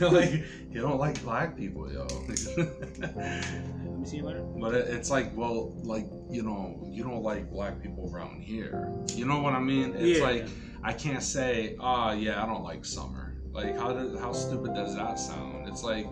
Like 0.00 0.44
you 0.70 0.80
don't 0.80 0.98
like 0.98 1.22
black 1.22 1.56
people, 1.56 1.90
yo. 1.92 2.06
Let 2.06 3.98
me 3.98 4.06
see 4.06 4.18
you 4.18 4.24
later. 4.24 4.42
But 4.60 4.74
it, 4.74 4.88
it's 4.88 5.10
like, 5.10 5.36
well, 5.36 5.72
like 5.82 6.06
you 6.30 6.42
know, 6.42 6.86
you 6.88 7.02
don't 7.02 7.22
like 7.22 7.50
black 7.50 7.82
people 7.82 8.10
around 8.12 8.42
here. 8.42 8.92
You 9.14 9.26
know 9.26 9.40
what 9.40 9.54
I 9.54 9.60
mean? 9.60 9.94
It's 9.96 10.18
Yeah. 10.20 10.24
like 10.24 10.46
I 10.82 10.92
can't 10.92 11.22
say, 11.22 11.76
ah, 11.80 12.12
yeah, 12.12 12.42
I 12.42 12.46
don't 12.46 12.62
like 12.62 12.84
summer. 12.84 13.34
Like 13.52 13.76
how 13.78 13.92
does 13.92 14.18
how 14.18 14.32
stupid 14.32 14.74
does 14.74 14.94
that 14.94 15.18
sound? 15.18 15.66
It's 15.68 15.82
like, 15.82 16.06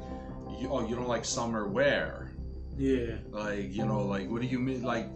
you, 0.59 0.68
oh, 0.70 0.87
you 0.88 0.96
don't 0.96 1.09
like 1.09 1.24
summer 1.24 1.68
where? 1.68 2.32
Yeah. 2.76 3.16
Like 3.30 3.72
you 3.72 3.87
know, 3.87 4.02
like 4.02 4.28
what 4.28 4.40
do 4.42 4.48
you 4.48 4.59
mean? 4.59 4.82
Like 4.82 5.09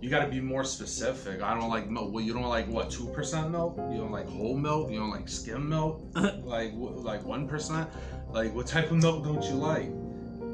you 0.00 0.10
got 0.10 0.24
to 0.24 0.30
be 0.30 0.40
more 0.40 0.64
specific. 0.64 1.42
I 1.42 1.54
don't 1.58 1.70
like 1.70 1.88
milk. 1.88 2.12
Well, 2.12 2.22
you 2.22 2.34
don't 2.34 2.48
like 2.48 2.68
what 2.68 2.90
two 2.90 3.06
percent 3.08 3.50
milk? 3.50 3.76
You 3.90 3.98
don't 3.98 4.12
like 4.12 4.26
whole 4.26 4.56
milk? 4.56 4.90
You 4.90 4.98
don't 4.98 5.10
like 5.10 5.28
skim 5.28 5.68
milk? 5.68 6.02
like 6.14 6.72
wh- 6.72 6.96
like 7.04 7.24
one 7.24 7.48
percent? 7.48 7.88
Like 8.28 8.54
what 8.54 8.66
type 8.66 8.90
of 8.90 8.98
milk 8.98 9.24
don't 9.24 9.42
you 9.44 9.54
like? 9.54 9.88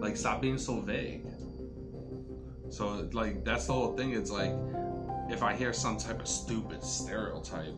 Like 0.00 0.16
stop 0.16 0.40
being 0.40 0.58
so 0.58 0.80
vague. 0.80 1.26
So 2.70 3.08
like 3.12 3.44
that's 3.44 3.66
the 3.66 3.72
whole 3.72 3.96
thing. 3.96 4.12
It's 4.12 4.30
like 4.30 4.54
if 5.28 5.42
I 5.42 5.54
hear 5.54 5.72
some 5.72 5.98
type 5.98 6.20
of 6.20 6.28
stupid 6.28 6.82
stereotype 6.82 7.74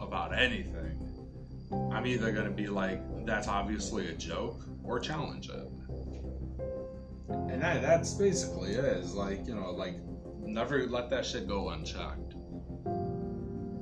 about 0.00 0.36
anything, 0.36 1.02
I'm 1.92 2.06
either 2.06 2.30
gonna 2.32 2.50
be 2.50 2.66
like, 2.66 3.00
that's 3.24 3.48
obviously 3.48 4.08
a 4.08 4.12
joke, 4.12 4.64
or 4.84 5.00
challenge 5.00 5.48
it. 5.48 5.68
And 7.28 7.60
that, 7.62 7.82
that's 7.82 8.14
basically 8.14 8.72
it. 8.72 8.84
Is 8.84 9.14
like 9.14 9.46
you 9.46 9.54
know 9.54 9.72
like 9.72 9.96
never 10.46 10.86
let 10.86 11.10
that 11.10 11.24
shit 11.26 11.46
go 11.48 11.70
unchecked. 11.70 12.34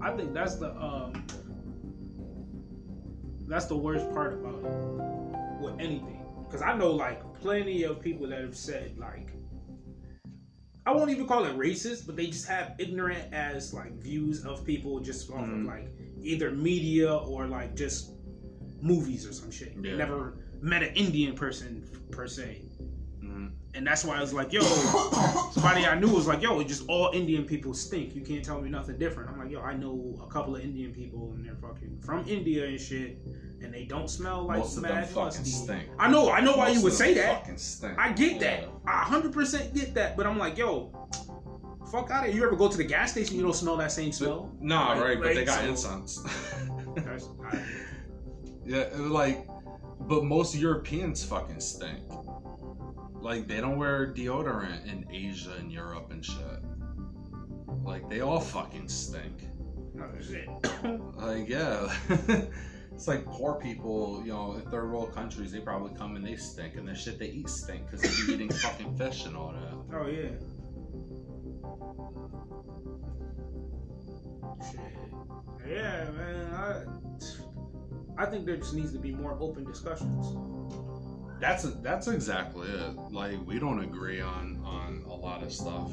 I 0.01 0.11
think 0.17 0.35
that's 0.35 0.57
the 0.57 0.71
um 0.77 1.25
that's 3.47 3.67
the 3.67 3.77
worst 3.77 4.11
part 4.13 4.35
about 4.35 4.59
it 4.61 5.63
with 5.63 5.75
anything. 5.79 6.23
Cause 6.51 6.63
I 6.63 6.77
know 6.77 6.91
like 6.93 7.21
plenty 7.35 7.83
of 7.85 8.01
people 8.01 8.27
that 8.29 8.41
have 8.41 8.57
said 8.57 8.97
like 8.99 9.31
I 10.87 10.93
won't 10.93 11.11
even 11.11 11.27
call 11.27 11.45
it 11.47 11.57
racist, 11.57 12.05
but 12.05 12.15
they 12.15 12.27
just 12.27 12.47
have 12.47 12.75
ignorant 12.79 13.33
as 13.33 13.73
like 13.73 13.93
views 13.95 14.45
of 14.45 14.65
people 14.67 15.01
just 15.01 15.31
off 15.31 15.41
of 15.41 15.49
Mhm. 15.49 15.67
like 15.67 15.89
either 16.23 16.51
media 16.51 17.15
or 17.15 17.47
like 17.47 17.75
just 17.75 18.13
movies 18.83 19.27
or 19.27 19.33
some 19.33 19.51
shit. 19.51 19.81
They 19.83 19.91
Yeah. 19.91 19.97
never 19.97 20.35
met 20.61 20.83
an 20.83 20.95
Indian 20.95 21.35
person 21.35 21.83
per 22.11 22.27
se. 22.29 22.63
And 23.77 23.85
that's 23.85 24.05
why 24.05 24.17
I 24.17 24.21
was 24.21 24.33
like, 24.33 24.53
yo, 24.53 24.61
somebody 24.61 25.85
I 25.85 25.99
knew 25.99 26.09
was 26.09 26.29
like, 26.29 26.41
yo, 26.43 26.63
just 26.63 26.89
all 26.89 27.11
Indian 27.13 27.45
people 27.45 27.75
stink. 27.75 28.15
You 28.15 28.21
can't 28.23 28.45
tell 28.45 28.61
me 28.61 28.71
nothing 28.71 28.99
different. 28.99 29.31
I'm 29.31 29.39
like, 29.39 29.51
yo, 29.51 29.61
I 29.63 29.75
know 29.75 30.17
a 30.23 30.27
couple 30.29 30.55
of 30.55 30.63
Indian 30.63 30.93
people 30.93 31.33
and 31.35 31.45
they're 31.45 31.57
fucking 31.57 31.99
from 32.01 32.25
India 32.29 32.67
and 32.67 32.81
shit, 32.81 33.19
and 33.63 33.75
they 33.75 33.85
don't 33.85 34.09
smell 34.09 34.45
like 34.47 34.59
Most 34.59 34.77
of 34.77 34.85
them 34.85 34.95
mad 34.95 35.09
fucking 35.09 35.45
stink. 35.45 35.89
I 35.99 36.09
know, 36.09 36.31
I 36.31 36.41
know 36.41 36.57
why 36.57 36.69
Most 36.69 36.77
you 36.77 36.83
would 36.85 36.93
of 36.93 36.99
say 36.99 37.15
them 37.15 37.27
that. 37.27 37.41
Fucking 37.41 37.59
stink. 37.59 37.99
I 37.99 38.13
get 38.13 38.39
that. 38.41 38.61
Yeah. 38.63 38.69
I 38.87 39.05
100% 39.11 39.75
get 39.75 39.93
that. 39.95 40.17
But 40.17 40.27
I'm 40.29 40.39
like, 40.39 40.57
yo, 40.57 41.09
fuck 41.91 42.13
out 42.13 42.27
of 42.29 42.33
here. 42.33 42.43
You 42.43 42.47
ever 42.47 42.55
go 42.57 42.69
to 42.69 42.77
the 42.77 42.85
gas 42.85 43.11
station, 43.11 43.35
you 43.37 43.43
don't 43.43 43.57
smell 43.57 43.77
that 43.79 43.91
same 43.91 44.13
smell? 44.13 44.53
Nah, 44.61 44.93
Like- 44.93 45.03
right, 45.03 45.21
but 45.21 45.35
they 45.35 45.45
got 45.45 45.61
so- 45.61 45.67
incense. 45.69 46.25
Yeah, 48.67 48.87
like, 48.97 49.47
but 50.01 50.25
most 50.25 50.55
Europeans 50.55 51.23
fucking 51.23 51.61
stink. 51.61 51.99
Like 53.25 53.49
they 53.49 53.61
don't 53.61 53.79
wear 53.79 54.13
deodorant 54.13 54.87
in 54.87 55.07
Asia 55.11 55.55
and 55.59 55.73
Europe 55.73 56.11
and 56.11 56.25
shit. 56.25 56.37
Like 57.83 58.09
they 58.11 58.21
all 58.21 58.39
fucking 58.41 58.89
stink. 58.89 59.45
No, 59.95 60.05
shit. 60.21 60.49
Like 61.17 61.49
yeah. 61.49 61.93
It's 62.93 63.09
like 63.09 63.27
poor 63.27 63.55
people, 63.57 64.23
you 64.25 64.33
know, 64.33 64.53
in 64.53 64.61
third 64.71 64.93
world 64.93 65.13
countries, 65.13 65.51
they 65.51 65.59
probably 65.59 65.93
come 65.99 66.15
and 66.15 66.25
they 66.25 66.37
stink, 66.37 66.77
and 66.77 66.87
the 66.87 66.95
shit 66.95 67.19
they 67.19 67.27
eat 67.27 67.49
stink 67.49 67.91
because 67.91 68.03
they 68.03 68.27
be 68.27 68.35
eating 68.35 68.51
fucking 68.53 68.97
fish 68.97 69.27
and 69.27 69.37
all 69.37 69.53
that. 69.53 69.99
oh 69.99 70.07
yeah. 70.07 70.31
Shit. 74.71 74.81
Yeah, 75.69 76.11
man. 76.13 76.55
I 76.55 78.23
I 78.23 78.27
think 78.27 78.47
there 78.47 78.59
just 78.59 78.75
needs 78.75 78.93
to 78.93 78.99
be 78.99 79.11
more 79.11 79.37
open 79.41 79.65
discussions. 79.65 80.37
That's 81.45 81.65
that's 81.83 82.09
exactly 82.09 82.67
it. 82.71 82.97
Like 83.13 83.37
we 83.47 83.59
don't 83.59 83.81
agree 83.85 84.23
on 84.23 84.63
on 84.65 85.05
a 85.07 85.15
lot 85.15 85.43
of 85.43 85.53
stuff, 85.53 85.91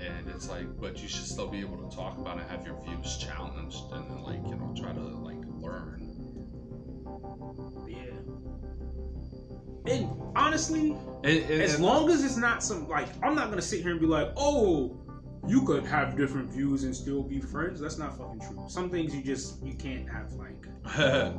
and 0.00 0.28
it's 0.32 0.48
like, 0.48 0.80
but 0.80 1.02
you 1.02 1.08
should 1.08 1.24
still 1.24 1.48
be 1.48 1.58
able 1.58 1.76
to 1.78 1.96
talk 1.96 2.16
about 2.18 2.38
it, 2.38 2.44
have 2.48 2.64
your 2.64 2.80
views 2.84 3.16
challenged, 3.16 3.78
and 3.90 4.08
then 4.08 4.22
like 4.22 4.38
you 4.46 4.54
know 4.54 4.72
try 4.80 4.92
to 4.92 5.00
like 5.00 5.42
learn. 5.60 6.08
Yeah. 7.88 8.12
And 9.92 10.08
honestly, 10.36 10.96
It, 11.24 11.50
it, 11.50 11.60
as 11.60 11.74
it- 11.74 11.80
long 11.80 12.08
as 12.10 12.22
it's 12.22 12.36
not 12.36 12.62
some 12.62 12.88
like 12.88 13.08
I'm 13.24 13.34
not 13.34 13.50
gonna 13.50 13.60
sit 13.60 13.82
here 13.82 13.90
and 13.90 13.98
be 14.00 14.06
like, 14.06 14.30
oh, 14.36 14.96
you 15.48 15.62
could 15.66 15.84
have 15.84 16.16
different 16.16 16.52
views 16.52 16.84
and 16.84 16.94
still 16.94 17.24
be 17.24 17.40
friends. 17.40 17.80
That's 17.80 17.98
not 17.98 18.16
fucking 18.16 18.38
true. 18.40 18.64
Some 18.68 18.88
things 18.88 19.12
you 19.16 19.20
just 19.22 19.60
you 19.64 19.74
can't 19.74 20.08
have 20.08 20.32
like 20.34 20.64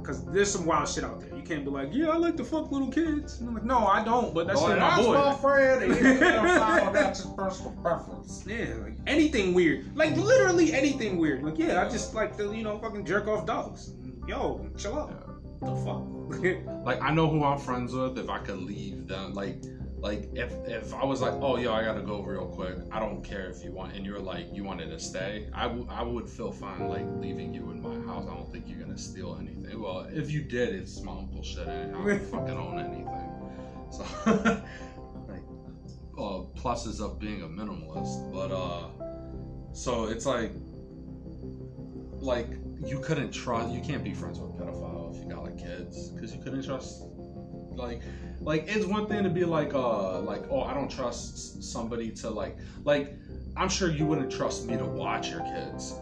because 0.00 0.24
there's 0.26 0.50
some 0.50 0.66
wild 0.66 0.88
shit 0.88 1.04
out 1.04 1.20
there. 1.20 1.34
You 1.36 1.42
can't 1.42 1.64
be 1.64 1.70
like, 1.70 1.88
yeah, 1.92 2.08
I 2.08 2.16
like 2.16 2.36
to 2.38 2.44
fuck 2.44 2.70
little 2.72 2.90
kids. 2.90 3.40
And 3.40 3.48
I'm 3.48 3.54
like, 3.54 3.64
no, 3.64 3.78
I 3.86 4.02
don't, 4.04 4.32
but 4.34 4.46
that's 4.46 4.60
Oh, 4.60 4.64
still 4.66 4.76
my 4.78 4.90
that's 4.96 5.06
boy. 5.06 5.14
my 5.14 5.34
friend. 5.34 5.82
and 5.84 5.92
he's 5.94 6.18
gonna 6.20 6.58
follow, 6.58 6.92
That's 6.92 7.22
his 7.22 7.32
personal 7.32 7.72
preference. 7.82 8.44
Yeah, 8.46 8.74
like 8.82 8.94
anything 9.06 9.54
weird. 9.54 9.96
Like 9.96 10.16
literally 10.16 10.72
anything 10.72 11.18
weird. 11.18 11.42
Like, 11.42 11.58
yeah, 11.58 11.82
I 11.84 11.88
just 11.88 12.14
like 12.14 12.36
to, 12.38 12.52
you 12.54 12.62
know, 12.62 12.78
fucking 12.78 13.04
jerk 13.04 13.26
off 13.28 13.46
dogs. 13.46 13.92
Yo, 14.28 14.66
chill 14.76 14.98
out. 14.98 15.26
The 15.60 15.76
fuck? 15.84 16.02
Like 16.84 17.02
I 17.02 17.12
know 17.12 17.28
who 17.28 17.44
I'm 17.44 17.58
friends 17.58 17.92
with. 17.92 18.16
If 18.18 18.30
I 18.30 18.38
could 18.38 18.62
leave 18.62 19.06
them, 19.08 19.34
like, 19.34 19.62
like 20.00 20.30
if 20.34 20.50
if 20.66 20.94
I 20.94 21.04
was 21.04 21.20
like, 21.20 21.34
oh 21.34 21.56
yo, 21.56 21.72
I 21.72 21.84
gotta 21.84 22.00
go 22.00 22.22
real 22.22 22.46
quick. 22.46 22.76
I 22.90 22.98
don't 22.98 23.22
care 23.22 23.50
if 23.50 23.62
you 23.62 23.72
want, 23.72 23.94
and 23.94 24.04
you're 24.06 24.18
like, 24.18 24.46
you 24.52 24.64
wanted 24.64 24.90
to 24.90 24.98
stay. 24.98 25.48
I 25.52 25.64
w- 25.64 25.86
I 25.90 26.02
would 26.02 26.28
feel 26.28 26.52
fine 26.52 26.88
like 26.88 27.06
leaving 27.18 27.52
you 27.52 27.70
in 27.70 27.82
my 27.82 27.94
house. 28.06 28.26
I 28.26 28.34
don't 28.34 28.50
think 28.50 28.64
you're 28.66 28.78
gonna 28.78 28.98
steal 28.98 29.36
anything. 29.38 29.80
Well, 29.80 30.06
if 30.10 30.30
you 30.30 30.42
did, 30.42 30.74
it's 30.74 31.02
my 31.02 31.12
uncle 31.12 31.42
shit, 31.42 31.66
and 31.68 31.94
I 31.94 32.04
don't 32.06 32.22
fucking 32.30 32.56
own 32.56 32.78
anything. 32.78 33.08
So, 33.90 34.04
like, 35.28 35.42
uh, 36.16 36.44
pluses 36.58 37.00
of 37.00 37.18
being 37.18 37.42
a 37.42 37.46
minimalist, 37.46 38.32
but 38.32 38.52
uh, 38.52 38.88
so 39.74 40.04
it's 40.04 40.24
like, 40.24 40.52
like 42.20 42.48
you 42.86 43.00
couldn't 43.00 43.32
trust. 43.32 43.70
You 43.70 43.82
can't 43.82 44.02
be 44.02 44.14
friends 44.14 44.38
with 44.38 44.50
a 44.50 44.64
pedophile 44.64 45.14
if 45.14 45.22
you 45.22 45.28
got 45.28 45.42
like 45.42 45.58
kids, 45.58 46.08
because 46.10 46.34
you 46.34 46.40
couldn't 46.42 46.64
trust. 46.64 47.02
Like, 47.72 48.02
like 48.40 48.64
it's 48.68 48.86
one 48.86 49.06
thing 49.06 49.22
to 49.24 49.30
be 49.30 49.44
like, 49.44 49.74
uh, 49.74 50.20
like 50.20 50.44
oh, 50.50 50.62
I 50.62 50.74
don't 50.74 50.90
trust 50.90 51.62
somebody 51.62 52.10
to 52.12 52.30
like, 52.30 52.56
like 52.84 53.14
I'm 53.56 53.68
sure 53.68 53.90
you 53.90 54.06
wouldn't 54.06 54.32
trust 54.32 54.66
me 54.66 54.76
to 54.76 54.84
watch 54.84 55.30
your 55.30 55.40
kids. 55.40 55.94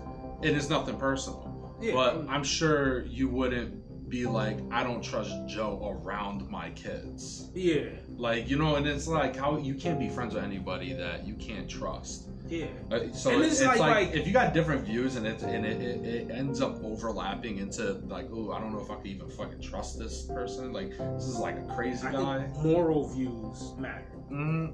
It 0.42 0.56
is 0.56 0.70
nothing 0.70 0.96
personal, 0.96 1.76
yeah, 1.80 1.92
but 1.94 2.24
I'm 2.28 2.44
sure 2.44 3.04
you 3.06 3.28
wouldn't 3.28 4.08
be 4.08 4.26
like, 4.26 4.58
I 4.70 4.82
don't 4.82 5.02
trust 5.02 5.34
Joe 5.46 6.00
around 6.02 6.48
my 6.48 6.70
kids. 6.70 7.50
yeah, 7.54 7.90
Like, 8.16 8.48
you 8.48 8.56
know, 8.56 8.76
and 8.76 8.86
it's 8.86 9.06
like 9.06 9.36
how 9.36 9.58
you 9.58 9.74
can't 9.74 9.98
be 9.98 10.08
friends 10.08 10.34
with 10.34 10.44
anybody 10.44 10.92
that 10.94 11.26
you 11.26 11.34
can't 11.34 11.68
trust. 11.68 12.28
Yeah. 12.48 12.66
Uh, 12.90 13.12
So 13.12 13.30
And 13.30 13.44
it's, 13.44 13.60
it's 13.60 13.66
like, 13.66 13.78
like- 13.78 14.06
like- 14.08 14.16
if 14.16 14.26
you 14.26 14.32
got 14.32 14.54
different 14.54 14.84
views 14.86 15.16
and 15.16 15.26
it 15.26 15.42
and 15.42 15.64
it, 15.66 15.80
it, 15.80 16.04
it 16.04 16.30
ends 16.30 16.60
up 16.60 16.82
overlapping 16.82 17.58
into 17.58 17.92
like, 18.08 18.28
oh, 18.32 18.50
I 18.52 18.60
don't 18.60 18.72
know 18.72 18.80
if 18.80 18.90
I 18.90 18.96
could 18.96 19.06
even 19.06 19.28
fucking 19.28 19.60
trust 19.60 19.98
this 19.98 20.22
person. 20.22 20.72
Like, 20.72 20.90
this 20.96 21.24
is 21.24 21.36
like 21.38 21.56
a 21.58 21.74
crazy 21.74 22.06
I 22.06 22.12
guy. 22.12 22.46
moral 22.62 23.08
views 23.14 23.74
matter. 23.78 24.04
Mm, 24.32 24.72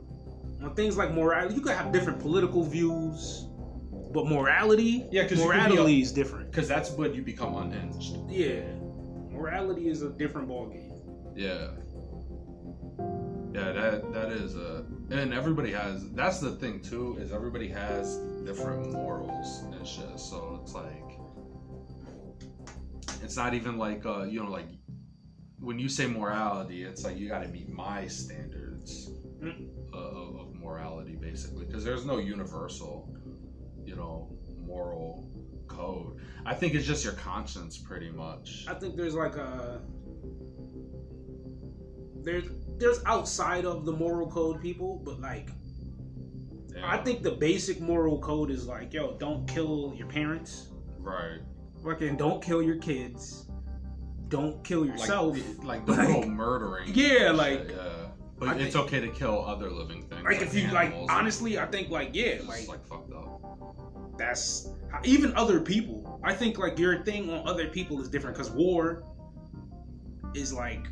On 0.63 0.75
things 0.75 0.97
like 0.97 1.13
morality, 1.13 1.55
you 1.55 1.61
could 1.61 1.77
have 1.77 1.93
different 1.93 2.21
political 2.21 2.63
views, 2.65 3.47
but 4.13 4.27
morality, 4.27 5.07
Yeah, 5.11 5.23
'cause 5.27 5.33
you 5.39 5.45
could 5.51 5.53
be 5.53 5.57
morality 5.75 6.01
is 6.01 6.13
different. 6.13 6.51
Because 6.51 6.69
that's 6.69 6.91
when 6.93 7.13
you 7.15 7.23
become 7.23 7.55
unhinged. 7.57 8.17
Yeah, 8.29 8.63
morality 9.31 9.89
is 9.89 10.03
a 10.03 10.11
different 10.11 10.49
ballgame. 10.49 10.93
Yeah. 11.37 11.71
Yeah, 13.53 13.71
that 13.73 14.13
that 14.13 14.33
is 14.33 14.57
a 14.57 14.85
and 15.11 15.33
everybody 15.35 15.73
has 15.73 16.11
that's 16.13 16.41
the 16.41 16.53
thing 16.53 16.81
too, 16.81 17.17
is 17.21 17.33
everybody 17.33 17.69
has 17.69 18.17
different 18.45 18.93
morals 18.93 19.63
and 19.73 19.87
shit. 19.87 20.19
So 20.19 20.61
it's 20.63 20.75
like 20.75 21.03
it's 23.23 23.37
not 23.37 23.55
even 23.55 23.79
like 23.79 24.05
uh 24.07 24.25
you 24.25 24.43
know 24.43 24.51
like 24.51 24.67
when 25.61 25.79
you 25.79 25.89
say 25.89 26.07
morality, 26.07 26.83
it's 26.83 27.05
like 27.05 27.17
you 27.17 27.29
gotta 27.29 27.49
meet 27.49 27.69
my 27.69 28.07
standards 28.07 29.11
Mm. 29.43 29.69
uh, 29.93 29.99
of, 29.99 30.37
of 30.37 30.55
morality 30.55 31.17
basically. 31.21 31.67
Because 31.67 31.85
there's 31.85 32.07
no 32.07 32.17
universal, 32.17 33.15
you 33.85 33.95
know, 33.95 34.31
moral 34.59 35.29
code. 35.67 36.17
I 36.47 36.55
think 36.55 36.75
it's 36.75 36.87
just 36.87 37.05
your 37.05 37.13
conscience 37.15 37.77
pretty 37.77 38.11
much. 38.11 38.65
I 38.69 38.75
think 38.75 38.97
there's 38.97 39.15
like 39.15 39.37
a 39.37 39.83
there's 42.25 42.45
there's 42.79 43.01
outside 43.07 43.65
of 43.65 43.85
the 43.85 43.93
moral 43.93 44.29
code 44.31 44.61
people, 44.61 45.01
but 45.05 45.21
like 45.21 45.51
Yeah. 46.75 46.83
I 46.91 46.97
think 46.99 47.23
the 47.23 47.31
basic 47.33 47.81
moral 47.81 48.19
code 48.19 48.51
is 48.51 48.67
like, 48.67 48.93
yo, 48.93 49.17
don't 49.19 49.47
kill 49.49 49.95
your 49.97 50.09
parents. 50.09 50.69
right. 50.99 51.39
Fucking 51.85 52.17
don't 52.17 52.43
kill 52.43 52.63
your 52.63 52.77
kids. 52.77 53.47
Don't 54.29 54.65
kill 54.65 54.87
yourself. 54.87 55.37
the- 55.37 55.67
like 55.67 55.85
the 55.87 55.93
Like- 55.93 56.09
whole 56.09 56.25
murdering. 56.27 56.91
Yeah, 56.95 57.29
and 57.29 57.37
like- 57.39 57.59
shit, 57.69 57.71
yeah. 57.77 58.07
But 58.39 58.49
I 58.49 58.55
it's 58.57 58.73
think- 58.75 58.87
okay 58.87 59.01
to 59.01 59.09
kill 59.09 59.45
other 59.45 59.71
living 59.71 60.03
things. 60.09 60.25
Like 60.25 60.41
if 60.43 60.55
you 60.55 60.69
like 60.73 60.93
honestly, 61.11 61.59
I 61.59 61.67
think 61.67 61.91
like 61.91 62.11
yeah, 62.15 62.41
It's 62.41 62.49
like 62.49 62.67
like 62.69 62.85
fucked 62.87 63.13
up. 63.13 64.17
that's 64.19 64.71
even 65.05 65.33
other 65.37 65.61
people. 65.61 66.19
I 66.25 66.33
think 66.35 66.59
like 66.59 66.79
your 66.79 67.05
thing 67.05 67.31
on 67.31 67.47
other 67.47 67.69
people 67.69 68.01
is 68.01 68.09
different 68.09 68.37
because 68.37 68.51
war 68.51 69.05
is 70.35 70.53
like 70.53 70.87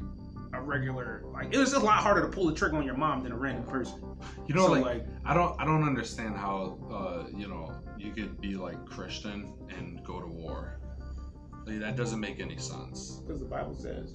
a 0.55 0.61
regular 0.61 1.23
like 1.33 1.53
it 1.53 1.59
was 1.59 1.73
a 1.73 1.79
lot 1.79 2.03
harder 2.03 2.21
to 2.23 2.29
pull 2.29 2.47
the 2.47 2.55
trigger 2.55 2.77
on 2.77 2.85
your 2.85 2.97
mom 2.97 3.23
than 3.23 3.33
a 3.33 3.37
random 3.37 3.65
person. 3.65 4.01
You 4.47 4.55
know, 4.55 4.67
So, 4.67 4.73
like, 4.73 4.85
like 4.85 5.07
I 5.25 5.35
don't, 5.35 5.61
I 5.61 5.65
don't 5.65 5.83
understand 5.85 6.37
how, 6.37 6.79
uh, 6.93 7.29
you 7.37 7.49
know, 7.49 7.75
you 7.99 8.13
could 8.13 8.41
be 8.41 8.55
like 8.55 8.85
Christian 8.87 9.55
and 9.77 10.05
go 10.05 10.21
to 10.21 10.27
war. 10.27 10.79
Like, 11.67 11.81
that 11.81 11.97
doesn't 11.97 12.21
make 12.21 12.41
any 12.41 12.59
sense. 12.59 13.21
because 13.25 13.41
the 13.41 13.47
Bible 13.47 13.75
says 13.75 14.15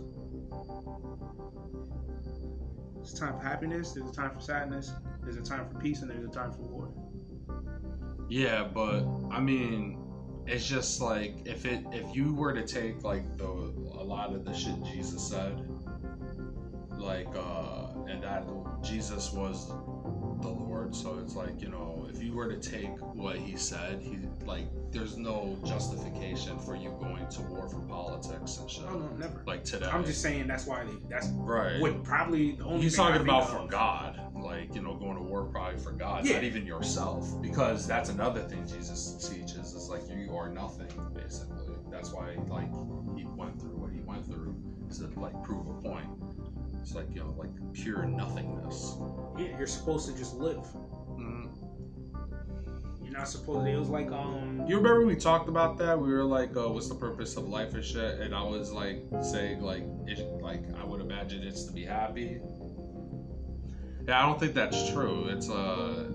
a 3.13 3.17
time 3.17 3.33
for 3.37 3.43
happiness, 3.43 3.93
there's 3.93 4.09
a 4.09 4.13
time 4.13 4.31
for 4.31 4.41
sadness, 4.41 4.93
there's 5.23 5.37
a 5.37 5.41
time 5.41 5.67
for 5.67 5.79
peace, 5.79 6.01
and 6.01 6.09
there's 6.09 6.25
a 6.25 6.29
time 6.29 6.51
for 6.51 6.61
war. 6.63 6.89
Yeah, 8.29 8.63
but 8.65 9.03
I 9.31 9.39
mean, 9.39 9.97
it's 10.45 10.67
just 10.67 11.01
like 11.01 11.35
if 11.45 11.65
it, 11.65 11.83
if 11.91 12.15
you 12.15 12.33
were 12.33 12.53
to 12.53 12.65
take 12.65 13.03
like 13.03 13.37
the 13.37 13.45
a 13.45 14.03
lot 14.03 14.33
of 14.33 14.45
the 14.45 14.53
shit 14.53 14.75
Jesus 14.83 15.27
said, 15.27 15.65
like, 17.17 17.35
uh, 17.35 17.87
and 18.07 18.23
that 18.23 18.45
Jesus 18.83 19.31
was 19.31 19.67
the 19.67 20.47
Lord, 20.49 20.95
so 20.95 21.19
it's 21.23 21.35
like 21.35 21.61
you 21.61 21.69
know, 21.69 22.07
if 22.13 22.21
you 22.21 22.33
were 22.33 22.47
to 22.47 22.57
take 22.57 22.91
what 23.15 23.37
he 23.37 23.57
said, 23.57 24.01
he 24.01 24.19
like, 24.45 24.65
there's 24.91 25.17
no 25.17 25.57
justification 25.65 26.59
for 26.59 26.75
you 26.75 26.95
going 26.99 27.27
to 27.27 27.41
war 27.41 27.67
for 27.67 27.79
politics 27.81 28.57
and 28.57 28.69
shit. 28.69 28.83
Oh 28.87 28.99
no, 28.99 29.07
never. 29.17 29.41
Like 29.45 29.63
today, 29.63 29.87
I'm 29.87 30.05
just 30.05 30.21
saying 30.21 30.47
that's 30.47 30.65
why 30.65 30.83
they 30.83 30.93
that's 31.09 31.27
right. 31.29 31.79
what 31.81 32.03
probably 32.03 32.51
the 32.51 32.65
only 32.65 32.81
He's 32.81 32.95
talking 32.95 33.21
about 33.21 33.49
for. 33.49 33.67
God, 33.67 34.19
like 34.35 34.73
you 34.75 34.81
know, 34.81 34.93
going 34.95 35.17
to 35.17 35.23
war 35.23 35.45
probably 35.45 35.79
for 35.79 35.91
God, 35.91 36.25
Yeah. 36.25 36.35
not 36.35 36.43
even 36.43 36.65
yourself, 36.65 37.41
because 37.41 37.87
that's 37.87 38.09
another 38.09 38.41
thing 38.41 38.65
Jesus 38.67 39.27
teaches. 39.27 39.73
Is 39.73 39.89
like 39.89 40.01
you 40.09 40.35
are 40.35 40.49
nothing, 40.49 40.87
basically. 41.15 41.73
That's 41.89 42.11
why 42.11 42.35
like 42.47 42.71
he 43.17 43.25
went 43.25 43.59
through 43.59 43.77
what 43.77 43.91
he 43.91 44.01
went 44.01 44.25
through 44.25 44.55
to 44.97 45.19
like 45.19 45.43
prove 45.43 45.67
a 45.67 45.81
point. 45.81 46.07
It's 46.81 46.95
like 46.95 47.07
you 47.13 47.21
know, 47.21 47.35
like 47.37 47.49
pure 47.73 48.05
nothingness. 48.05 48.95
Yeah, 49.37 49.57
you're 49.57 49.67
supposed 49.67 50.09
to 50.09 50.17
just 50.17 50.35
live. 50.35 50.65
Mm. 51.17 51.49
You're 53.03 53.13
not 53.13 53.27
supposed 53.27 53.65
to. 53.65 53.71
It 53.71 53.77
was 53.77 53.89
like 53.89 54.11
um. 54.11 54.65
You 54.67 54.77
remember 54.77 55.05
we 55.05 55.15
talked 55.15 55.49
about 55.49 55.77
that? 55.79 55.99
We 55.99 56.11
were 56.11 56.23
like, 56.23 56.55
uh, 56.55 56.69
"What's 56.69 56.87
the 56.89 56.95
purpose 56.95 57.35
of 57.37 57.47
life 57.47 57.73
and 57.73 57.83
shit?" 57.83 58.19
And 58.19 58.33
I 58.33 58.43
was 58.43 58.71
like 58.71 59.03
saying 59.21 59.61
like, 59.61 59.83
it, 60.05 60.19
like 60.41 60.63
I 60.79 60.85
would 60.85 61.01
imagine 61.01 61.43
it's 61.43 61.65
to 61.65 61.71
be 61.73 61.85
happy. 61.85 62.39
Yeah, 64.07 64.23
I 64.23 64.25
don't 64.25 64.39
think 64.39 64.53
that's 64.53 64.89
true. 64.91 65.25
It's 65.29 65.49
uh, 65.49 66.09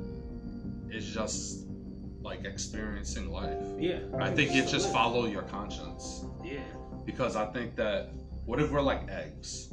it's 0.88 1.06
just 1.06 1.66
like 2.22 2.44
experiencing 2.44 3.30
life. 3.30 3.62
Yeah. 3.78 3.98
I 4.18 4.30
think 4.30 4.54
it's 4.54 4.70
just 4.70 4.86
live. 4.86 4.94
follow 4.94 5.26
your 5.26 5.42
conscience 5.42 6.24
Yeah. 6.44 6.60
because 7.04 7.36
I 7.36 7.46
think 7.46 7.76
that 7.76 8.10
what 8.44 8.60
if 8.60 8.70
we're 8.70 8.80
like 8.82 9.08
eggs? 9.08 9.68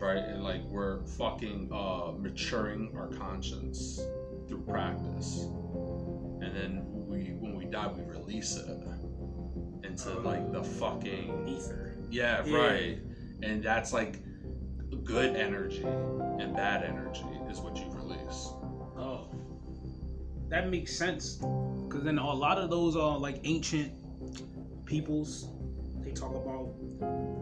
Right? 0.00 0.18
And 0.24 0.42
like 0.42 0.62
we're 0.64 1.02
fucking 1.04 1.70
uh, 1.72 2.12
maturing 2.18 2.92
our 2.96 3.08
conscience 3.08 4.00
through 4.48 4.62
practice, 4.62 5.44
and 6.40 6.54
then 6.56 6.82
we 6.86 7.34
when 7.38 7.54
we 7.56 7.66
die 7.66 7.88
we 7.88 8.02
release 8.04 8.56
it 8.56 8.78
into 9.84 10.10
like 10.20 10.52
the 10.52 10.62
fucking 10.64 11.46
Ether. 11.48 11.96
yeah, 12.10 12.44
Yeah. 12.44 12.56
right, 12.56 12.98
and 13.42 13.62
that's 13.62 13.92
like 13.92 14.18
good 15.04 15.36
energy 15.36 15.82
and 15.84 16.54
bad 16.56 16.82
energy 16.84 17.24
is 17.50 17.60
what 17.60 17.76
you 17.76 17.90
release. 17.92 18.48
Oh, 18.98 19.28
that 20.48 20.68
makes 20.70 20.96
sense. 20.96 21.36
Because 21.36 22.04
then 22.04 22.18
a 22.18 22.32
lot 22.34 22.58
of 22.58 22.70
those 22.70 22.96
are 22.96 23.18
like 23.18 23.40
ancient 23.44 23.92
peoples. 24.86 25.48
They 26.02 26.12
talk 26.12 26.34
about 26.34 26.74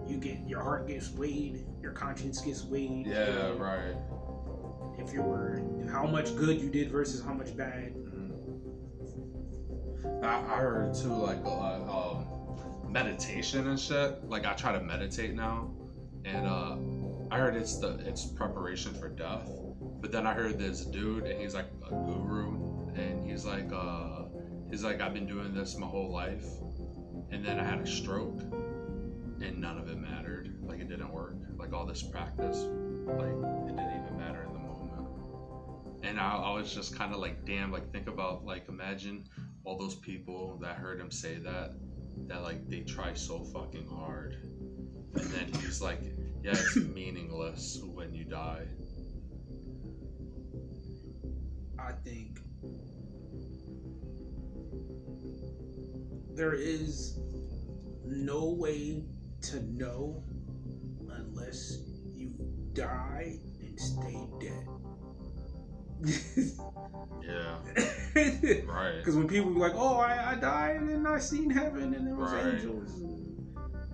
you 0.08 0.18
get 0.18 0.38
your 0.46 0.62
heart 0.62 0.86
gets 0.88 1.10
weighed, 1.10 1.64
your 1.80 1.92
conscience 1.92 2.40
gets 2.40 2.64
weighed. 2.64 3.06
Yeah, 3.06 3.52
right. 3.56 3.96
If 4.98 5.12
you 5.12 5.22
were 5.22 5.62
how 5.90 6.06
much 6.06 6.36
good 6.36 6.60
you 6.60 6.68
did 6.68 6.90
versus 6.90 7.24
how 7.24 7.32
much 7.32 7.56
bad. 7.56 7.94
I, 10.22 10.26
I 10.26 10.56
heard 10.58 10.94
too, 10.94 11.14
like 11.14 11.44
um, 11.44 12.26
meditation 12.88 13.68
and 13.68 13.78
shit. 13.78 14.24
Like 14.24 14.46
I 14.46 14.54
try 14.54 14.72
to 14.72 14.80
meditate 14.80 15.34
now, 15.34 15.70
and 16.24 16.46
uh, 16.46 16.76
I 17.30 17.38
heard 17.38 17.56
it's 17.56 17.78
the 17.78 17.98
it's 18.04 18.26
preparation 18.26 18.94
for 18.94 19.08
death. 19.08 19.48
But 20.00 20.12
then 20.12 20.26
I 20.26 20.34
heard 20.34 20.58
this 20.58 20.84
dude, 20.84 21.24
and 21.24 21.40
he's 21.40 21.54
like 21.54 21.66
a 21.86 21.90
guru, 21.90 22.88
and 22.94 23.28
he's 23.28 23.44
like, 23.44 23.70
uh, 23.72 24.24
he's 24.70 24.84
like, 24.84 25.00
I've 25.00 25.14
been 25.14 25.26
doing 25.26 25.54
this 25.54 25.76
my 25.76 25.86
whole 25.86 26.12
life, 26.12 26.44
and 27.30 27.44
then 27.44 27.58
I 27.58 27.64
had 27.64 27.80
a 27.80 27.86
stroke, 27.86 28.40
and 28.40 29.58
none 29.60 29.78
of 29.78 29.88
it 29.88 29.98
mattered. 29.98 30.56
Like 30.62 30.80
it 30.80 30.88
didn't 30.88 31.12
work. 31.12 31.36
Like 31.56 31.72
all 31.72 31.86
this 31.86 32.02
practice, 32.02 32.64
like 33.06 33.28
it 33.28 33.76
didn't 33.76 34.02
even 34.04 34.16
matter 34.18 34.42
in 34.44 34.52
the 34.52 34.58
moment. 34.58 35.08
And 36.02 36.18
I, 36.18 36.36
I 36.36 36.54
was 36.54 36.72
just 36.72 36.96
kind 36.96 37.12
of 37.12 37.20
like, 37.20 37.44
damn, 37.44 37.72
like 37.72 37.90
think 37.92 38.08
about 38.08 38.44
like 38.44 38.68
imagine 38.68 39.24
all 39.64 39.76
those 39.76 39.96
people 39.96 40.58
that 40.62 40.76
heard 40.76 41.00
him 41.00 41.10
say 41.10 41.36
that, 41.36 41.74
that 42.26 42.42
like 42.42 42.68
they 42.68 42.80
try 42.80 43.14
so 43.14 43.44
fucking 43.44 43.86
hard, 43.86 44.36
and 45.14 45.30
then 45.30 45.52
he's 45.60 45.82
like, 45.82 46.00
yeah, 46.42 46.52
it's 46.52 46.76
meaningless 46.94 47.80
when 47.82 48.14
you 48.14 48.24
die. 48.24 48.66
I 51.78 51.92
think 52.04 52.37
there 56.38 56.54
is 56.54 57.18
no 58.06 58.50
way 58.50 59.02
to 59.42 59.60
know 59.72 60.22
unless 61.10 61.78
you 62.14 62.32
die 62.74 63.34
and 63.60 63.78
stay 63.78 64.24
dead. 64.40 64.68
Yeah, 67.20 67.56
right. 68.66 68.98
Because 68.98 69.16
when 69.16 69.26
people 69.26 69.50
be 69.50 69.58
like, 69.58 69.72
"Oh, 69.74 69.98
I, 69.98 70.30
I 70.30 70.34
died 70.36 70.76
and 70.76 70.88
then 70.88 71.04
I 71.06 71.18
seen 71.18 71.50
heaven 71.50 71.92
and 71.92 72.06
there 72.06 72.14
was 72.14 72.32
Right. 72.32 72.54
angels," 72.54 73.02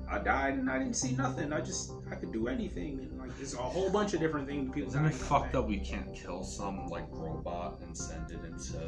I 0.09 0.19
died 0.19 0.55
and 0.55 0.71
I 0.71 0.79
didn't 0.79 0.97
see 0.97 1.13
nothing. 1.17 1.51
I 1.51 1.63
just 1.63 1.93
I 2.13 2.15
could 2.15 2.31
do 2.31 2.47
anything 2.49 3.01
and 3.01 3.19
like 3.19 3.35
there's 3.39 3.55
a 3.55 3.57
whole 3.57 3.91
bunch 3.91 4.13
of 4.13 4.21
different 4.21 4.47
things 4.47 4.73
people. 4.73 4.91
Isn't 4.91 5.07
it 5.07 5.15
fucked 5.15 5.57
up 5.57 5.67
we 5.67 5.79
can't 5.79 6.15
kill 6.15 6.45
some 6.45 6.89
like 6.89 7.07
robot 7.11 7.81
and 7.81 7.97
send 7.97 8.31
it 8.31 8.45
into 8.45 8.79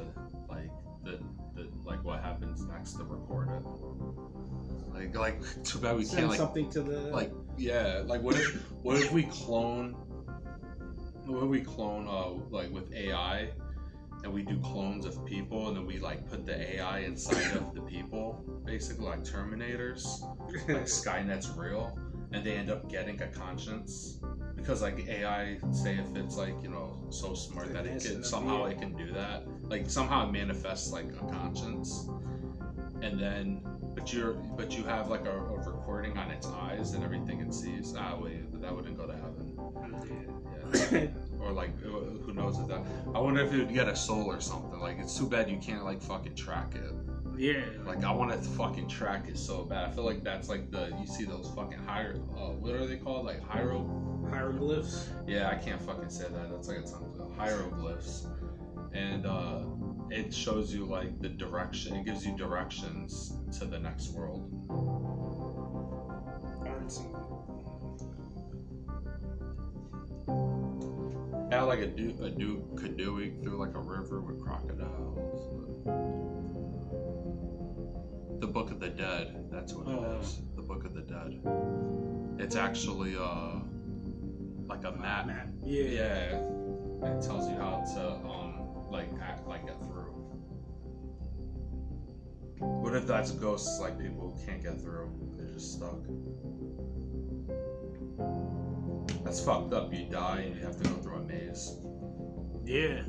like 0.46 0.70
the, 1.06 1.18
the 1.54 1.68
like 1.84 2.04
what 2.04 2.22
happens 2.22 2.64
next 2.66 2.94
to 2.94 3.04
record 3.04 3.48
it? 3.48 3.62
Like 4.92 5.16
like 5.16 5.64
too 5.64 5.78
bad 5.78 5.96
we 5.96 6.04
Send 6.04 6.18
can't 6.18 6.30
like 6.30 6.38
something 6.38 6.70
to 6.70 6.82
the 6.82 7.00
like 7.12 7.32
yeah 7.56 8.02
like 8.04 8.22
what 8.22 8.36
if 8.36 8.62
what 8.82 8.96
if 8.96 9.12
we 9.12 9.24
clone 9.24 9.92
what 11.26 11.44
if 11.44 11.48
we 11.48 11.60
clone 11.60 12.06
uh 12.08 12.30
like 12.50 12.70
with 12.72 12.92
ai 12.94 13.50
and 14.24 14.32
we 14.32 14.42
do 14.42 14.58
clones 14.60 15.04
of 15.04 15.24
people 15.24 15.68
and 15.68 15.76
then 15.76 15.86
we 15.86 15.98
like 15.98 16.28
put 16.28 16.46
the 16.46 16.76
ai 16.76 17.00
inside 17.00 17.56
of 17.56 17.74
the 17.74 17.80
people 17.82 18.44
basically 18.64 19.04
like 19.04 19.22
terminators 19.24 20.22
like 20.68 20.86
skynet's 20.86 21.48
real 21.50 21.98
and 22.32 22.44
they 22.44 22.52
end 22.56 22.70
up 22.70 22.88
getting 22.90 23.20
a 23.22 23.28
conscience 23.28 24.18
because 24.66 24.82
like 24.82 25.06
ai 25.08 25.56
say 25.70 25.94
if 25.94 26.16
it's 26.16 26.36
like 26.36 26.54
you 26.60 26.68
know 26.68 26.98
so 27.10 27.34
smart 27.34 27.72
that 27.72 27.86
it 27.86 28.02
can 28.02 28.24
somehow 28.24 28.64
it 28.64 28.80
can 28.80 28.96
do 28.96 29.12
that 29.12 29.44
like 29.68 29.88
somehow 29.88 30.28
it 30.28 30.32
manifests 30.32 30.92
like 30.92 31.06
a 31.06 31.32
conscience. 31.32 32.08
And 33.02 33.20
then 33.20 33.60
but 33.94 34.12
you're 34.12 34.32
but 34.32 34.76
you 34.76 34.82
have 34.84 35.08
like 35.08 35.26
a, 35.26 35.30
a 35.30 35.58
recording 35.58 36.16
on 36.18 36.30
its 36.30 36.46
eyes 36.46 36.94
and 36.94 37.04
everything 37.04 37.40
it 37.40 37.52
sees 37.52 37.94
ah 37.96 38.16
wait 38.20 38.50
but 38.50 38.62
that 38.62 38.74
wouldn't 38.74 38.96
go 38.96 39.06
to 39.06 39.12
heaven. 39.12 39.52
Yeah. 40.92 41.06
or 41.40 41.52
like 41.52 41.78
who 41.80 42.00
who 42.24 42.32
knows 42.32 42.58
if 42.58 42.66
that 42.66 42.80
i 43.14 43.20
wonder 43.20 43.40
if 43.40 43.52
it 43.52 43.58
would 43.58 43.72
get 43.74 43.88
a 43.88 43.94
soul 43.94 44.26
or 44.26 44.40
something 44.40 44.80
like 44.80 44.98
it's 44.98 45.16
too 45.16 45.28
bad 45.28 45.48
you 45.48 45.58
can't 45.58 45.84
like 45.84 46.02
fucking 46.02 46.34
track 46.34 46.74
it 46.74 46.92
yeah, 47.36 47.64
like 47.84 48.04
I 48.04 48.12
want 48.12 48.30
to 48.32 48.38
fucking 48.50 48.88
track 48.88 49.28
it 49.28 49.38
so 49.38 49.64
bad. 49.64 49.88
I 49.88 49.92
feel 49.92 50.04
like 50.04 50.22
that's 50.22 50.48
like 50.48 50.70
the 50.70 50.94
you 51.00 51.06
see 51.06 51.24
those 51.24 51.50
fucking 51.54 51.78
hier 51.86 52.16
uh, 52.36 52.50
what 52.50 52.74
are 52.74 52.86
they 52.86 52.96
called? 52.96 53.26
Like 53.26 53.42
hiero? 53.42 54.06
hieroglyphs. 54.30 55.08
Yeah, 55.26 55.48
I 55.48 55.54
can't 55.56 55.80
fucking 55.80 56.10
say 56.10 56.24
that. 56.24 56.50
That's 56.50 56.68
like 56.68 56.78
a 56.78 56.82
tongue 56.82 57.34
hieroglyphs, 57.38 58.26
and 58.92 59.26
uh, 59.26 59.60
it 60.10 60.32
shows 60.32 60.74
you 60.74 60.84
like 60.86 61.20
the 61.20 61.28
direction. 61.28 61.96
It 61.96 62.04
gives 62.04 62.26
you 62.26 62.36
directions 62.36 63.34
to 63.58 63.64
the 63.64 63.78
next 63.78 64.12
world. 64.12 64.52
Yeah, 71.50 71.62
like 71.62 71.80
a 71.80 71.86
dude, 71.86 72.20
a 72.20 72.30
dude 72.30 72.62
canoeing 72.76 73.42
through 73.42 73.58
like 73.58 73.74
a 73.74 73.80
river 73.80 74.20
with 74.20 74.42
crocodiles. 74.42 76.25
The 78.40 78.46
Book 78.46 78.70
of 78.70 78.80
the 78.80 78.88
Dead. 78.88 79.48
That's 79.50 79.72
what 79.72 79.86
Oh. 79.88 80.04
it 80.18 80.20
is. 80.20 80.40
The 80.56 80.62
Book 80.62 80.84
of 80.84 80.94
the 80.94 81.02
Dead. 81.02 81.40
It's 82.38 82.56
actually 82.56 83.16
uh 83.16 83.60
like 84.66 84.84
a 84.84 84.92
map. 84.92 85.28
Yeah. 85.62 85.82
Yeah. 85.82 86.38
It 87.02 87.22
tells 87.22 87.48
you 87.48 87.56
how 87.56 87.82
to 87.94 88.12
um 88.28 88.90
like 88.90 89.08
act 89.22 89.46
like 89.46 89.66
get 89.66 89.78
through. 89.84 90.12
What 92.58 92.94
if 92.94 93.06
that's 93.06 93.30
ghosts 93.32 93.80
like 93.80 93.98
people 93.98 94.30
who 94.30 94.46
can't 94.46 94.62
get 94.62 94.80
through? 94.80 95.10
They're 95.36 95.52
just 95.54 95.74
stuck. 95.74 95.98
That's 99.24 99.40
fucked 99.44 99.72
up. 99.72 99.92
You 99.92 100.06
die 100.06 100.40
and 100.46 100.56
you 100.56 100.62
have 100.62 100.80
to 100.80 100.88
go 100.88 100.94
through 100.96 101.16
a 101.16 101.20
maze. 101.20 101.76
Yeah. 102.64 103.02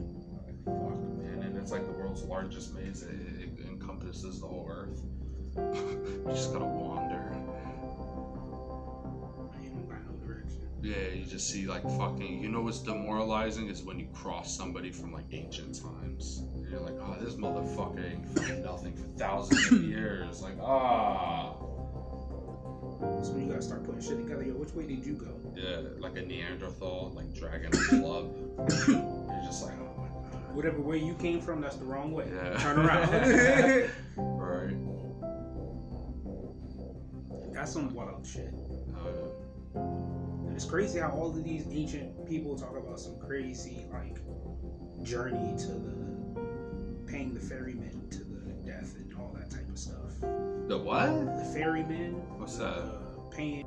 Fuck, 0.66 1.00
man. 1.18 1.44
And 1.44 1.58
it's 1.58 1.72
like 1.72 1.86
the 1.86 1.92
world's 1.94 2.24
largest 2.24 2.74
maze. 2.76 3.04
It, 3.04 3.16
it 3.60 3.77
encompasses 3.88 4.42
the 4.42 4.48
whole 4.48 4.70
earth. 4.70 5.02
you 5.58 6.24
just 6.34 6.52
gotta 6.54 6.66
wander. 6.66 7.32
You 9.62 9.70
don't 9.70 9.88
got 9.90 10.00
no 10.06 10.28
direction. 10.28 10.62
Yeah, 10.82 11.16
you 11.16 11.26
just 11.26 11.50
see 11.50 11.66
like 11.66 11.84
fucking. 11.84 12.42
You 12.42 12.50
know 12.50 12.62
what's 12.62 12.80
demoralizing 12.80 13.70
is 13.70 13.84
when 13.84 14.00
you 14.00 14.08
cross 14.14 14.56
somebody 14.56 14.92
from 14.92 15.14
like 15.14 15.26
ancient 15.32 15.82
times. 15.82 16.44
And 16.54 16.70
you're 16.70 16.80
like, 16.82 16.96
oh, 17.02 17.16
this 17.20 17.36
motherfucker 17.36 18.12
ain't 18.12 18.28
fucking 18.38 18.64
nothing 18.64 18.94
for 18.96 19.08
thousands 19.18 19.72
of 19.72 19.84
years. 19.90 20.42
Like, 20.42 20.60
ah, 20.62 21.54
So 23.24 23.36
you 23.38 23.48
gotta 23.48 23.62
start 23.62 23.86
putting 23.86 24.02
shit 24.02 24.18
together. 24.18 24.44
Yo, 24.44 24.54
which 24.54 24.74
way 24.74 24.86
did 24.86 25.06
you 25.06 25.14
go? 25.14 25.34
yeah, 25.56 25.80
like 25.98 26.18
a 26.18 26.22
Neanderthal, 26.22 27.14
like 27.16 27.34
dragging 27.34 27.74
a 27.74 27.78
club. 27.88 28.36
you're 28.88 29.44
just 29.44 29.64
like, 29.64 29.74
oh. 29.80 29.97
Whatever 30.58 30.82
way 30.82 30.98
you 30.98 31.14
came 31.14 31.40
from, 31.40 31.62
that's 31.62 31.76
the 31.76 31.86
wrong 31.86 32.12
way. 32.14 32.26
Yeah. 32.34 32.58
Turn 32.58 32.80
around. 32.80 33.10
Right. 34.18 34.74
that's 37.54 37.72
some 37.74 37.94
wild 37.94 38.26
shit. 38.26 38.52
Uh, 38.96 39.30
And 39.76 40.56
it's 40.56 40.66
crazy 40.66 40.98
how 40.98 41.12
all 41.12 41.30
of 41.30 41.44
these 41.44 41.68
ancient 41.70 42.28
people 42.28 42.58
talk 42.58 42.76
about 42.76 43.00
some 43.00 43.20
crazy 43.20 43.86
like 43.94 44.18
journey 45.06 45.56
to 45.60 45.68
the 45.68 46.42
paying 47.06 47.36
the 47.36 47.40
ferryman 47.40 48.10
to 48.10 48.24
the 48.24 48.50
death 48.66 48.96
and 48.96 49.14
all 49.20 49.32
that 49.38 49.52
type 49.52 49.70
of 49.70 49.78
stuff. 49.78 50.20
the 50.22 50.76
what? 50.84 51.38
The 51.38 51.46
ferryman, 51.54 52.14
What's 52.40 52.58
that? 52.58 52.66
uh, 52.66 52.98
paying 53.30 53.64